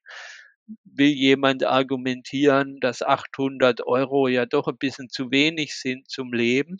will 0.84 1.08
jemand 1.10 1.64
argumentieren, 1.64 2.80
dass 2.80 3.02
800 3.02 3.86
Euro 3.86 4.28
ja 4.28 4.46
doch 4.46 4.68
ein 4.68 4.78
bisschen 4.78 5.08
zu 5.10 5.30
wenig 5.30 5.74
sind 5.76 6.10
zum 6.10 6.32
Leben. 6.32 6.78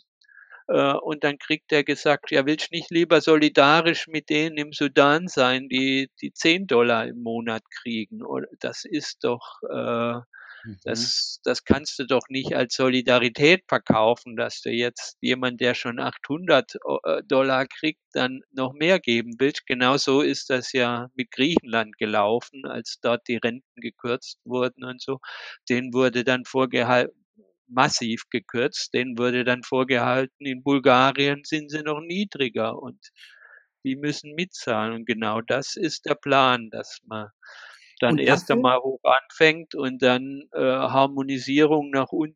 Äh, 0.67 0.93
und 0.93 1.23
dann 1.23 1.37
kriegt 1.39 1.71
er 1.71 1.83
gesagt, 1.83 2.31
ja, 2.31 2.45
willst 2.45 2.71
du 2.71 2.75
nicht 2.77 2.91
lieber 2.91 3.21
solidarisch 3.21 4.07
mit 4.07 4.29
denen 4.29 4.57
im 4.57 4.73
Sudan 4.73 5.27
sein, 5.27 5.69
die, 5.69 6.09
die 6.21 6.33
10 6.33 6.67
Dollar 6.67 7.07
im 7.07 7.21
Monat 7.23 7.63
kriegen? 7.83 8.21
Das 8.59 8.85
ist 8.85 9.23
doch, 9.23 9.61
äh. 9.69 10.21
Das, 10.83 11.39
das 11.43 11.63
kannst 11.63 11.99
du 11.99 12.05
doch 12.05 12.27
nicht 12.29 12.55
als 12.55 12.75
Solidarität 12.75 13.63
verkaufen, 13.67 14.35
dass 14.35 14.61
du 14.61 14.69
jetzt 14.71 15.17
jemand, 15.21 15.61
der 15.61 15.75
schon 15.75 15.99
800 15.99 16.75
äh, 16.75 17.23
Dollar 17.23 17.67
kriegt, 17.67 18.01
dann 18.13 18.41
noch 18.51 18.73
mehr 18.73 18.99
geben 18.99 19.35
willst. 19.39 19.65
Genauso 19.65 20.21
ist 20.21 20.49
das 20.49 20.71
ja 20.73 21.09
mit 21.15 21.31
Griechenland 21.31 21.97
gelaufen, 21.97 22.65
als 22.65 22.99
dort 23.01 23.27
die 23.27 23.37
Renten 23.37 23.81
gekürzt 23.81 24.39
wurden 24.45 24.83
und 24.83 25.01
so. 25.01 25.19
Denen 25.69 25.93
wurde 25.93 26.23
dann 26.23 26.45
vorgehalten, 26.45 27.25
massiv 27.67 28.23
gekürzt. 28.29 28.93
Denen 28.93 29.17
wurde 29.17 29.43
dann 29.43 29.63
vorgehalten, 29.63 30.45
in 30.45 30.63
Bulgarien 30.63 31.43
sind 31.43 31.69
sie 31.71 31.81
noch 31.83 32.01
niedriger 32.01 32.77
und 32.81 33.11
die 33.83 33.95
müssen 33.95 34.33
mitzahlen. 34.33 34.93
Und 34.93 35.05
genau 35.05 35.41
das 35.41 35.75
ist 35.75 36.05
der 36.05 36.15
Plan, 36.15 36.69
dass 36.69 36.99
man 37.05 37.29
dann 37.99 38.17
erst 38.17 38.51
einmal 38.51 38.79
hoch 38.79 39.01
anfängt 39.03 39.75
und 39.75 40.01
dann 40.01 40.43
äh, 40.53 40.59
Harmonisierung 40.59 41.91
nach 41.91 42.11
unten 42.11 42.35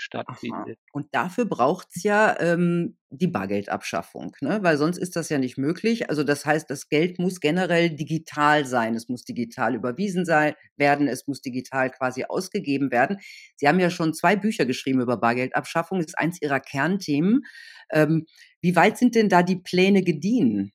stattfindet. 0.00 0.78
Aha. 0.78 0.90
Und 0.92 1.14
dafür 1.14 1.44
braucht 1.44 1.88
es 1.94 2.02
ja 2.02 2.38
ähm, 2.40 2.96
die 3.10 3.26
Bargeldabschaffung, 3.26 4.34
ne? 4.40 4.60
weil 4.62 4.78
sonst 4.78 4.96
ist 4.96 5.14
das 5.14 5.28
ja 5.28 5.38
nicht 5.38 5.58
möglich. 5.58 6.08
Also 6.08 6.24
das 6.24 6.46
heißt, 6.46 6.70
das 6.70 6.88
Geld 6.88 7.18
muss 7.18 7.40
generell 7.40 7.90
digital 7.90 8.64
sein. 8.64 8.94
Es 8.94 9.08
muss 9.08 9.24
digital 9.24 9.74
überwiesen 9.74 10.24
sein, 10.24 10.54
werden, 10.76 11.06
es 11.06 11.26
muss 11.26 11.42
digital 11.42 11.90
quasi 11.90 12.24
ausgegeben 12.24 12.90
werden. 12.90 13.18
Sie 13.56 13.68
haben 13.68 13.78
ja 13.78 13.90
schon 13.90 14.14
zwei 14.14 14.36
Bücher 14.36 14.64
geschrieben 14.64 15.00
über 15.00 15.18
Bargeldabschaffung, 15.18 15.98
das 15.98 16.08
ist 16.08 16.18
eins 16.18 16.40
Ihrer 16.40 16.60
Kernthemen. 16.60 17.42
Ähm, 17.90 18.26
wie 18.62 18.76
weit 18.76 18.96
sind 18.96 19.14
denn 19.14 19.28
da 19.28 19.42
die 19.42 19.60
Pläne 19.60 20.02
gediehen? 20.02 20.72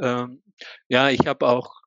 Ähm, 0.00 0.42
ja, 0.88 1.10
ich 1.10 1.26
habe 1.26 1.46
auch 1.46 1.77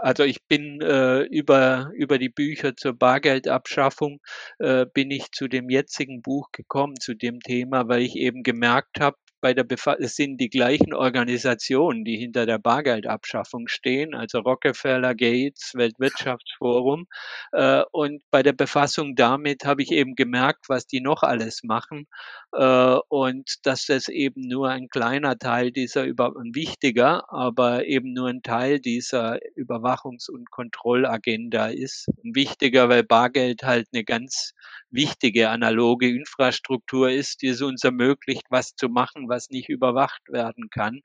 also 0.00 0.24
ich 0.24 0.44
bin 0.46 0.80
äh, 0.80 1.22
über, 1.22 1.90
über 1.94 2.18
die 2.18 2.28
Bücher 2.28 2.76
zur 2.76 2.94
Bargeldabschaffung 2.94 4.20
äh, 4.58 4.86
bin 4.92 5.10
ich 5.10 5.32
zu 5.32 5.48
dem 5.48 5.70
jetzigen 5.70 6.22
Buch 6.22 6.50
gekommen, 6.52 6.96
zu 7.00 7.14
dem 7.14 7.40
Thema, 7.40 7.88
weil 7.88 8.02
ich 8.02 8.16
eben 8.16 8.42
gemerkt 8.42 9.00
habe, 9.00 9.16
bei 9.40 9.54
der 9.54 9.64
Befa 9.64 9.94
es 9.94 10.16
sind 10.16 10.38
die 10.38 10.48
gleichen 10.48 10.94
Organisationen, 10.94 12.04
die 12.04 12.16
hinter 12.16 12.46
der 12.46 12.58
Bargeldabschaffung 12.58 13.68
stehen, 13.68 14.14
also 14.14 14.40
Rockefeller, 14.40 15.14
Gates, 15.14 15.72
Weltwirtschaftsforum. 15.74 17.06
Äh, 17.52 17.82
und 17.92 18.22
bei 18.30 18.42
der 18.42 18.52
Befassung 18.52 19.14
damit 19.16 19.64
habe 19.64 19.82
ich 19.82 19.90
eben 19.92 20.14
gemerkt, 20.14 20.68
was 20.68 20.86
die 20.86 21.00
noch 21.00 21.22
alles 21.22 21.62
machen 21.62 22.06
äh, 22.52 22.98
und 23.08 23.66
dass 23.66 23.86
das 23.86 24.08
eben 24.08 24.48
nur 24.48 24.68
ein 24.70 24.88
kleiner 24.88 25.38
Teil 25.38 25.72
dieser 25.72 26.04
über 26.04 26.34
ein 26.36 26.54
wichtiger, 26.54 27.32
aber 27.32 27.86
eben 27.86 28.12
nur 28.12 28.28
ein 28.28 28.42
Teil 28.42 28.80
dieser 28.80 29.38
Überwachungs- 29.56 30.30
und 30.30 30.50
Kontrollagenda 30.50 31.68
ist. 31.68 32.08
Ein 32.24 32.34
wichtiger, 32.34 32.88
weil 32.88 33.04
Bargeld 33.04 33.62
halt 33.62 33.88
eine 33.92 34.04
ganz 34.04 34.52
wichtige 34.90 35.50
analoge 35.50 36.08
Infrastruktur 36.08 37.10
ist, 37.10 37.42
die 37.42 37.48
es 37.48 37.62
uns 37.62 37.84
ermöglicht, 37.84 38.44
was 38.50 38.74
zu 38.74 38.88
machen, 38.88 39.28
was 39.28 39.50
nicht 39.50 39.68
überwacht 39.68 40.22
werden 40.28 40.70
kann. 40.70 41.00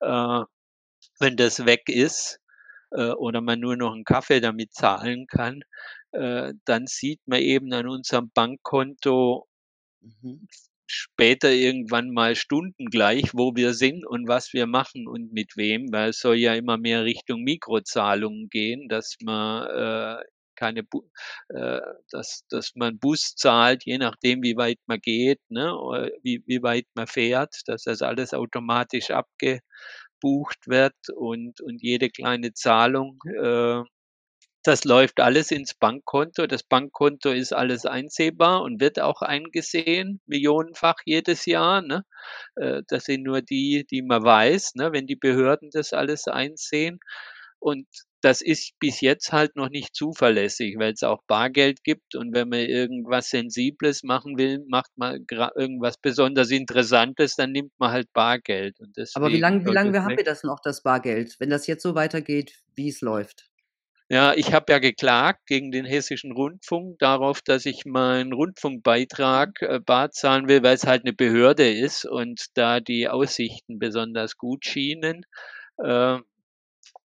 Äh, 0.00 0.44
wenn 1.18 1.36
das 1.36 1.66
weg 1.66 1.88
ist 1.88 2.40
äh, 2.92 3.10
oder 3.10 3.40
man 3.40 3.60
nur 3.60 3.76
noch 3.76 3.92
einen 3.94 4.04
Kaffee 4.04 4.40
damit 4.40 4.74
zahlen 4.74 5.26
kann, 5.26 5.62
äh, 6.12 6.54
dann 6.64 6.86
sieht 6.86 7.20
man 7.26 7.40
eben 7.40 7.72
an 7.72 7.88
unserem 7.88 8.30
Bankkonto 8.34 9.46
mhm. 10.00 10.48
später 10.86 11.52
irgendwann 11.52 12.10
mal 12.10 12.34
stundengleich, 12.34 13.30
wo 13.34 13.54
wir 13.54 13.74
sind 13.74 14.04
und 14.06 14.28
was 14.28 14.52
wir 14.52 14.66
machen 14.66 15.06
und 15.06 15.32
mit 15.32 15.56
wem, 15.56 15.92
weil 15.92 16.10
es 16.10 16.20
soll 16.20 16.36
ja 16.36 16.54
immer 16.54 16.78
mehr 16.78 17.04
Richtung 17.04 17.42
Mikrozahlungen 17.42 18.48
gehen, 18.48 18.88
dass 18.88 19.16
man 19.22 19.66
äh, 19.68 20.24
keine, 20.60 20.82
äh, 21.48 21.80
dass, 22.10 22.44
dass 22.50 22.72
man 22.76 22.98
Bus 22.98 23.34
zahlt, 23.36 23.84
je 23.84 23.98
nachdem, 23.98 24.42
wie 24.42 24.56
weit 24.56 24.78
man 24.86 25.00
geht, 25.00 25.40
ne, 25.48 25.72
wie, 26.22 26.42
wie 26.46 26.62
weit 26.62 26.86
man 26.94 27.06
fährt, 27.06 27.54
dass 27.66 27.84
das 27.84 28.02
alles 28.02 28.34
automatisch 28.34 29.10
abgebucht 29.10 30.66
wird 30.66 30.94
und, 31.14 31.60
und 31.62 31.82
jede 31.82 32.10
kleine 32.10 32.52
Zahlung, 32.52 33.18
äh, 33.42 33.82
das 34.62 34.84
läuft 34.84 35.20
alles 35.20 35.50
ins 35.50 35.74
Bankkonto. 35.74 36.46
Das 36.46 36.62
Bankkonto 36.62 37.30
ist 37.30 37.52
alles 37.54 37.86
einsehbar 37.86 38.62
und 38.62 38.80
wird 38.80 39.00
auch 39.00 39.22
eingesehen, 39.22 40.20
millionenfach 40.26 40.96
jedes 41.06 41.46
Jahr. 41.46 41.80
Ne? 41.80 42.04
Äh, 42.56 42.82
das 42.88 43.04
sind 43.04 43.22
nur 43.22 43.40
die, 43.40 43.86
die 43.90 44.02
man 44.02 44.22
weiß, 44.22 44.74
ne? 44.74 44.92
wenn 44.92 45.06
die 45.06 45.16
Behörden 45.16 45.70
das 45.72 45.94
alles 45.94 46.28
einsehen. 46.28 47.00
Und 47.60 47.86
das 48.22 48.40
ist 48.40 48.72
bis 48.78 49.00
jetzt 49.00 49.32
halt 49.32 49.56
noch 49.56 49.70
nicht 49.70 49.94
zuverlässig, 49.94 50.76
weil 50.78 50.92
es 50.92 51.02
auch 51.02 51.22
Bargeld 51.26 51.84
gibt 51.84 52.14
und 52.14 52.34
wenn 52.34 52.48
man 52.48 52.60
irgendwas 52.60 53.30
Sensibles 53.30 54.02
machen 54.02 54.36
will, 54.36 54.64
macht 54.68 54.90
man 54.96 55.24
irgendwas 55.30 55.96
besonders 55.96 56.50
Interessantes, 56.50 57.36
dann 57.36 57.52
nimmt 57.52 57.72
man 57.78 57.92
halt 57.92 58.12
Bargeld. 58.12 58.76
Aber 59.14 59.30
wie 59.30 59.38
lange 59.38 59.64
wie 59.64 59.72
lang 59.72 59.94
haben 60.02 60.16
wir 60.16 60.24
das 60.24 60.42
noch, 60.42 60.60
das 60.60 60.82
Bargeld, 60.82 61.36
wenn 61.38 61.50
das 61.50 61.66
jetzt 61.66 61.82
so 61.82 61.94
weitergeht, 61.94 62.62
wie 62.74 62.88
es 62.88 63.00
läuft? 63.00 63.50
Ja, 64.12 64.34
ich 64.34 64.52
habe 64.52 64.72
ja 64.72 64.80
geklagt 64.80 65.46
gegen 65.46 65.70
den 65.70 65.84
Hessischen 65.84 66.32
Rundfunk 66.32 66.98
darauf, 66.98 67.42
dass 67.42 67.64
ich 67.64 67.84
meinen 67.84 68.32
Rundfunkbeitrag 68.32 69.62
äh, 69.62 69.78
bar 69.78 70.10
zahlen 70.10 70.48
will, 70.48 70.64
weil 70.64 70.74
es 70.74 70.84
halt 70.84 71.04
eine 71.04 71.12
Behörde 71.12 71.70
ist 71.72 72.06
und 72.06 72.46
da 72.54 72.80
die 72.80 73.08
Aussichten 73.08 73.78
besonders 73.78 74.36
gut 74.36 74.64
schienen. 74.64 75.24
Äh, 75.78 76.18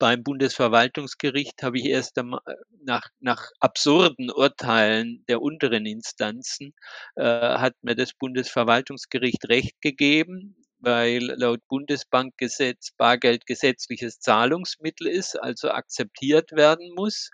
beim 0.01 0.23
Bundesverwaltungsgericht 0.23 1.61
habe 1.61 1.77
ich 1.77 1.85
erst 1.85 2.17
nach, 2.83 3.07
nach 3.19 3.51
absurden 3.59 4.31
Urteilen 4.31 5.23
der 5.27 5.43
unteren 5.43 5.85
Instanzen 5.85 6.73
äh, 7.15 7.23
hat 7.23 7.75
mir 7.83 7.95
das 7.95 8.11
Bundesverwaltungsgericht 8.15 9.47
Recht 9.47 9.79
gegeben, 9.79 10.55
weil 10.79 11.21
laut 11.37 11.59
Bundesbankgesetz 11.67 12.93
Bargeld 12.97 13.45
gesetzliches 13.45 14.19
Zahlungsmittel 14.19 15.05
ist, 15.05 15.39
also 15.39 15.69
akzeptiert 15.69 16.51
werden 16.51 16.95
muss. 16.95 17.29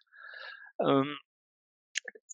Ähm, 0.86 1.18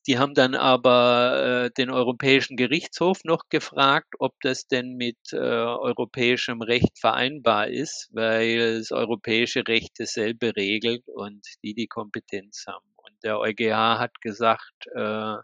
die 0.07 0.17
haben 0.17 0.33
dann 0.33 0.55
aber 0.55 1.65
äh, 1.65 1.71
den 1.71 1.89
Europäischen 1.89 2.57
Gerichtshof 2.57 3.23
noch 3.23 3.49
gefragt, 3.49 4.13
ob 4.19 4.33
das 4.41 4.67
denn 4.67 4.95
mit 4.95 5.17
äh, 5.31 5.37
europäischem 5.37 6.61
Recht 6.61 6.99
vereinbar 6.99 7.69
ist, 7.69 8.09
weil 8.11 8.79
das 8.79 8.91
europäische 8.91 9.65
Recht 9.67 9.91
dasselbe 9.97 10.55
regelt 10.55 11.07
und 11.07 11.45
die 11.63 11.73
die 11.73 11.87
Kompetenz 11.87 12.65
haben. 12.67 12.85
Und 12.97 13.15
der 13.23 13.39
EuGH 13.39 13.99
hat 13.99 14.19
gesagt, 14.21 14.87
äh, 14.95 15.35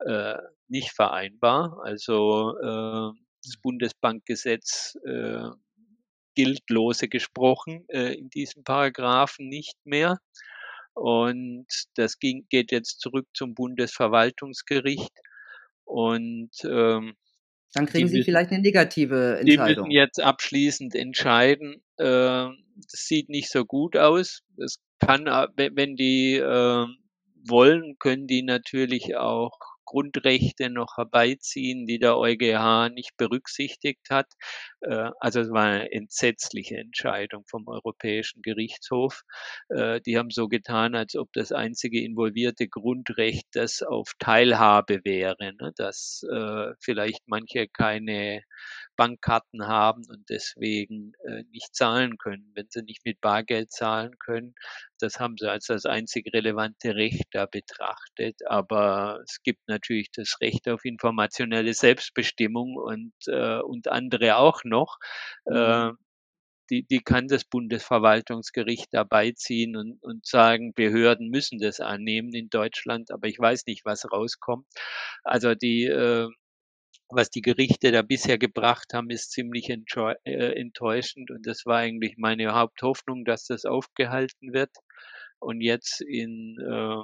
äh, 0.00 0.38
nicht 0.68 0.92
vereinbar. 0.92 1.80
Also 1.82 2.56
äh, 2.58 3.18
das 3.42 3.56
Bundesbankgesetz 3.62 4.96
äh, 5.06 5.48
gilt 6.34 6.68
lose 6.68 7.08
gesprochen 7.08 7.84
äh, 7.88 8.14
in 8.14 8.30
diesem 8.30 8.64
Paragraphen 8.64 9.48
nicht 9.48 9.76
mehr. 9.84 10.18
Und 10.94 11.66
das 11.94 12.18
ging, 12.18 12.46
geht 12.50 12.72
jetzt 12.72 13.00
zurück 13.00 13.26
zum 13.34 13.54
Bundesverwaltungsgericht. 13.54 15.12
Und 15.84 16.50
ähm, 16.64 17.14
dann 17.72 17.86
kriegen 17.86 18.08
Sie 18.08 18.18
müssen, 18.18 18.24
vielleicht 18.24 18.50
eine 18.50 18.62
negative 18.62 19.38
Entscheidung. 19.38 19.66
Die 19.66 19.80
müssen 19.80 19.90
jetzt 19.90 20.20
abschließend 20.20 20.94
entscheiden. 20.94 21.82
Äh, 21.96 22.04
das 22.04 23.06
sieht 23.06 23.28
nicht 23.28 23.50
so 23.50 23.64
gut 23.64 23.96
aus. 23.96 24.42
Es 24.56 24.78
kann, 24.98 25.26
wenn 25.26 25.96
die 25.96 26.36
äh, 26.36 26.86
wollen, 27.48 27.96
können 27.98 28.26
die 28.26 28.42
natürlich 28.42 29.16
auch 29.16 29.58
Grundrechte 29.84 30.70
noch 30.70 30.96
herbeiziehen, 30.96 31.86
die 31.86 31.98
der 31.98 32.16
EuGH 32.16 32.90
nicht 32.90 33.16
berücksichtigt 33.16 34.08
hat. 34.10 34.26
Äh, 34.82 35.10
also 35.20 35.40
es 35.40 35.50
war 35.50 35.64
eine 35.64 35.92
entsetzliche 35.92 36.76
Entscheidung 36.76 37.44
vom 37.46 37.66
Europäischen 37.68 38.42
Gerichtshof. 38.42 39.22
Äh, 39.68 40.00
die 40.00 40.18
haben 40.18 40.30
so 40.30 40.48
getan, 40.48 40.94
als 40.94 41.16
ob 41.16 41.32
das 41.32 41.52
einzige 41.52 42.02
involvierte 42.02 42.68
Grundrecht 42.68 43.46
das 43.52 43.82
auf 43.82 44.12
Teilhabe 44.18 45.00
wäre, 45.04 45.54
ne? 45.60 45.72
dass 45.76 46.22
äh, 46.32 46.72
vielleicht 46.80 47.22
manche 47.26 47.68
keine 47.68 48.42
Bankkarten 48.96 49.66
haben 49.66 50.02
und 50.10 50.28
deswegen 50.28 51.12
nicht 51.52 51.74
zahlen 51.74 52.18
können, 52.18 52.50
wenn 52.54 52.66
sie 52.68 52.82
nicht 52.82 53.02
mit 53.06 53.18
Bargeld 53.22 53.72
zahlen 53.72 54.18
können. 54.18 54.54
Das 54.98 55.18
haben 55.18 55.36
sie 55.38 55.50
als 55.50 55.66
das 55.66 55.86
einzig 55.86 56.30
relevante 56.34 56.94
Recht 56.94 57.24
da 57.30 57.46
betrachtet. 57.46 58.46
Aber 58.46 59.20
es 59.24 59.42
gibt 59.42 59.66
natürlich 59.68 60.10
das 60.10 60.36
Recht 60.42 60.68
auf 60.68 60.84
informationelle 60.84 61.72
Selbstbestimmung 61.72 62.76
und, 62.76 63.14
und 63.64 63.88
andere 63.88 64.36
auch 64.36 64.64
noch. 64.70 64.98
Mhm. 65.44 65.56
Äh, 65.56 65.92
die, 66.70 66.86
die 66.86 67.00
kann 67.00 67.26
das 67.26 67.44
Bundesverwaltungsgericht 67.44 68.88
dabei 68.92 69.32
ziehen 69.32 69.76
und, 69.76 70.02
und 70.02 70.24
sagen, 70.24 70.72
Behörden 70.72 71.28
müssen 71.28 71.58
das 71.58 71.80
annehmen 71.80 72.32
in 72.32 72.48
Deutschland, 72.48 73.10
aber 73.10 73.28
ich 73.28 73.38
weiß 73.38 73.66
nicht, 73.66 73.84
was 73.84 74.10
rauskommt. 74.10 74.66
Also 75.24 75.54
die, 75.54 75.84
äh, 75.86 76.28
was 77.08 77.30
die 77.30 77.42
Gerichte 77.42 77.90
da 77.90 78.02
bisher 78.02 78.38
gebracht 78.38 78.94
haben, 78.94 79.10
ist 79.10 79.32
ziemlich 79.32 79.68
äh, 79.68 80.60
enttäuschend 80.60 81.30
und 81.30 81.46
das 81.46 81.66
war 81.66 81.78
eigentlich 81.78 82.14
meine 82.16 82.54
Haupthoffnung, 82.54 83.24
dass 83.24 83.46
das 83.46 83.64
aufgehalten 83.64 84.52
wird. 84.52 84.70
Und 85.40 85.60
jetzt 85.60 86.02
in 86.02 86.56
äh, 86.60 87.02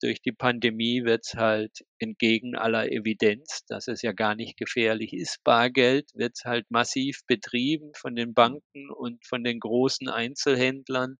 durch 0.00 0.22
die 0.22 0.32
Pandemie 0.32 1.04
wird's 1.04 1.34
halt 1.34 1.84
entgegen 1.98 2.56
aller 2.56 2.90
Evidenz, 2.90 3.64
dass 3.66 3.88
es 3.88 4.02
ja 4.02 4.12
gar 4.12 4.34
nicht 4.34 4.56
gefährlich 4.56 5.12
ist, 5.12 5.42
Bargeld, 5.44 6.10
wird's 6.14 6.44
halt 6.44 6.70
massiv 6.70 7.20
betrieben 7.26 7.92
von 7.94 8.14
den 8.14 8.34
Banken 8.34 8.90
und 8.90 9.24
von 9.26 9.44
den 9.44 9.60
großen 9.60 10.08
Einzelhändlern, 10.08 11.18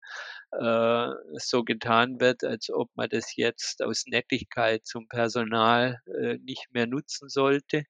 äh, 0.52 1.08
so 1.34 1.64
getan 1.64 2.20
wird, 2.20 2.44
als 2.44 2.70
ob 2.70 2.90
man 2.94 3.08
das 3.10 3.36
jetzt 3.36 3.82
aus 3.82 4.04
Nettigkeit 4.06 4.86
zum 4.86 5.08
Personal 5.08 6.00
äh, 6.20 6.38
nicht 6.38 6.66
mehr 6.72 6.86
nutzen 6.86 7.28
sollte 7.28 7.84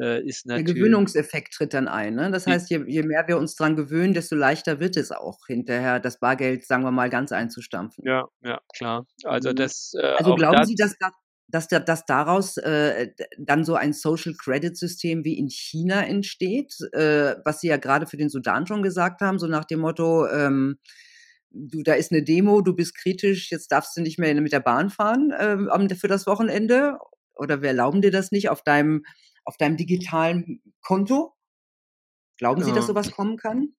äh, 0.00 0.22
ist 0.26 0.46
Der 0.56 0.62
natürlich 0.62 0.64
Gewöhnungseffekt 0.64 1.52
tritt 1.54 1.74
dann 1.74 1.88
ein, 1.88 2.14
ne? 2.14 2.30
Das 2.30 2.46
heißt, 2.46 2.70
je 2.70 2.84
je 2.86 3.02
mehr 3.02 3.26
wir 3.28 3.38
uns 3.38 3.56
dran 3.56 3.76
gewöhnen, 3.76 4.14
desto 4.14 4.36
leichter 4.36 4.80
wird 4.80 4.96
es 4.96 5.10
auch 5.12 5.46
hinterher, 5.46 6.00
das 6.00 6.20
Bargeld, 6.20 6.64
sagen 6.66 6.84
wir 6.84 6.92
mal, 6.92 7.10
ganz 7.10 7.32
einzustampfen. 7.32 8.04
Ja, 8.04 8.26
ja, 8.42 8.60
klar. 8.74 9.06
Also 9.24 9.52
Mhm. 9.52 9.52
das 9.52 9.94
äh, 9.94 10.16
Also, 10.16 10.34
glauben 10.34 10.62
das 10.62 10.66
Sie, 10.66 10.74
dass 10.76 10.94
da 10.98 11.10
dass 11.48 11.68
da 11.68 11.78
dass 11.78 12.06
daraus, 12.06 12.56
äh, 12.56 13.10
dann 13.38 13.64
so 13.64 13.74
ein 13.74 13.92
Social-Credit-System 13.92 15.24
wie 15.24 15.38
in 15.38 15.48
China 15.50 16.02
entsteht, 16.04 16.74
äh, 16.92 17.36
was 17.44 17.60
Sie 17.60 17.68
ja 17.68 17.76
grade 17.76 18.06
für 18.06 18.16
den 18.16 18.30
Sudan 18.30 18.66
schon 18.66 18.82
gesagt 18.82 19.20
haben, 19.20 19.38
so 19.38 19.46
nach 19.46 19.64
dem 19.66 19.80
Motto, 19.80 20.26
ähm: 20.28 20.78
„Du, 21.50 21.82
da 21.82 21.94
ist 21.94 22.12
'ne 22.12 22.22
Demo, 22.24 22.60
du 22.62 22.74
bist 22.74 22.96
kritisch, 22.96 23.50
jetzt 23.52 23.70
darfst 23.72 23.96
du 23.96 24.00
nicht 24.02 24.18
mehr 24.18 24.34
mit 24.40 24.52
der 24.52 24.60
Bahn 24.60 24.90
fahren, 24.90 25.32
am 25.70 25.88
für 25.90 26.08
das 26.08 26.26
Wochenende?“ 26.26 26.98
Oder 27.36 27.62
wir 27.62 27.68
erlauben 27.70 28.00
dir 28.02 28.10
das 28.12 28.32
nicht 28.32 28.48
auf 28.50 28.62
deinem 28.62 29.04
auf 29.44 29.56
deinem 29.56 29.76
digitalen 29.76 30.62
Konto? 30.82 31.34
Glauben 32.38 32.62
Sie, 32.62 32.72
dass 32.72 32.86
Ähm 32.86 32.94
was 32.94 33.10
kommen 33.12 33.36
kann? 33.36 33.74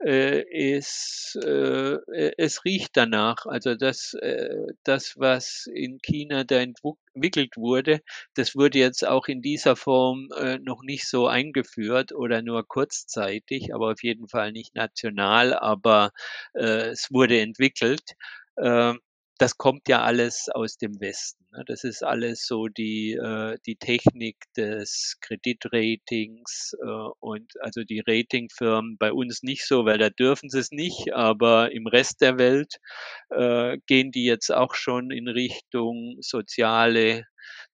Äh, 0.00 0.44
es 0.76 1.36
äh, 1.44 1.94
e 2.14 2.32
es 2.38 2.64
riecht 2.64 2.90
danach. 2.96 3.46
Also, 3.46 3.74
das 3.74 4.14
äh, 4.14 4.54
das, 4.84 5.14
was 5.18 5.66
in 5.74 5.98
China 6.00 6.44
da 6.44 6.56
entwuck 6.60 6.98
wickelt 7.14 7.56
wurde, 7.56 8.00
das 8.34 8.54
wurde 8.54 8.78
jetzt 8.78 9.04
auch 9.04 9.26
in 9.26 9.42
dieser 9.42 9.74
Form, 9.74 10.28
äh, 10.36 10.58
noch 10.60 10.82
nicht 10.84 11.08
so 11.08 11.26
eingeführt 11.26 12.12
oder 12.12 12.42
nur 12.42 12.64
kurzzeitig, 12.68 13.74
aber 13.74 13.90
auf 13.90 14.02
jeden 14.04 14.28
Fall 14.28 14.52
nicht 14.52 14.76
national, 14.76 15.52
aber, 15.52 16.12
äh, 16.54 16.90
es 16.90 17.08
wurde 17.10 17.40
entwickelt. 17.40 18.12
Ähm, 18.56 19.00
das 19.38 19.56
kommt 19.58 19.88
ja 19.88 20.02
alles 20.02 20.48
aus 20.54 20.76
dem 20.78 21.00
Westen, 21.00 21.44
ne? 21.52 21.62
Das 21.66 21.84
ist 21.84 22.02
alles 22.04 22.44
so 22.46 22.68
die 22.68 23.12
äh, 23.14 23.56
die 23.66 23.76
Technik 23.76 24.36
des 24.56 25.16
Kreditratings, 25.20 26.74
äh, 26.82 26.86
und 27.20 27.52
also 27.60 27.84
die 27.84 28.02
Ratingfirmen 28.06 28.96
bei 28.98 29.12
uns 29.12 29.42
nicht 29.42 29.66
so, 29.66 29.84
weil 29.84 29.98
da 29.98 30.10
dürfen 30.10 30.50
sie's 30.50 30.70
nicht, 30.72 31.12
aber 31.14 31.72
im 31.72 31.86
Rest 31.86 32.20
der 32.20 32.38
Welt, 32.38 32.76
äh, 33.30 33.78
gehen 33.86 34.12
die 34.12 34.24
jetzt 34.24 34.50
auch 34.52 34.74
schon 34.74 35.10
in 35.10 35.28
Richtung 35.28 36.16
soziale 36.20 37.24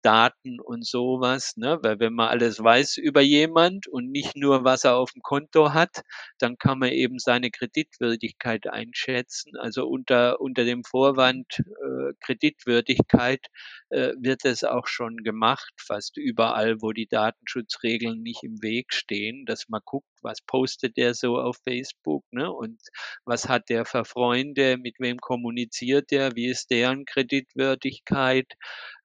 Daten 0.05 0.61
und 0.61 0.87
so 0.87 1.21
was, 1.21 1.57
ne? 1.57 1.79
Weil 1.83 1.99
wenn 2.01 2.15
man 2.15 2.29
alles 2.29 2.63
weiß 2.63 2.99
über 2.99 3.21
jemand 3.23 3.87
und 3.89 4.11
nicht 4.11 4.37
nur, 4.37 4.65
was 4.65 4.85
er 4.85 4.97
aufm 4.97 5.21
Konto 5.23 5.73
hat, 5.75 6.03
dann 6.39 6.59
kann 6.59 6.79
man 6.79 6.91
eben 6.91 7.19
seine 7.19 7.51
Kreditwürdigkeit 7.51 8.67
einschätzen. 8.69 9.57
Also, 9.59 9.87
unter 9.89 10.41
unter 10.41 10.65
dem 10.65 10.85
Vorwand, 10.85 11.47
äh, 11.61 12.13
Kreditwürdigkeit, 12.21 13.47
äh, 13.91 14.13
wird 14.19 14.45
es 14.45 14.65
auch 14.65 14.87
schon 14.87 15.17
gemacht, 15.19 15.73
fast 15.79 16.17
überall, 16.17 16.81
wo 16.83 16.93
die 16.93 17.07
Datenschutzregeln 17.07 18.23
nicht 18.23 18.43
im 18.45 18.63
Weg 18.63 18.93
stehen, 18.95 19.47
dass 19.47 19.69
man 19.69 19.81
guckt, 19.85 20.07
was 20.23 20.41
postet 20.43 20.97
der 20.97 21.15
so 21.15 21.39
auf 21.39 21.57
Facebook, 21.65 22.25
ne? 22.33 22.51
Und 22.53 22.81
was 23.25 23.49
hat 23.49 23.69
der 23.69 23.85
für 23.85 24.05
Freunde, 24.05 24.77
mit 24.79 24.97
wem 25.01 25.19
kommuniziert 25.19 26.11
der, 26.11 26.35
wie 26.37 26.47
ist 26.47 26.71
deren 26.71 27.05
Kreditwürdigkeit? 27.05 28.53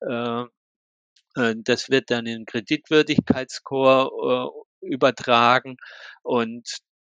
Äh, 0.02 0.45
das 1.64 1.90
wird 1.90 2.10
dann 2.12 2.26
in 2.28 2.46
Kreditwürdigkeitsscore, 2.46 4.52
äh, 4.84 4.88
übertragen 4.88 5.78
und 6.24 6.68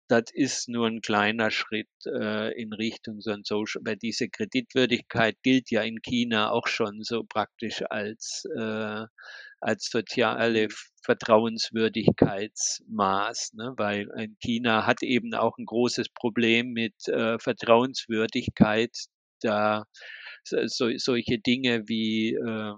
das 0.10 0.24
ist 0.34 0.68
nur 0.70 0.88
'n 0.88 1.02
kleiner 1.02 1.52
Schritt, 1.52 1.88
äh, 2.06 2.52
in 2.62 2.74
Richtung 2.74 3.22
so 3.22 3.32
'n 3.32 3.44
Social 3.46 3.82
weil 3.86 3.96
diese 3.98 4.28
Kreditwürdigkeit 4.30 5.38
gilt 5.44 5.70
ja 5.72 5.82
in 5.84 6.02
China 6.02 6.52
auch 6.52 6.68
schon 6.68 7.04
so 7.04 7.24
praktisch 7.24 7.82
als 7.90 8.44
äh, 8.58 9.06
als 9.62 9.86
soziale 9.92 10.64
Mhm. 10.68 10.74
Vertrauenswürdigkeitsmaß, 11.06 13.54
ne? 13.54 13.74
Weil 13.78 14.10
in 14.18 14.36
China 14.42 14.86
hat 14.88 15.04
eben 15.04 15.34
auch 15.36 15.58
'n 15.60 15.66
großes 15.66 16.10
Problem 16.10 16.72
mit, 16.74 16.94
äh, 17.08 17.38
Vertrauenswürdigkeit, 17.40 18.92
da 19.42 19.86
so 20.44 20.58
sol 20.68 20.98
solche 21.00 21.40
Dinge 21.40 21.84
wie 21.88 22.34
äh, 22.36 22.74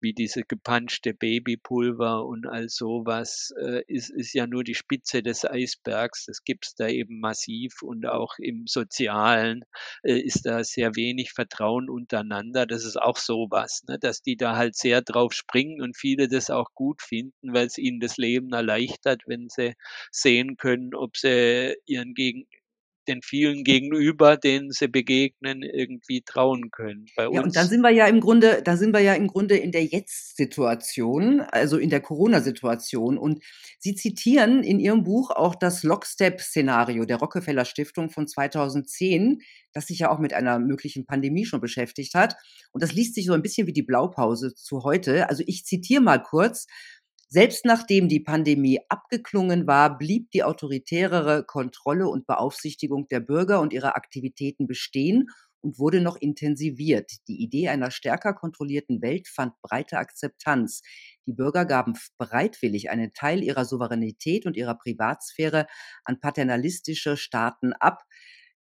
wie 0.00 0.12
diese 0.14 0.42
gepanschte 0.42 1.14
Babypulver 1.14 2.24
und 2.26 2.46
all 2.46 2.68
so 2.68 3.02
was, 3.04 3.52
äh, 3.60 3.82
ist 3.86 4.10
ist 4.10 4.32
ja 4.34 4.46
nur 4.46 4.64
die 4.64 4.74
Spitze 4.74 5.22
des 5.22 5.44
Eisbergs. 5.44 6.26
Das 6.26 6.44
gibt's 6.44 6.74
da 6.74 6.88
eben 6.88 7.20
massiv 7.20 7.82
und 7.82 8.06
auch 8.06 8.34
im 8.38 8.66
Sozialen, 8.66 9.64
äh, 10.02 10.18
ist 10.20 10.46
da 10.46 10.64
sehr 10.64 10.96
wenig 10.96 11.32
Vertrauen 11.32 11.88
untereinander. 11.90 12.66
Das 12.66 12.84
ist 12.84 12.96
auch 13.00 13.16
so 13.16 13.46
was, 13.50 13.82
ne, 13.88 13.98
dass 13.98 14.22
die 14.22 14.36
da 14.36 14.56
halt 14.56 14.76
sehr 14.76 15.02
drauf 15.02 15.32
springen 15.32 15.80
und 15.82 15.96
viele 15.96 16.28
das 16.28 16.50
auch 16.50 16.70
gut 16.74 17.02
finden, 17.02 17.52
weil's 17.54 17.78
ihnen 17.78 18.00
das 18.00 18.16
Leben 18.16 18.52
erleichtert, 18.52 19.22
wenn 19.26 19.48
sie 19.48 19.74
sehen 20.10 20.56
können, 20.56 20.94
ob 20.94 21.16
sie 21.16 21.76
ihren 21.86 22.14
gegen 22.14 22.46
den 23.08 23.22
vielen 23.22 23.64
Gegenüber, 23.64 24.36
denen 24.36 24.70
sie 24.72 24.88
begegnen, 24.88 25.62
irgendwie 25.62 26.22
trauen 26.22 26.70
können. 26.70 27.10
Bei 27.16 27.28
Ja, 27.32 27.42
und 27.42 27.54
dann 27.54 27.68
uns 27.68 27.68
sind 27.68 27.80
wir 27.82 27.90
ja 27.90 28.06
im 28.08 28.18
Grunde 28.20 28.60
da 28.64 28.76
sind 28.76 28.92
wir 28.92 28.98
ja 29.00 29.14
im 29.14 29.28
Grunde 29.28 29.56
in 29.56 29.70
der 29.70 29.84
Jetzt-Situation, 29.84 31.40
also 31.40 31.78
in 31.78 31.88
der 31.88 32.00
Corona-Situation. 32.00 33.16
Und 33.18 33.40
Sie 33.78 33.94
zitieren 33.94 34.64
in 34.64 34.80
Ihrem 34.80 35.04
Buch 35.04 35.30
auch 35.30 35.54
das 35.54 35.84
Lockstep-Szenario 35.84 37.04
der 37.04 37.18
Rockefeller-Stiftung 37.18 38.10
von 38.10 38.26
2010, 38.26 39.42
das 39.72 39.86
sich 39.86 40.00
ja 40.00 40.10
auch 40.10 40.18
mit 40.18 40.34
einer 40.34 40.58
möglichen 40.58 41.06
Pandemie 41.06 41.44
schon 41.44 41.60
beschäftigt 41.60 42.14
hat. 42.14 42.34
Und 42.72 42.82
das 42.82 42.92
liest 42.92 43.14
sich 43.14 43.26
so 43.26 43.32
'n 43.32 43.42
bisschen 43.42 43.68
wie 43.68 43.72
die 43.72 43.82
Blaupause 43.84 44.52
zu 44.54 44.82
heute. 44.82 45.28
Also, 45.28 45.44
ich 45.46 45.64
zitiere 45.64 46.02
mal 46.02 46.18
kurz: 46.18 46.66
„Selbst 47.32 47.64
nachdem 47.64 48.08
die 48.08 48.20
Pandemie 48.20 48.80
abgeklungen 48.88 49.66
war, 49.66 49.96
blieb 49.98 50.30
die 50.32 50.42
autoritärere 50.42 51.44
Kontrolle 51.44 52.08
und 52.08 52.26
Beaufsichtigung 52.26 53.06
der 53.08 53.20
Bürger 53.20 53.60
und 53.60 53.72
ihrer 53.72 53.96
Aktivitäten 53.96 54.66
bestehen 54.66 55.28
und 55.60 55.78
wurde 55.78 56.00
noch 56.00 56.16
intensiviert. 56.16 57.12
Die 57.28 57.40
Idee 57.40 57.68
einer 57.68 57.90
stärker 57.92 58.34
kontrollierten 58.34 59.00
Welt 59.00 59.28
fand 59.28 59.52
breite 59.62 59.98
Akzeptanz. 59.98 60.82
Die 61.26 61.32
Bürger 61.32 61.66
gaben 61.66 61.94
bereitwillig 62.18 62.90
einen 62.90 63.12
Teil 63.12 63.42
ihrer 63.44 63.64
Souveränität 63.64 64.44
und 64.46 64.56
ihrer 64.56 64.74
Privatsphäre 64.74 65.66
an 66.04 66.18
paternalistische 66.18 67.16
Staaten 67.16 67.72
ab, 67.74 68.02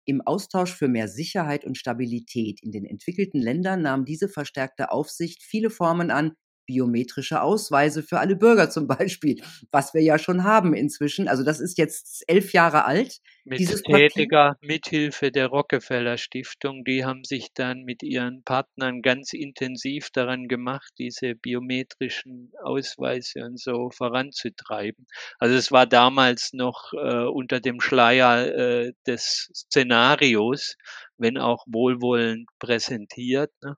im 0.06 0.22
Austausch 0.22 0.74
für 0.76 0.88
mehr 0.88 1.08
Sicherheit 1.08 1.66
und 1.66 1.78
Stabilität. 1.78 2.62
In 2.64 2.72
den 2.72 2.86
entwickelten 2.86 3.42
Ländern 3.42 3.82
nahm 3.82 4.06
diese 4.06 4.30
verstärkte 4.30 4.92
Aufsicht 4.92 5.44
viele 5.44 5.70
Formen 5.70 6.12
an, 6.12 6.34
biometrische 6.66 7.42
Ausweise 7.42 8.04
für 8.04 8.20
alle 8.20 8.36
Bürger 8.36 8.70
zum 8.70 8.88
Beispiel, 8.88 9.42
was 9.72 9.94
wir 9.94 10.02
ja 10.02 10.18
schon 10.20 10.44
haben 10.44 10.74
inzwischen. 10.74 11.28
Also, 11.28 11.44
das 11.44 11.60
ist 11.60 11.78
jetzt 11.78 12.24
11 12.28 12.54
Jahre 12.54 12.86
alt, 12.86 13.20
Mit 13.44 13.60
dieses 13.60 13.84
Papier. 13.84 14.10
tätiger 14.10 14.56
Mithilfe 14.62 15.32
der 15.32 15.48
Rockefeller-Stiftung. 15.48 16.84
Die 16.84 17.06
haben 17.06 17.24
sich 17.24 17.50
dann 17.54 17.84
mit 17.84 18.04
ihren 18.04 18.44
Partnern 18.44 19.02
ganz 19.02 19.34
intensiv 19.34 20.10
daran 20.12 20.48
gemacht, 20.48 20.92
diese 20.98 21.36
biometrischen 21.36 22.52
Ausweise 22.64 23.44
und 23.46 23.60
so 23.60 23.90
voranzutreiben. 23.92 25.06
Also, 25.40 25.56
es 25.56 25.72
war 25.72 25.86
damals 25.88 26.54
noch, 26.54 26.92
äh, 26.94 27.26
unter 27.26 27.60
dem 27.60 27.82
Schleier, 27.82 28.48
äh, 28.56 28.94
des 29.08 29.50
Szenarios, 29.54 30.76
wenn 31.18 31.38
auch 31.38 31.64
wohlwollend 31.68 32.50
präsentiert, 32.60 33.52
ne? 33.64 33.78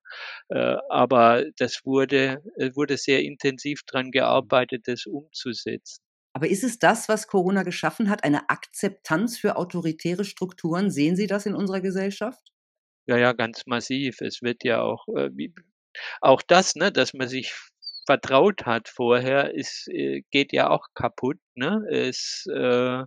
Äh, 0.50 0.78
aber 0.90 1.46
das 1.58 1.82
wurde 1.86 2.42
äh, 2.58 2.72
wurde 2.78 2.98
sehr 2.98 3.24
intensiv 3.24 3.84
dran 3.86 4.12
gearbeitet, 4.12 4.88
das 4.88 5.06
umzusetzen. 5.06 6.02
Aber 6.34 6.48
ist 6.48 6.64
es 6.64 6.80
das, 6.80 7.10
was 7.10 7.28
Corona 7.28 7.64
geschaffen 7.64 8.10
hat, 8.10 8.24
eine 8.24 8.50
Akzeptanz 8.50 9.38
für 9.38 9.58
autoritäre 9.58 10.24
Strukturen? 10.24 10.92
Sehen 10.92 11.16
Sie 11.18 11.28
das 11.28 11.46
in 11.46 11.56
unserer 11.56 11.82
Gesellschaft? 11.82 12.54
Ja, 13.08 13.18
ja, 13.18 13.34
ganz 13.34 13.66
massiv. 13.66 14.22
Es 14.22 14.42
wird 14.42 14.64
ja 14.64 14.82
auch, 14.82 15.08
äh, 15.16 15.30
wie 15.34 15.54
auch 16.22 16.42
das, 16.42 16.76
ne, 16.76 16.92
dass 16.92 17.14
man 17.14 17.28
sich 17.30 17.54
vertraut 18.06 18.66
hat 18.66 18.90
vorher, 18.90 19.54
ist 19.54 19.88
äh, 19.90 20.24
geht 20.32 20.54
ja 20.54 20.70
auch 20.70 20.88
kaputt, 20.96 21.38
ne? 21.56 21.84
Es 21.92 22.46
äh, 22.54 23.04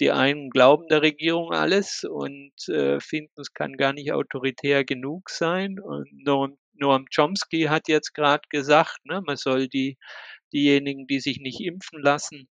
die 0.00 0.10
einen 0.12 0.50
glauben 0.50 0.88
der 0.88 1.02
Regierung 1.02 1.52
alles 1.52 2.04
und, 2.04 2.52
äh, 2.68 3.00
finden, 3.00 3.40
es 3.40 3.54
kann 3.54 3.76
gar 3.76 3.92
nicht 3.92 4.12
autoritär 4.12 4.84
genug 4.84 5.30
sein. 5.30 5.78
Und 5.80 6.08
Noam 6.24 6.58
Noam 6.80 7.06
Chomsky 7.14 7.64
hat 7.64 7.88
jetzt 7.88 8.14
grad 8.14 8.50
gesagt, 8.50 8.98
ne, 9.04 9.22
man 9.26 9.36
soll 9.36 9.68
die 9.68 9.98
diejenigen, 10.52 11.06
die 11.06 11.20
sich 11.20 11.38
nicht 11.40 11.60
impfen 11.60 12.00
lassen 12.02 12.48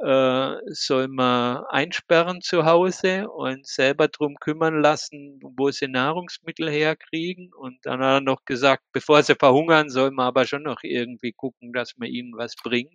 äh, 0.00 0.56
soll 0.66 1.08
man 1.08 1.64
einsperren 1.70 2.40
zu 2.40 2.64
Hause 2.64 3.28
und 3.30 3.66
selber 3.66 4.08
drum 4.08 4.36
kümmern 4.40 4.80
lassen, 4.80 5.40
wo 5.42 5.70
sie 5.70 5.88
Nahrungsmittel 5.88 6.70
herkriegen. 6.70 7.52
Und 7.54 7.78
dann 7.84 8.00
hat 8.00 8.18
er 8.18 8.20
noch 8.20 8.44
gesagt, 8.44 8.84
bevor 8.92 9.22
sie 9.22 9.34
verhungern, 9.34 9.90
soll 9.90 10.10
man 10.12 10.26
aber 10.26 10.46
schon 10.46 10.62
noch 10.62 10.82
irgendwie 10.82 11.32
gucken, 11.32 11.72
dass 11.72 11.96
man 11.96 12.08
ihnen 12.08 12.32
was 12.36 12.54
bringt. 12.56 12.94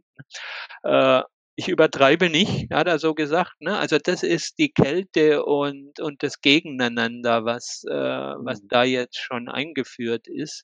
Äh, 0.83 1.23
ich 1.55 1.67
übertreibe 1.67 2.29
nicht, 2.29 2.71
hat 2.71 2.87
er 2.87 2.99
so 2.99 3.13
gesagt. 3.13 3.53
Ne? 3.61 3.77
Also 3.77 3.97
das 3.99 4.23
ist 4.23 4.57
die 4.57 4.71
Kälte 4.71 5.45
und, 5.45 5.99
und 5.99 6.23
das 6.23 6.41
Gegeneinander, 6.41 7.45
was, 7.45 7.83
äh, 7.87 7.93
was 7.93 8.63
mhm. 8.63 8.67
da 8.69 8.83
jetzt 8.83 9.19
schon 9.19 9.49
eingeführt 9.49 10.27
ist. 10.27 10.63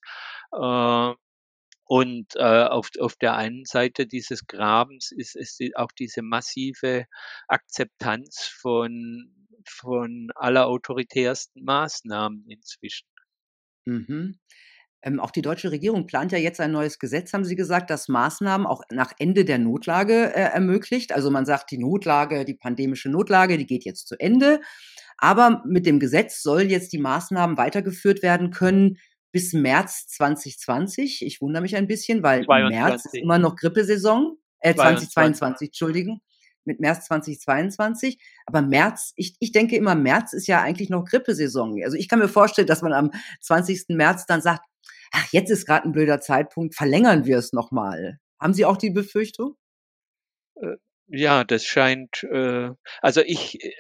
Äh, 0.52 1.14
und 1.86 2.36
äh, 2.36 2.64
auf, 2.66 2.90
auf 3.00 3.16
der 3.16 3.36
einen 3.36 3.66
Seite 3.66 4.06
dieses 4.06 4.46
Grabens 4.46 5.12
ist, 5.12 5.36
ist 5.36 5.60
auch 5.76 5.92
diese 5.92 6.22
massive 6.22 7.06
Akzeptanz 7.48 8.46
von, 8.46 9.34
von 9.68 10.30
allerautoritärsten 10.36 11.64
Maßnahmen 11.64 12.46
inzwischen. 12.48 13.08
Mhm. 13.86 14.40
Ähm, 15.02 15.20
auch 15.20 15.32
die 15.32 15.42
deutsche 15.42 15.72
Regierung 15.72 16.08
plant 16.08 16.32
ja 16.34 16.38
jetzt 16.38 16.60
ein 16.60 16.72
neues 16.72 17.00
Gesetz, 17.00 17.32
haben 17.32 17.46
Sie 17.46 17.56
gesagt, 17.56 17.90
das 17.90 18.10
Maßnahmen 18.10 18.68
auch 18.68 18.82
nach 18.92 19.14
Ende 19.18 19.46
der 19.46 19.58
Notlage 19.58 20.34
äh, 20.36 20.52
ermöglicht. 20.52 21.14
Also 21.14 21.32
man 21.32 21.46
sagt, 21.46 21.72
die 21.72 21.78
Notlage, 21.78 22.44
die 22.44 22.56
pandemische 22.56 23.10
Notlage, 23.10 23.58
die 23.58 23.66
geht 23.66 23.86
jetzt 23.86 24.08
zu 24.08 24.20
Ende. 24.20 24.60
Aber 25.18 25.64
mit 25.66 25.86
dem 25.86 26.00
Gesetz 26.00 26.42
soll 26.42 26.64
jetzt 26.64 26.92
die 26.94 26.98
Maßnahmen 26.98 27.58
weitergeführt 27.58 28.24
werden 28.24 28.52
können 28.52 28.98
bis 29.32 29.54
März 29.54 30.08
2020. 30.08 31.26
Ich 31.26 31.42
wundere 31.42 31.62
mich 31.62 31.76
ein 31.76 31.88
bisschen, 31.88 32.24
weil 32.24 32.46
22. 32.46 32.80
März 32.80 33.06
ist 33.06 33.16
immer 33.16 33.38
noch 33.38 33.56
Grippesaison. 33.56 34.38
Äh, 34.60 34.76
2022, 34.76 35.70
Entschuldigung. 35.70 36.22
Mit 36.66 36.80
März 36.80 37.06
2022. 37.06 38.20
Aber 38.46 38.62
März, 38.62 39.14
ich, 39.16 39.36
ich 39.40 39.52
denke 39.52 39.76
immer, 39.76 39.96
März 39.96 40.34
ist 40.34 40.48
ja 40.48 40.62
eigentlich 40.62 40.90
noch 40.90 41.06
Grippesaison. 41.06 41.82
Also 41.84 41.96
ich 41.96 42.10
kann 42.10 42.20
mir 42.20 42.28
vorstellen, 42.28 42.68
dass 42.68 42.82
man 42.82 42.94
am 42.94 43.12
20. 43.42 43.86
März 43.90 44.26
dann 44.26 44.42
sagt, 44.42 44.62
ach, 45.12 45.28
jetzt 45.32 45.50
ist 45.50 45.66
gerade 45.66 45.86
ein 45.86 45.92
blöder 45.92 46.22
Zeitpunkt, 46.22 46.76
verlängern 46.76 47.26
wir 47.26 47.38
es 47.38 47.54
nochmal. 47.54 48.20
Haben 48.40 48.54
Sie 48.54 48.66
auch 48.66 48.78
die 48.78 48.92
Befürchtung? 48.92 49.56
Äh, 50.56 50.78
ja, 51.08 51.44
das 51.44 51.66
scheint, 51.66 52.24
äh, 52.24 52.70
also 53.02 53.22
ich, 53.22 53.64
äh, 53.64 53.74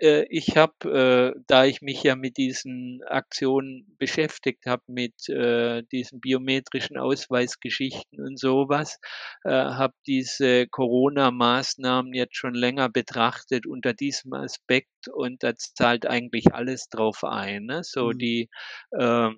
äh 0.00 0.26
ich 0.30 0.56
habe, 0.56 1.34
äh, 1.36 1.40
da 1.46 1.64
ich 1.64 1.82
mich 1.82 2.02
ja 2.02 2.16
mit 2.16 2.36
diesen 2.38 3.02
Aktionen 3.06 3.94
beschäftigt 3.98 4.66
habe, 4.66 4.82
mit 4.86 5.28
äh, 5.28 5.82
diesen 5.92 6.20
biometrischen 6.20 6.96
Ausweisgeschichten 6.98 8.20
und 8.20 8.38
sowas, 8.38 8.98
äh, 9.44 9.50
habe 9.50 9.94
diese 10.06 10.66
Corona-Maßnahmen 10.68 12.14
jetzt 12.14 12.36
schon 12.36 12.54
länger 12.54 12.88
betrachtet 12.88 13.66
unter 13.66 13.92
diesem 13.94 14.32
Aspekt 14.32 15.08
und 15.12 15.42
da 15.42 15.54
zahlt 15.56 16.06
eigentlich 16.06 16.54
alles 16.54 16.88
drauf 16.88 17.22
ein. 17.24 17.66
Ne? 17.66 17.82
So 17.84 18.08
mhm. 18.08 18.18
die 18.18 18.50
äh, 18.92 19.30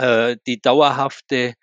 die 0.00 0.60
dauerhafte 0.60 1.54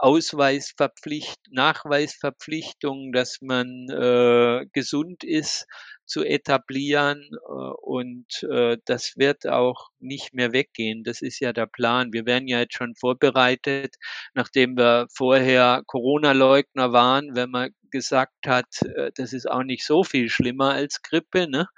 Ausweisverpflicht 0.00 1.38
Nachweisverpflichtung, 1.50 3.12
dass 3.12 3.42
man 3.42 3.88
äh, 3.90 4.66
gesund 4.72 5.24
ist, 5.24 5.66
zu 6.06 6.24
etablieren 6.24 7.28
äh, 7.32 7.52
und 7.82 8.42
äh, 8.50 8.78
das 8.86 9.12
wird 9.16 9.46
auch 9.46 9.90
nicht 9.98 10.32
mehr 10.32 10.52
weggehen. 10.52 11.04
Das 11.04 11.20
ist 11.20 11.38
ja 11.40 11.52
der 11.52 11.66
Plan. 11.66 12.12
Wir 12.12 12.24
werden 12.24 12.48
ja 12.48 12.60
jetzt 12.60 12.74
schon 12.74 12.94
vorbereitet, 12.96 13.96
nachdem 14.34 14.76
wir 14.76 15.06
vorher 15.14 15.82
Corona-Leugner 15.86 16.92
waren, 16.92 17.36
wenn 17.36 17.50
man 17.50 17.70
gesagt 17.90 18.46
hat, 18.46 18.82
äh, 18.82 19.10
das 19.14 19.34
ist 19.34 19.50
auch 19.50 19.62
nicht 19.62 19.84
so 19.84 20.02
viel 20.02 20.30
schlimmer 20.30 20.72
als 20.72 21.02
Grippe. 21.02 21.46
Ne? 21.48 21.68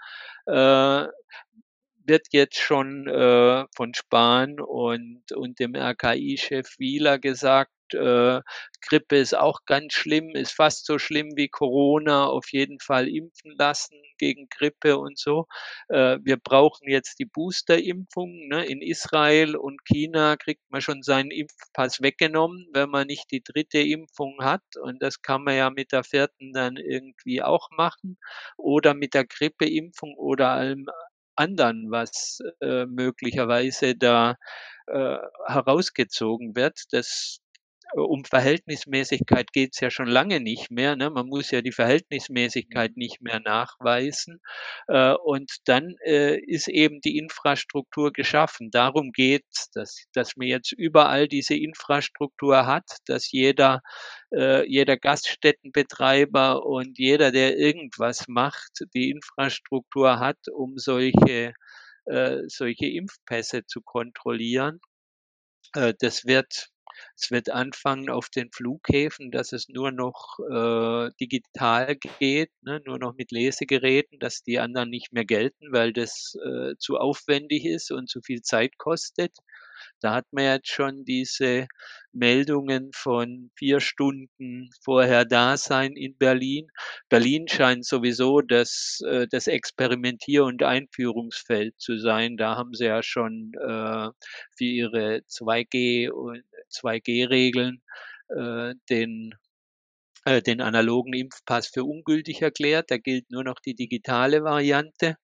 Wird 2.05 2.29
jetzt 2.33 2.59
schon 2.59 3.07
äh, 3.09 3.65
von 3.75 3.95
Spahn 3.95 4.61
und, 4.61 5.33
und 5.33 5.59
dem 5.59 5.75
RKI-Chef 5.75 6.79
Wieler 6.79 7.19
gesagt, 7.19 7.71
äh, 7.95 8.41
Grippe 8.81 9.17
ist 9.17 9.37
auch 9.37 9.61
ganz 9.67 9.95
schlimm, 9.95 10.31
ist 10.35 10.53
fast 10.53 10.87
so 10.87 10.99
schlimm 10.99 11.33
wie 11.37 11.49
Corona, 11.49 12.27
auf 12.27 12.53
jeden 12.53 12.81
Fall 12.81 13.09
impfen 13.09 13.55
lassen 13.57 13.97
gegen 14.19 14.49
Grippe 14.49 14.99
und 14.99 15.19
so. 15.19 15.47
Äh, 15.89 16.19
wir 16.23 16.37
brauchen 16.37 16.89
jetzt 16.89 17.19
die 17.19 17.25
Boosterimpfung. 17.25 18.49
Ne? 18.49 18.65
In 18.67 18.83
Israel 18.83 19.57
und 19.57 19.85
China 19.85 20.37
kriegt 20.37 20.63
man 20.71 20.81
schon 20.81 21.03
seinen 21.03 21.31
Impfpass 21.31 22.03
weggenommen, 22.03 22.69
wenn 22.73 22.91
man 22.91 23.07
nicht 23.07 23.31
die 23.31 23.43
dritte 23.43 23.79
Impfung 23.79 24.39
hat. 24.41 24.63
Und 24.81 25.03
das 25.03 25.23
kann 25.23 25.45
man 25.45 25.57
ja 25.57 25.71
mit 25.71 25.93
der 25.93 26.05
vierten 26.05 26.53
dann 26.53 26.77
irgendwie 26.77 27.43
auch 27.43 27.71
machen. 27.71 28.19
Oder 28.57 28.95
mit 28.95 29.15
der 29.15 29.25
Grippeimpfung 29.27 30.15
oder 30.17 30.51
allem 30.51 30.87
anderen, 31.37 31.91
was 31.91 32.39
äh, 32.61 32.87
möglicherweise 32.87 33.97
da 33.97 34.37
äh, 34.87 35.19
herausgezogen 35.47 36.57
wird. 36.57 36.81
Das 36.93 37.42
um 37.95 38.25
Verhältnismäßigkeit 38.25 39.53
geht 39.53 39.71
es 39.75 39.81
ja 39.81 39.91
schon 39.91 40.07
lange 40.07 40.41
nicht 40.41 40.71
mehr. 40.71 40.97
Ne? 40.97 41.11
Man 41.11 41.27
muss 41.27 41.51
ja 41.51 41.61
die 41.63 41.73
Verhältnismäßigkeit 41.73 42.97
nicht 42.97 43.21
mehr 43.21 43.41
nachweisen. 43.41 44.41
Äh, 44.89 45.15
und 45.15 45.51
dann 45.67 45.95
äh, 46.05 46.39
ist 46.39 46.69
eben 46.69 47.01
die 47.01 47.19
Infrastruktur 47.19 48.13
geschaffen. 48.13 48.71
Darum 48.71 49.13
geht 49.13 49.45
es, 49.53 49.71
dass, 49.75 50.05
dass 50.15 50.37
man 50.37 50.49
jetzt 50.49 50.73
überall 50.73 51.29
diese 51.29 51.55
Infrastruktur 51.55 52.67
hat, 52.67 52.85
dass 53.07 53.31
jeder, 53.31 53.83
äh, 54.35 54.67
jeder 54.69 54.97
Gaststättenbetreiber 54.97 56.65
und 56.65 56.99
jeder, 56.99 57.31
der 57.33 57.59
irgendwas 57.59 58.27
macht, 58.29 58.85
die 58.95 59.11
Infrastruktur 59.11 60.19
hat, 60.19 60.39
um 60.55 60.79
solche, 60.79 61.53
äh, 62.07 62.39
solche 62.49 62.87
Impfpässe 62.87 63.67
zu 63.67 63.83
kontrollieren. 63.83 64.81
Äh, 65.75 65.95
das 66.01 66.25
wird 66.25 66.72
es 67.17 67.31
wird 67.31 67.51
anfangen 67.51 68.11
auf 68.11 68.29
den 68.29 68.51
Flughäfen, 68.53 69.31
dass 69.31 69.53
es 69.53 69.69
nur 69.69 69.93
noch 69.93 70.39
äh, 70.51 71.11
digital 71.21 71.97
geht, 72.19 72.51
ne, 72.63 72.81
nur 72.85 72.99
noch 72.99 73.15
mit 73.15 73.31
Lesegeräten, 73.33 74.19
dass 74.19 74.43
die 74.43 74.59
anderen 74.59 74.91
nicht 74.91 75.13
mehr 75.13 75.25
gelten, 75.25 75.73
weil 75.73 75.93
das 75.93 76.37
äh, 76.45 76.75
zu 76.79 76.99
aufwendig 76.99 77.65
ist 77.65 77.91
und 77.93 78.09
zu 78.09 78.21
viel 78.23 78.43
Zeit 78.43 78.79
kostet. 78.79 79.33
Da 80.01 80.15
hat 80.15 80.27
man 80.33 80.45
jetzt 80.45 80.69
schon 80.69 81.05
diese 81.05 81.67
Meldungen 82.13 82.91
von 82.95 83.51
vier 83.57 83.81
Stunden 83.81 84.71
vorher 84.83 85.25
da 85.25 85.57
sein 85.57 85.93
in 85.97 86.17
Berlin. 86.17 86.69
Berlin 87.09 87.49
scheint 87.49 87.87
sowieso 87.87 88.41
das, 88.41 89.01
äh, 89.07 89.27
das 89.31 89.47
Experimentier- 89.47 90.45
und 90.45 90.63
Einführungsfeld 90.63 91.79
zu 91.81 91.99
sein. 91.99 92.37
Da 92.37 92.57
haben 92.57 92.75
sie 92.75 92.87
ja 92.87 93.03
schon 93.03 93.53
äh, 93.61 94.09
für 94.57 94.65
ihre 94.65 95.23
2G 95.27 96.11
und 96.11 96.43
2G-Regeln 96.71 97.83
äh, 98.29 98.75
den 98.91 99.35
den 100.47 100.61
analogen 100.61 101.15
Impfpass 101.15 101.69
für 101.69 101.85
ungültig 101.85 102.43
erklärt. 102.43 102.91
Da 102.91 102.99
gilt 102.99 103.31
nur 103.31 103.45
noch 103.45 103.61
die 103.61 103.75
digitale 103.75 104.43
Variante. 104.45 105.17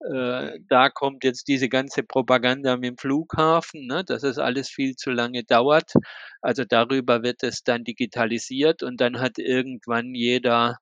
Äh, 0.00 0.60
da 0.68 0.90
kommt 0.90 1.24
jetzt 1.24 1.48
diese 1.48 1.68
ganze 1.68 2.02
Propaganda 2.02 2.76
mit 2.76 2.84
dem 2.84 2.98
Flughafen, 2.98 3.86
ne, 3.86 4.04
dass 4.04 4.22
es 4.22 4.38
alles 4.38 4.68
viel 4.68 4.94
zu 4.96 5.10
lange 5.10 5.44
dauert. 5.44 5.92
Also 6.40 6.64
darüber 6.64 7.22
wird 7.22 7.42
es 7.42 7.64
dann 7.64 7.84
digitalisiert 7.84 8.82
und 8.82 9.00
dann 9.00 9.20
hat 9.20 9.38
irgendwann 9.38 10.14
jeder 10.14 10.78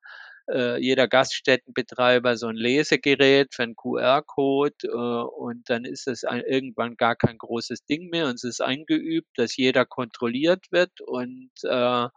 äh, 0.49 0.79
jeder 0.81 1.09
Gaststättenbetreiber 1.09 2.37
so 2.37 2.47
ein 2.49 2.57
Lesegerät 2.57 3.55
für 3.55 3.64
einen 3.64 3.77
QR-Code 3.77 4.77
äh, 4.85 4.89
und 4.89 5.69
dann 5.71 5.85
ist 5.85 6.07
es 6.07 6.25
ein, 6.25 6.43
irgendwann 6.43 6.97
gar 6.97 7.17
kein 7.17 7.39
großes 7.39 7.85
Ding 7.87 8.11
mehr 8.11 8.27
und 8.27 8.37
es 8.37 8.45
ist 8.45 8.61
eingeübt, 8.61 9.31
dass 9.37 9.57
jeder 9.57 9.85
kontrolliert 9.87 10.67
wird 10.71 11.01
und, 11.01 11.51
äh, 11.64 12.05
äh 12.05 12.09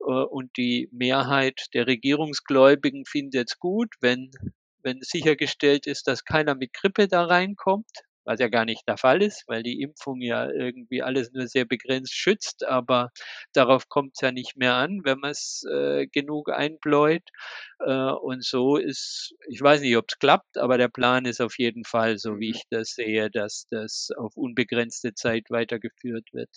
und 0.00 0.56
die 0.56 0.88
Mehrheit 0.92 1.66
der 1.74 1.86
Regierungsgläubigen 1.86 3.04
findet 3.06 3.50
es 3.50 3.58
gut, 3.58 3.94
wenn 4.00 4.30
wenn 4.86 5.00
sichergestellt 5.02 5.86
ist, 5.86 6.06
dass 6.06 6.24
keiner 6.24 6.54
mit 6.54 6.72
Grippe 6.72 7.08
da 7.08 7.24
reinkommt, 7.24 7.90
was 8.24 8.40
ja 8.40 8.48
gar 8.48 8.64
nicht 8.64 8.82
der 8.88 8.96
Fall 8.96 9.22
ist, 9.22 9.44
weil 9.46 9.62
die 9.62 9.80
Impfung 9.80 10.20
ja 10.20 10.50
irgendwie 10.50 11.02
alles 11.02 11.32
nur 11.32 11.46
sehr 11.46 11.64
begrenzt 11.64 12.14
schützt, 12.14 12.64
aber 12.64 13.10
darauf 13.52 13.88
kommt 13.88 14.12
es 14.14 14.20
ja 14.20 14.32
nicht 14.32 14.56
mehr 14.56 14.74
an, 14.74 15.00
wenn 15.04 15.18
man 15.18 15.30
es 15.30 15.64
äh, 15.70 16.06
genug 16.06 16.50
einbläut. 16.50 17.22
Äh, 17.80 17.92
und 17.92 18.44
so 18.44 18.76
ist, 18.76 19.34
ich 19.48 19.60
weiß 19.60 19.80
nicht, 19.80 19.96
ob 19.96 20.06
es 20.08 20.18
klappt, 20.18 20.58
aber 20.58 20.78
der 20.78 20.88
Plan 20.88 21.24
ist 21.24 21.40
auf 21.40 21.58
jeden 21.58 21.84
Fall, 21.84 22.18
so 22.18 22.38
wie 22.38 22.48
mhm. 22.48 22.54
ich 22.54 22.62
das 22.70 22.90
sehe, 22.90 23.30
dass 23.30 23.66
das 23.70 24.08
auf 24.16 24.36
unbegrenzte 24.36 25.14
Zeit 25.14 25.50
weitergeführt 25.50 26.28
wird. 26.32 26.50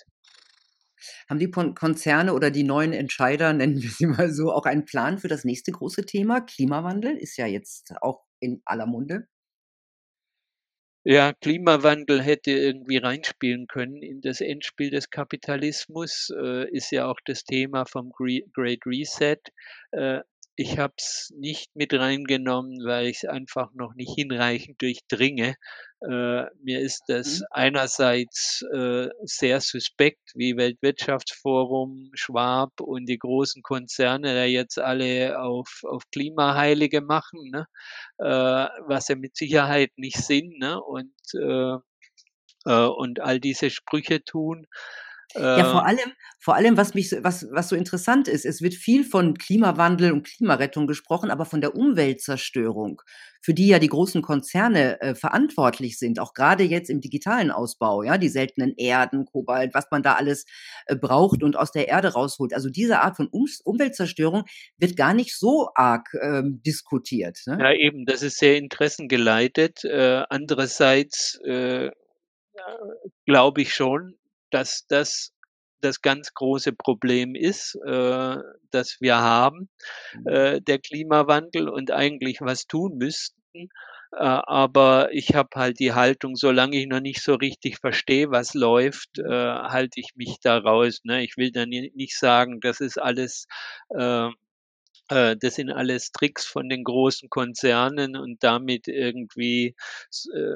Haben 1.30 1.40
die 1.40 1.52
Konzerne 1.52 2.34
oder 2.34 2.52
die 2.52 2.64
neuen 2.64 2.94
Entscheider, 2.94 3.54
nennen 3.54 3.82
wir 3.82 3.90
sie 3.90 4.08
mal 4.08 4.32
so, 4.32 4.52
auch 4.52 4.66
einen 4.66 4.86
Plan 4.86 5.18
für 5.18 5.28
das 5.28 5.44
nächste 5.44 5.72
große 5.72 6.06
Thema? 6.06 6.42
Klimawandel 6.42 7.16
ist 7.18 7.38
ja 7.38 7.46
jetzt 7.46 7.94
auch 8.02 8.24
in 8.40 8.62
aller 8.66 8.86
Munde. 8.86 9.28
Ja, 11.06 11.34
Klimawandel 11.34 12.22
hätte 12.22 12.52
irgendwie 12.52 12.98
reinspielen 12.98 13.68
können 13.68 14.04
in 14.04 14.22
das 14.22 14.42
Endspiel 14.42 14.90
des 14.90 15.10
Kapitalismus, 15.10 16.30
äh, 16.38 16.70
ist 16.70 16.92
ja 16.92 17.08
auch 17.08 17.20
das 17.26 17.46
Thema 17.46 17.86
vom 17.86 18.12
Great 18.12 18.86
Reset. 18.86 19.38
Äh, 19.92 20.20
ich 20.60 20.78
habe 20.78 20.94
es 20.98 21.32
nicht 21.38 21.74
mit 21.74 21.94
reingenommen, 21.94 22.84
weil 22.86 23.08
ich 23.08 23.24
es 23.24 23.30
einfach 23.30 23.72
noch 23.74 23.94
nicht 23.96 24.14
hinreichend 24.16 24.82
durchdringe. 24.82 25.56
Äh, 26.02 26.44
mir 26.62 26.82
ist 26.82 27.04
das 27.08 27.40
Mhm. 27.40 27.46
einerseits 27.52 28.62
äh, 28.74 29.08
sehr 29.24 29.62
suspekt, 29.62 30.32
wie 30.36 30.58
Weltwirtschaftsforum, 30.58 32.12
Schwab 32.14 32.82
und 32.82 33.08
die 33.08 33.18
großen 33.20 33.62
Konzerne 33.64 34.34
da 34.34 34.44
jetzt 34.44 34.80
alle 34.80 35.40
auf, 35.40 35.82
auf 35.84 36.04
Klimaheilige 36.12 37.00
machen, 37.02 37.40
ne? 37.52 37.66
äh, 38.18 38.68
was 38.88 39.06
sie 39.06 39.16
mit 39.16 39.38
Sicherheit 39.38 39.92
nicht 39.96 40.18
sind 40.18 40.60
ne? 40.60 40.82
und, 40.82 41.14
äh, 41.36 41.78
äh, 42.66 42.88
und 42.88 43.22
all 43.22 43.40
diese 43.40 43.70
Sprüche 43.70 44.24
tun. 44.24 44.68
Ja, 45.56 45.66
vor 45.66 45.86
Äh, 45.86 45.88
allem 45.88 46.14
vor 46.40 46.56
allem, 46.56 46.78
was 46.78 46.94
mich 46.94 47.10
so 47.10 47.18
was 47.24 47.48
was 47.52 47.70
so 47.70 47.76
interessant 47.76 48.28
ist, 48.28 48.46
es 48.46 48.62
wird 48.62 48.74
viel 48.76 49.04
von 49.04 49.36
Klimawandel 49.38 50.12
und 50.12 50.24
Klimarettung 50.28 50.86
gesprochen, 50.88 51.32
aber 51.32 51.46
von 51.46 51.60
der 51.62 51.76
Umweltzerstörung, 51.76 53.02
für 53.42 53.54
die 53.54 53.68
ja 53.68 53.80
die 53.80 53.88
großen 53.90 54.22
Konzerne, 54.22 55.02
äh, 55.02 55.16
verantwortlich 55.16 55.98
sind, 55.98 56.20
auch 56.20 56.34
grade 56.34 56.64
jetzt 56.64 56.90
im 56.90 57.02
digitalen 57.02 57.52
Ausbau, 57.52 58.04
ja, 58.04 58.18
die 58.18 58.30
seltenen 58.30 58.74
Erden, 58.78 59.26
Kobalt, 59.26 59.74
was 59.74 59.86
man 59.92 60.04
da 60.04 60.14
alles, 60.16 60.46
äh, 60.86 60.96
braucht 60.96 61.42
und 61.44 61.56
aus 61.58 61.72
der 61.72 61.88
Erde 61.88 62.10
rausholt. 62.14 62.54
Also, 62.54 62.70
diese 62.70 63.00
Art 63.02 63.16
von 63.16 63.28
Ums 63.32 63.62
Umweltzerstörung 63.62 64.44
wird 64.78 64.96
gar 64.98 65.14
nicht 65.14 65.36
so 65.38 65.70
arg, 65.76 66.10
ähm, 66.22 66.62
diskutiert, 66.66 67.40
ne? 67.48 67.64
Ja, 67.64 67.72
eben, 67.74 68.06
das 68.08 68.24
ist 68.24 68.38
sehr 68.40 68.58
interessengeleitet. 68.58 69.84
Äh, 69.84 70.24
andererseits, 70.30 71.40
äh, 71.46 71.92
glaube 73.26 73.62
ich 73.62 73.74
schon, 73.74 74.16
dass 74.52 74.86
das 74.88 75.32
das 75.82 76.02
ganz 76.02 76.34
große 76.34 76.74
Problem 76.74 77.36
ist, 77.36 77.76
äh, 77.86 78.38
das 78.72 78.98
wir 79.00 79.18
haben, 79.20 79.70
Mhm. 80.14 80.28
äh, 80.28 80.62
der 80.62 80.80
Klimawandel 80.80 81.70
und 81.70 81.92
eigentlich 81.92 82.42
was 82.42 82.68
tun 82.68 82.98
müssten. 82.98 83.70
Äh, 84.14 84.18
aber 84.18 85.10
ich 85.14 85.36
habe 85.36 85.50
halt 85.56 85.80
die 85.80 85.94
Haltung, 85.94 86.36
solange 86.36 86.78
ich 86.78 86.88
noch 86.88 87.00
nicht 87.02 87.22
so 87.24 87.36
richtig 87.36 87.78
verstehe, 87.80 88.32
was 88.32 88.54
läuft, 88.56 89.20
äh, 89.20 89.24
halte 89.26 90.00
ich 90.00 90.12
mich 90.16 90.38
da 90.42 90.58
raus, 90.58 91.02
ne? 91.04 91.24
Ich 91.24 91.38
will 91.38 91.52
da 91.52 91.66
ni 91.66 91.92
nicht 91.96 92.18
sagen, 92.18 92.60
das 92.62 92.80
ist 92.82 93.00
alles, 93.00 93.46
äh 93.96 94.30
äh, 95.10 95.36
das 95.40 95.56
sind 95.56 95.72
alles 95.72 96.12
Tricks 96.12 96.46
von 96.46 96.70
den 96.70 96.84
großen 96.84 97.30
Konzernen 97.30 98.16
und 98.18 98.44
damit 98.44 98.88
irgendwie 98.88 99.76
äh, 100.34 100.56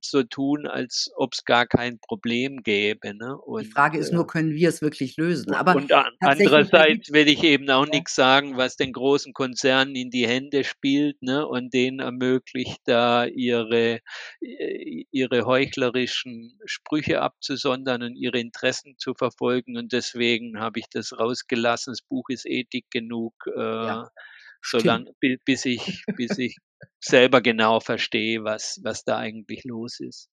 so 0.00 0.22
tun, 0.22 0.66
als 0.66 1.10
ob's 1.16 1.44
gar 1.44 1.66
kein 1.66 1.98
Problem 2.00 2.62
gäbe, 2.62 3.14
ne? 3.14 3.36
Die 3.56 3.64
Und, 3.64 3.66
Frage 3.66 3.98
ist 3.98 4.12
nur, 4.12 4.24
äh 4.24 4.26
können 4.26 4.52
wir 4.54 4.68
es 4.68 4.82
wirklich 4.82 5.16
lösen? 5.16 5.54
Aber 5.54 5.74
und 5.74 5.92
an 5.92 6.12
andererseits 6.20 7.12
will 7.12 7.28
ich 7.28 7.42
eben 7.44 7.70
auch 7.70 7.86
ja. 7.86 7.90
nix 7.90 8.14
sagen, 8.14 8.56
was 8.56 8.76
den 8.76 8.92
großen 8.92 9.32
Konzernen 9.32 9.94
in 9.96 10.10
die 10.10 10.26
Hände 10.26 10.64
spielt, 10.64 11.22
ne, 11.22 11.46
und 11.46 11.72
denen 11.74 12.00
ermöglicht, 12.00 12.80
da 12.84 13.26
ihre 13.26 14.00
i 14.42 15.06
ihre 15.10 15.46
heuchlerischen 15.46 16.58
Sprüche 16.66 17.20
abzusondern 17.22 18.02
und 18.02 18.16
ihre 18.16 18.38
Interessen 18.40 18.96
zu 18.98 19.14
verfolgen. 19.14 19.76
Und 19.76 19.92
deswegen 19.92 20.58
habe 20.60 20.80
ich 20.80 20.86
das 20.90 21.18
rausgelassen. 21.18 21.92
Das 21.92 22.02
Buch 22.02 22.28
ist 22.28 22.46
dick 22.64 22.90
genug, 22.90 23.34
Ja, 23.80 24.02
äh, 24.02 24.06
stimmt. 24.06 24.43
Solang 24.64 25.08
bi 25.20 25.38
bis 25.44 25.64
ich 25.66 26.04
bis 26.16 26.38
ich 26.38 26.56
selber 27.00 27.40
genau 27.42 27.80
verstehe, 27.80 28.44
was 28.44 28.80
was 28.82 29.04
da 29.04 29.18
eigentlich 29.18 29.64
los 29.64 30.00
ist. 30.00 30.28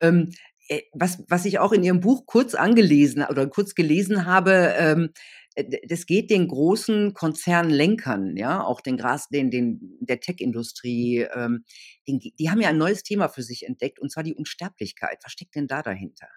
Ähm, 0.00 0.30
äh, 0.68 0.82
was 0.92 1.22
was 1.28 1.44
ich 1.44 1.58
auch 1.58 1.72
in 1.72 1.82
Ihrem 1.84 2.00
Buch 2.00 2.26
kurz 2.26 2.54
angelesen 2.54 3.24
oder 3.28 3.46
kurz 3.48 3.74
gelesen 3.74 4.26
habe, 4.26 4.74
ähm, 4.78 5.10
äh, 5.54 5.64
das 5.88 6.06
geht 6.06 6.30
den 6.30 6.48
großen 6.48 7.14
Konzernlenkern, 7.14 8.36
ja, 8.36 8.62
auch 8.64 8.80
den 8.80 8.96
Gras 8.96 9.28
den 9.28 9.50
den 9.50 9.98
der 10.00 10.20
Tech-Industrie, 10.20 11.26
ähm, 11.34 11.64
den 12.08 12.18
die 12.20 12.50
haben 12.50 12.60
ja 12.60 12.68
ein 12.70 12.78
neues 12.78 13.02
Thema 13.02 13.28
für 13.28 13.42
sich 13.42 13.66
entdeckt, 13.66 13.98
und 14.00 14.10
zwar 14.12 14.22
die 14.24 14.34
Unsterblichkeit. 14.34 15.18
Was 15.24 15.32
steckt 15.32 15.54
denn 15.54 15.68
da 15.68 15.82
dahinter? 15.82 16.28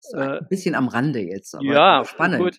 So 0.00 0.18
ein 0.18 0.30
Äh 0.38 0.40
bisschen 0.48 0.74
am 0.74 0.88
Rande 0.88 1.20
jetzt, 1.20 1.54
aber 1.54 1.64
Ja, 1.64 2.04
gut. 2.38 2.58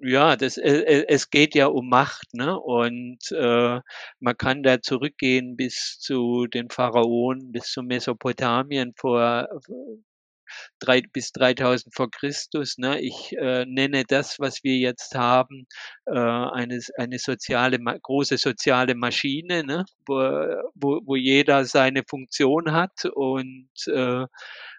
Ja, 0.00 0.34
das 0.36 0.56
äh, 0.58 0.70
äh, 0.80 1.04
es 1.08 1.30
geht 1.30 1.54
ja 1.54 1.66
um 1.66 1.88
Macht, 1.88 2.34
ne? 2.34 2.58
Und, 2.58 3.18
äh, 3.30 3.80
man 4.20 4.36
kann 4.36 4.62
da 4.64 4.80
zurückgehen 4.80 5.56
bis 5.56 5.98
zu 6.00 6.46
den 6.48 6.68
Pharaonen, 6.70 7.52
bis 7.52 7.70
zu 7.72 7.82
Mesopotamien 7.82 8.92
vor 8.96 9.48
3 10.80 11.02
bis 11.12 11.32
3.000 11.32 11.94
vor 11.94 12.10
Christus, 12.10 12.78
ne? 12.78 13.00
Ich, 13.00 13.32
äh, 13.36 13.64
nenne 13.66 14.04
das, 14.06 14.38
was 14.40 14.64
wir 14.64 14.76
jetzt 14.78 15.14
haben, 15.14 15.66
äh, 16.06 16.12
eine 16.18 16.80
eine 16.96 17.18
soziale 17.18 17.78
große 18.02 18.38
soziale 18.38 18.94
Maschine, 18.94 19.64
ne, 19.64 19.84
wo 20.06 20.16
wo 20.74 21.00
wo 21.04 21.16
jeder 21.16 21.64
seine 21.64 22.02
Funktion 22.08 22.72
hat 22.72 23.04
und, 23.06 23.68
äh, 23.88 24.24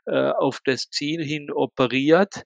äh, 0.07 0.31
auf 0.31 0.59
das 0.65 0.89
Ziel 0.89 1.23
hin 1.23 1.51
operiert. 1.51 2.43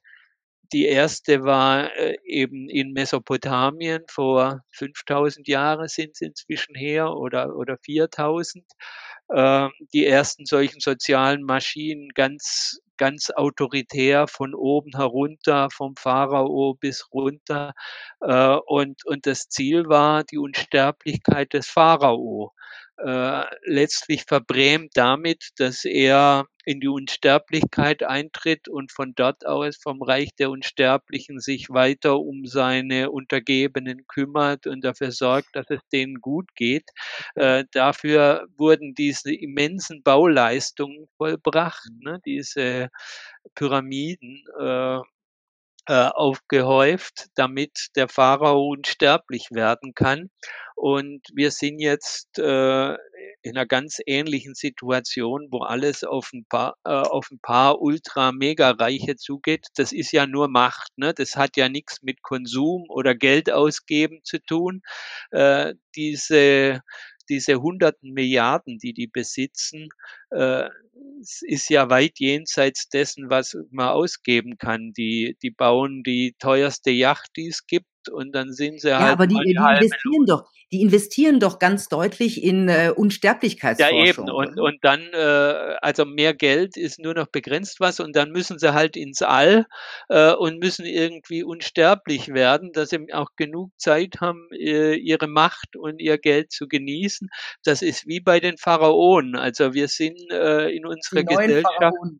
Die 0.71 0.85
erste 0.85 1.43
war, 1.43 1.95
äh, 1.97 2.17
eben 2.25 2.69
in 2.69 2.93
Mesopotamien, 2.93 4.03
vor 4.09 4.61
5.000 4.71 5.47
Jahre 5.47 5.87
sind's 5.89 6.21
inzwischen 6.21 6.73
her 6.75 7.11
oder 7.15 7.55
oder 7.55 7.77
4.000. 7.77 8.65
Ähm, 9.33 9.71
die 9.93 10.05
ersten 10.05 10.45
solchen 10.45 10.79
sozialen 10.79 11.43
Maschinen 11.43 12.09
ganz 12.15 12.79
ganz 12.97 13.31
autoritär 13.31 14.27
von 14.27 14.53
oben 14.55 14.91
herunter, 14.95 15.69
vom 15.71 15.95
Pharao 15.97 16.75
bis 16.75 17.07
runter. 17.11 17.73
Äh, 18.21 18.55
und 18.65 19.05
und 19.05 19.25
das 19.27 19.49
Ziel 19.49 19.85
war 19.89 20.23
die 20.23 20.37
Unsterblichkeit 20.37 21.53
des 21.53 21.67
Pharao. 21.67 22.53
Äh, 22.97 23.43
letztlich 23.65 24.23
verbrämt 24.25 24.91
damit, 24.95 25.49
dass 25.57 25.83
er 25.83 26.45
in 26.65 26.79
die 26.79 26.87
Unsterblichkeit 26.87 28.03
eintritt 28.03 28.67
und 28.69 28.91
von 28.91 29.13
dort 29.15 29.45
aus 29.45 29.77
vom 29.77 30.01
Reich 30.01 30.29
der 30.39 30.49
Unsterblichen 30.51 31.39
sich 31.39 31.69
weiter 31.69 32.19
um 32.19 32.45
seine 32.45 33.11
Untergebenen 33.11 34.05
kümmert 34.07 34.67
und 34.67 34.83
dafür 34.83 35.11
sorgt, 35.11 35.55
dass 35.55 35.65
es 35.69 35.81
denen 35.91 36.21
gut 36.21 36.53
geht. 36.55 36.89
Äh, 37.35 37.65
dafür 37.71 38.47
wurden 38.57 38.93
diese 38.95 39.33
immensen 39.33 40.03
Bauleistungen 40.03 41.07
vollbracht, 41.17 41.83
Mhm. 41.89 41.99
ne, 42.03 42.19
diese 42.25 42.89
Pyramiden, 43.55 44.43
äh, 44.59 44.99
aufgehäuft, 45.91 47.27
damit 47.35 47.87
der 47.95 48.07
Pharao 48.09 48.69
unsterblich 48.69 49.47
werden 49.51 49.93
kann. 49.95 50.29
Und 50.75 51.21
wir 51.33 51.51
sind 51.51 51.79
jetzt, 51.79 52.39
äh, 52.39 52.93
in 53.43 53.53
'ner 53.55 53.65
ganz 53.65 53.99
ähnlichen 54.05 54.55
Situation, 54.55 55.47
wo 55.51 55.59
alles 55.63 56.03
auf 56.03 56.31
'n 56.33 56.45
paar 56.49 56.75
äh, 56.85 56.89
auf 56.91 57.29
'n 57.31 57.39
paar 57.41 57.81
Ultra-Mega-Reiche 57.81 59.15
zugeht. 59.17 59.67
Das 59.75 59.91
ist 59.91 60.11
ja 60.13 60.25
nur 60.27 60.47
Macht, 60.49 60.89
ne? 60.97 61.13
Das 61.13 61.35
hat 61.35 61.57
ja 61.57 61.69
nix 61.69 62.01
mit 62.03 62.21
Konsum 62.23 62.85
oder 62.89 63.15
Geld 63.15 63.51
ausgeben 63.51 64.21
zu 64.23 64.39
tun. 64.43 64.81
Äh, 65.31 65.73
diese 65.95 66.81
diese 67.29 67.61
Hunderten 67.61 68.11
Milliarden, 68.13 68.77
die 68.79 68.93
die 68.93 69.07
besitzen, 69.07 69.89
äh, 70.31 70.69
ist 71.41 71.69
ja 71.69 71.89
weit 71.89 72.19
jenseits 72.19 72.89
dessen, 72.89 73.29
was 73.29 73.57
man 73.71 73.89
ausgeben 73.89 74.57
kann. 74.57 74.93
Die 74.93 75.37
die 75.41 75.51
bauen 75.51 76.03
die 76.03 76.35
teuerste 76.39 76.91
Yacht, 76.91 77.31
die 77.37 77.47
es 77.47 77.65
gibt, 77.67 77.87
und 78.09 78.33
dann 78.33 78.51
sind 78.53 78.79
sie 78.81 78.95
Ja, 78.97 78.99
halt 78.99 79.13
aber 79.13 79.27
die 79.27 79.41
die 79.41 79.55
die 79.55 79.67
investieren 79.67 80.25
doch 80.25 80.43
die 80.71 80.81
investieren 80.81 81.39
doch 81.39 81.59
ganz 81.59 81.87
deutlich 81.87 82.43
in, 82.43 82.67
äh, 82.67 82.91
Ja 83.79 83.89
eben 83.89 84.29
Unsterblichkeitsforschung, 84.29 84.29
und 84.29 84.59
und 84.59 84.77
dann, 84.83 85.01
äh 85.13 85.75
also 85.81 86.05
mehr 86.05 86.33
Geld 86.35 86.77
ist 86.77 86.99
nur 86.99 87.15
noch 87.15 87.27
begrenzt 87.27 87.79
was 87.79 87.99
und 87.99 88.15
dann 88.15 88.31
müssen 88.31 88.59
sie 88.59 88.73
halt 88.73 88.95
ins 88.95 89.21
All, 89.23 89.65
äh, 90.09 90.31
und 90.33 90.59
müssen 90.59 90.85
irgendwie 90.85 91.43
unsterblich 91.43 92.29
werden, 92.33 92.71
dass 92.71 92.89
sie 92.91 93.11
auch 93.13 93.29
genug 93.35 93.71
Zeit 93.77 94.17
haben, 94.21 94.47
äh, 94.51 94.93
ihre 94.95 95.27
Macht 95.27 95.75
und 95.75 95.99
ihr 95.99 96.17
Geld 96.19 96.51
zu 96.51 96.67
genießen. 96.67 97.29
Das 97.63 97.81
ist 97.81 98.05
wie 98.07 98.19
bei 98.19 98.39
den 98.39 98.57
Pharaonen. 98.57 99.35
Also, 99.35 99.73
wir 99.73 99.87
sind, 99.87 100.19
äh, 100.31 100.69
in 100.69 100.85
unserer 100.85 101.23
Gesellschaft 101.23 101.65
Pharaonen. 101.79 102.19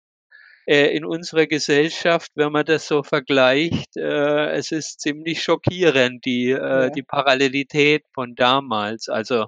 Äh, 0.68 0.96
in 0.96 1.06
unserer 1.06 1.48
Gesellschaft, 1.48 2.32
wenn 2.36 2.52
man 2.52 2.66
das 2.66 2.88
so 2.88 3.04
vergleicht, 3.04 3.96
äh, 3.98 4.52
es 4.52 4.72
ist 4.72 5.02
ziemlich 5.02 5.42
schockierend, 5.44 6.26
die 6.26 6.52
äh, 6.52 6.90
Ja. 6.90 6.90
die 6.90 7.04
Parallelität 7.04 8.06
von 8.14 8.36
damals. 8.36 9.10
Also, 9.10 9.48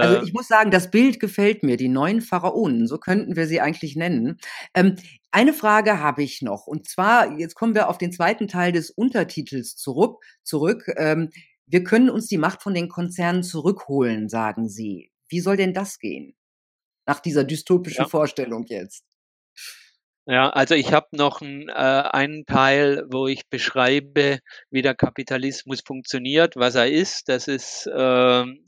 Also, 0.00 0.16
äh 0.16 0.20
ich 0.20 0.32
muss 0.32 0.48
sagen, 0.48 0.70
das 0.70 0.90
Bild 0.90 1.20
gefällt 1.20 1.62
mir, 1.62 1.76
die 1.76 1.88
neuen 1.88 2.20
Pharaonen, 2.20 2.86
so 2.86 2.98
könnten 2.98 3.36
wir 3.36 3.46
sie 3.46 3.60
eigentlich 3.60 3.96
nennen. 3.96 4.38
Ähm, 4.74 4.96
eine 5.30 5.52
Frage 5.52 6.00
habe 6.00 6.22
ich 6.22 6.42
noch, 6.42 6.66
und 6.66 6.88
zwar, 6.88 7.38
jetzt 7.38 7.54
kommen 7.54 7.74
wir 7.74 7.88
auf 7.88 7.98
den 7.98 8.12
2. 8.12 8.46
Teil 8.46 8.72
des 8.72 8.90
Untertitels 8.90 9.76
zurück 9.76 10.22
zurück. 10.42 10.84
Ähm, 10.96 11.30
wir 11.66 11.82
können 11.84 12.10
uns 12.10 12.28
die 12.28 12.38
Macht 12.38 12.62
von 12.62 12.74
den 12.74 12.88
Konzernen 12.88 13.42
zurückholen, 13.42 14.28
sagen 14.28 14.68
Sie. 14.68 15.10
Wie 15.28 15.40
soll 15.40 15.56
denn 15.56 15.74
das 15.74 15.98
gehen? 15.98 16.34
Nach 17.06 17.20
dieser 17.20 17.44
dystopischen 17.44 18.04
Ja. 18.04 18.08
Vorstellung 18.08 18.64
jetzt. 18.68 19.04
Ja, 20.28 20.50
also 20.50 20.74
ich 20.74 20.92
habe 20.92 21.06
noch 21.12 21.40
'n 21.40 21.68
äh, 21.68 21.72
einen 21.72 22.46
Teil, 22.46 23.04
wo 23.12 23.28
ich 23.28 23.48
beschreibe, 23.48 24.40
wie 24.70 24.82
der 24.82 24.96
Kapitalismus 24.96 25.82
funktioniert, 25.86 26.56
was 26.56 26.74
er 26.74 26.90
ist. 26.90 27.28
Das 27.28 27.46
ist, 27.46 27.88
ähm, 27.96 28.64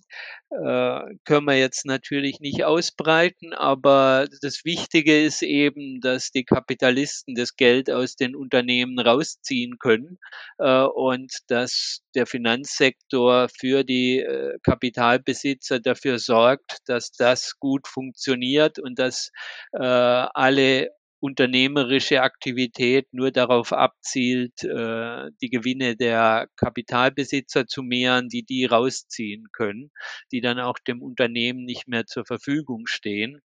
äh 0.50 1.00
können 1.24 1.44
wir 1.46 1.58
jetzt 1.58 1.84
natürlich 1.84 2.38
nicht 2.40 2.62
ausbreiten, 2.64 3.52
aber 3.54 4.28
das 4.40 4.64
Wichtige 4.64 5.20
ist 5.24 5.42
eben, 5.42 6.00
dass 6.00 6.30
die 6.30 6.44
Kapitalisten 6.44 7.34
das 7.34 7.56
Geld 7.56 7.90
aus 7.90 8.14
den 8.14 8.36
Unternehmen 8.36 8.98
rausziehen 9.00 9.78
können, 9.80 10.18
äh, 10.58 10.82
und 10.84 11.32
dass 11.48 12.02
der 12.14 12.26
Finanzsektor 12.26 13.48
für 13.48 13.82
die, 13.82 14.20
äh, 14.20 14.58
Kapitalbesitzer 14.62 15.80
dafür 15.80 16.18
sorgt, 16.20 16.78
dass 16.86 17.10
das 17.10 17.58
gut 17.58 17.88
funktioniert 17.88 18.78
und 18.78 18.98
dass, 19.00 19.30
äh, 19.72 19.78
alle 19.82 20.90
unternehmerische 21.20 22.22
Aktivität 22.22 23.06
nur 23.12 23.30
darauf 23.32 23.72
abzielt, 23.72 24.62
äh, 24.64 25.30
die 25.42 25.50
Gewinne 25.50 25.96
der 25.96 26.48
Kapitalbesitzer 26.56 27.66
zu 27.66 27.82
mehren, 27.82 28.28
die 28.28 28.44
die 28.44 28.64
rausziehen 28.66 29.48
können, 29.52 29.90
die 30.32 30.40
dann 30.40 30.60
auch 30.60 30.78
dem 30.78 31.02
Unternehmen 31.02 31.64
nicht 31.64 31.88
mehr 31.88 32.06
zur 32.06 32.24
Verfügung 32.24 32.86
stehen. 32.86 33.40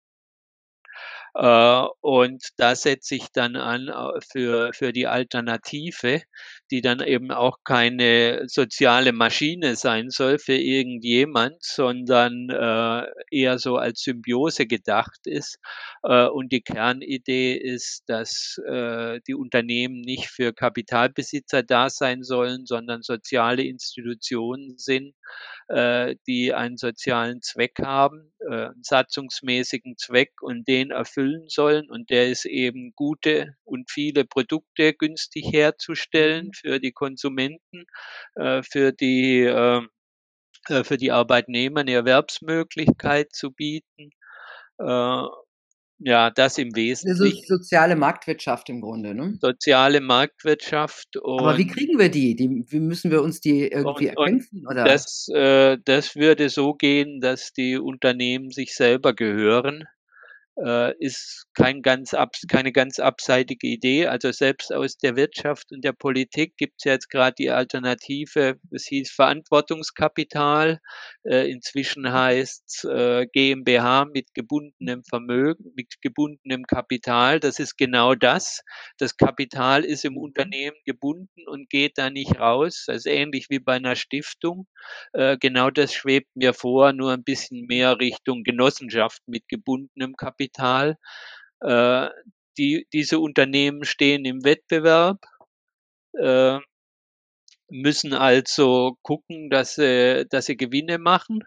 Äh, 1.35 1.85
und 2.01 2.43
da 2.57 2.75
setze 2.75 3.15
ich 3.17 3.27
dann 3.33 3.57
an 3.57 3.89
äh, 3.89 4.21
für 4.33 4.73
für 4.75 4.93
die 4.93 5.07
Alternative, 5.07 6.23
die 6.71 6.81
dann 6.83 7.01
eben 7.01 7.31
auch 7.33 7.59
keine 7.65 8.45
soziale 8.49 9.13
Maschine 9.13 9.77
sein 9.77 10.11
soll 10.11 10.39
für 10.39 10.55
irgendjemand, 10.55 11.57
sondern, 11.63 12.49
äh, 12.51 13.07
eher 13.31 13.59
so 13.59 13.77
als 13.77 14.01
Symbiose 14.03 14.67
gedacht 14.67 15.21
ist. 15.27 15.59
Und 16.03 16.53
die 16.53 16.63
Kernidee 16.63 17.55
ist, 17.57 18.03
dass, 18.09 18.57
die 19.27 19.35
Unternehmen 19.35 20.01
nicht 20.01 20.29
für 20.29 20.53
Kapitalbesitzer 20.53 21.63
da 21.63 21.91
sein 21.91 22.23
sollen, 22.23 22.67
sondern 22.67 23.03
soziale 23.03 23.63
Institutionen 23.65 24.77
sind, 24.79 25.15
die 26.27 26.53
einen 26.55 26.77
sozialen 26.77 27.43
Zweck 27.43 27.75
haben, 27.83 28.33
äh, 28.51 28.67
'n 28.71 28.83
satzungsmäßigen 28.83 29.97
Zweck 29.97 30.33
und 30.43 30.67
den 30.69 30.91
erfüllen 30.91 31.20
sollen. 31.49 31.91
Und 31.91 32.11
der 32.11 32.29
ist 32.31 32.45
eben, 32.47 32.93
gute 32.97 33.55
und 33.65 33.91
viele 33.91 34.25
Produkte 34.25 34.95
günstig 34.95 35.47
herzustellen 35.53 36.49
Mhm. 36.49 36.53
für 36.55 36.81
die 36.81 36.93
Konsumenten, 36.93 37.85
äh, 38.37 38.63
für 38.63 38.93
die, 38.93 39.43
ähm 39.45 39.89
äh, 40.69 40.85
für 40.85 40.97
die 40.99 41.13
Arbeitnehmer 41.13 41.85
'ne 41.85 41.93
Erwerbsmöglichkeit 41.95 43.33
zu 43.35 43.53
bieten. 43.53 44.11
Äh, 44.81 45.25
ja, 46.01 46.31
das 46.31 46.59
im 46.59 46.77
'Ne 47.03 47.15
so 47.15 47.25
Wesentlichen. 47.25 47.47
soziale 47.47 47.97
Marktwirtschaft 47.97 48.69
im 48.69 48.81
Grunde, 48.83 49.15
ne? 49.15 49.41
Soziale 49.43 50.01
Marktwirtschaft 50.03 51.17
Aber 51.39 51.57
wie 51.57 51.67
kriegen 51.67 51.99
wir 51.99 52.11
die? 52.11 52.35
Die 52.37 52.65
wie 52.69 52.81
müssen 52.81 53.11
wir 53.11 53.23
uns 53.23 53.41
die 53.41 53.69
irgendwie 53.69 54.09
und 54.17 54.33
erkämpfen, 54.33 54.67
oder? 54.67 55.01
das 55.03 55.29
äh, 55.35 55.79
das 55.85 56.17
würde 56.17 56.49
so 56.49 56.75
gehen, 56.75 57.21
dass 57.21 57.53
die 57.53 57.79
Unternehmen 57.79 58.51
sich 58.51 58.75
selber 58.75 59.15
gehören. 59.15 59.85
Äh, 60.59 60.95
ist 60.99 61.47
kein 61.55 61.81
ganz 61.81 62.13
keine 62.49 62.73
ganz 62.73 62.99
abseitige 62.99 63.67
Idee. 63.69 64.07
Also, 64.09 64.33
selbst 64.33 64.73
aus 64.73 64.97
der 64.99 65.15
Wirtschaft 65.17 65.71
und 65.73 65.85
der 65.85 65.93
Politik 65.93 66.57
gibt's 66.57 66.85
ja 66.85 66.93
jetzt 66.93 67.09
grad 67.11 67.39
die 67.39 67.51
Alternative. 67.51 68.59
Es 68.73 68.85
hieß 68.87 69.11
Verantwortungskapital. 69.13 70.81
Äh, 71.25 71.51
inzwischen 71.51 72.13
heißt's, 72.13 72.85
äh, 72.85 73.27
GmbH 73.33 74.07
mit 74.07 74.35
gebundenem 74.35 75.05
Vermögen 75.05 75.73
mit 75.77 76.01
gebundenem 76.03 76.65
Kapital. 76.67 77.39
Das 77.41 77.59
ist 77.61 77.77
genau 77.79 78.15
das. 78.15 78.63
Das 78.99 79.17
Kapital 79.17 79.85
ist 79.85 80.05
im. 80.05 80.17
Unternehmen 80.21 80.77
gebunden 80.85 81.47
und 81.49 81.71
geht 81.71 81.97
da 81.97 82.11
nicht 82.11 82.39
raus. 82.39 82.85
Das 82.87 82.99
ist 82.99 83.07
ähnlich 83.07 83.47
wie 83.49 83.59
bei 83.59 83.79
'ner 83.79 83.97
Stiftung. 83.97 84.67
Äh, 85.15 85.39
genau 85.39 85.71
das 85.71 85.95
schwebt 85.95 86.29
mir 86.35 86.53
vor, 86.53 86.93
nur 86.93 87.13
'n 87.15 87.25
bisschen 87.25 87.67
mehr 87.67 87.99
Richtung 87.99 88.43
Genossenschaft 88.45 89.23
mit 89.27 89.49
gebundenem 89.49 90.17
Kapital. 90.17 90.50
Äh, 91.61 92.09
die 92.59 92.87
diese 92.93 93.19
Unternehmen 93.21 93.85
stehen 93.85 94.25
im 94.25 94.45
Wettbewerb, 94.45 95.19
äh, 96.19 96.59
müssen 97.71 98.13
also 98.15 98.97
gucken, 99.03 99.51
dass 99.51 99.75
sie 99.77 100.27
dass 100.31 100.47
sie 100.47 100.57
Gewinne 100.57 100.99
machen, 100.99 101.41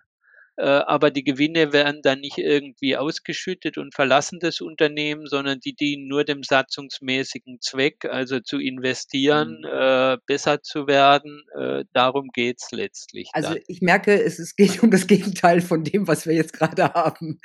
aber 0.62 1.12
die 1.12 1.24
Gewinne 1.24 1.74
werden 1.74 2.02
dann 2.04 2.20
nicht 2.22 2.38
irgendwie 2.38 2.96
ausgeschüttet 2.98 3.78
und 3.78 3.94
verlassen 3.96 4.40
das 4.40 4.62
Unternehmen, 4.62 5.26
sondern 5.28 5.60
die 5.60 5.74
dienen 5.76 6.08
nur 6.08 6.24
dem 6.26 6.44
satzungsmäßigen 6.44 7.60
Zweck, 7.62 8.06
also 8.06 8.40
zu 8.40 8.60
investieren, 8.60 9.62
Mhm. 9.62 9.66
äh, 9.70 10.18
besser 10.28 10.62
zu 10.62 10.88
werden. 10.88 11.44
Äh, 11.60 11.86
darum 11.94 12.30
geht's 12.34 12.72
letztlich 12.72 13.34
Also, 13.34 13.56
dann. 13.56 13.60
ich 13.68 13.82
merke, 13.82 14.22
es 14.22 14.40
es 14.40 14.56
geht 14.56 14.84
um 14.84 14.92
das 14.92 15.08
Gegenteil 15.08 15.62
von 15.62 15.84
dem, 15.84 16.08
was 16.08 16.26
wir 16.28 16.34
jetzt 16.36 16.54
grade 16.54 16.94
haben. 16.94 17.40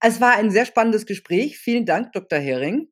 Es 0.00 0.20
war 0.20 0.34
ein 0.36 0.50
sehr 0.50 0.66
spannendes 0.66 1.06
Gespräch. 1.06 1.58
Vielen 1.58 1.86
Dank, 1.86 2.12
Doktor 2.12 2.38
Hering. 2.38 2.90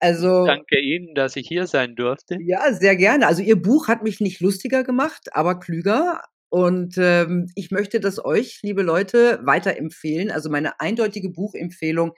Also 0.00 0.46
danke 0.46 0.78
Ihnen, 0.80 1.14
dass 1.14 1.36
ich 1.36 1.48
hier 1.48 1.66
sein 1.66 1.94
durfte. 1.96 2.38
Ja, 2.38 2.72
sehr 2.72 2.96
gerne. 2.96 3.26
Also, 3.26 3.42
Ihr 3.42 3.60
Buch 3.60 3.88
hat 3.88 4.02
mich 4.02 4.20
nicht 4.20 4.40
lustiger 4.40 4.84
gemacht, 4.84 5.28
aber 5.34 5.58
klüger. 5.60 6.22
Und, 6.50 6.96
ähm, 6.98 7.46
ich 7.54 7.70
möchte 7.70 8.00
das 8.00 8.24
euch, 8.24 8.60
liebe 8.62 8.82
Leute, 8.82 9.40
weiterempfehlen. 9.44 10.30
Also, 10.32 10.50
meine 10.50 10.80
eindeutige 10.80 11.30
Buchempfehlung: 11.30 12.12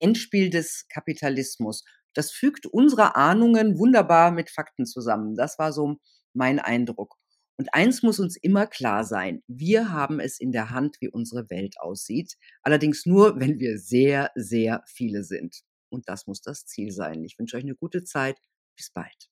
„Endspiel 0.00 0.50
des 0.50 0.86
Kapitalismus“. 0.88 1.84
Das 2.14 2.32
fügt 2.32 2.66
unsere 2.66 3.14
Ahnungen 3.16 3.78
wunderbar 3.78 4.32
mit 4.32 4.50
Fakten 4.50 4.86
zusammen. 4.86 5.36
Das 5.36 5.58
war 5.60 5.72
so 5.72 5.96
mein 6.34 6.58
Eindruck. 6.58 7.14
Und 7.58 7.72
eins 7.74 8.02
muss 8.02 8.18
uns 8.20 8.36
immer 8.36 8.66
klar 8.66 9.04
sein: 9.04 9.42
Wir 9.46 9.92
haben 9.92 10.18
es 10.20 10.40
in 10.40 10.50
der 10.52 10.70
Hand, 10.70 10.96
wie 11.00 11.08
unsere 11.08 11.48
Welt 11.50 11.76
aussieht. 11.80 12.34
Allerdings 12.62 13.06
nur, 13.06 13.38
wenn 13.40 13.60
wir 13.60 13.78
sehr, 13.78 14.32
sehr 14.34 14.82
viele 14.88 15.22
sind. 15.24 15.60
Und 15.90 16.08
das 16.08 16.26
muss 16.26 16.40
das 16.42 16.66
Ziel 16.66 16.90
sein. 16.90 17.22
Ich 17.24 17.38
wünsche 17.38 17.56
euch 17.56 17.64
'ne 17.64 17.76
gute 17.76 18.02
Zeit. 18.04 18.36
Bis 18.76 18.90
bald. 18.90 19.28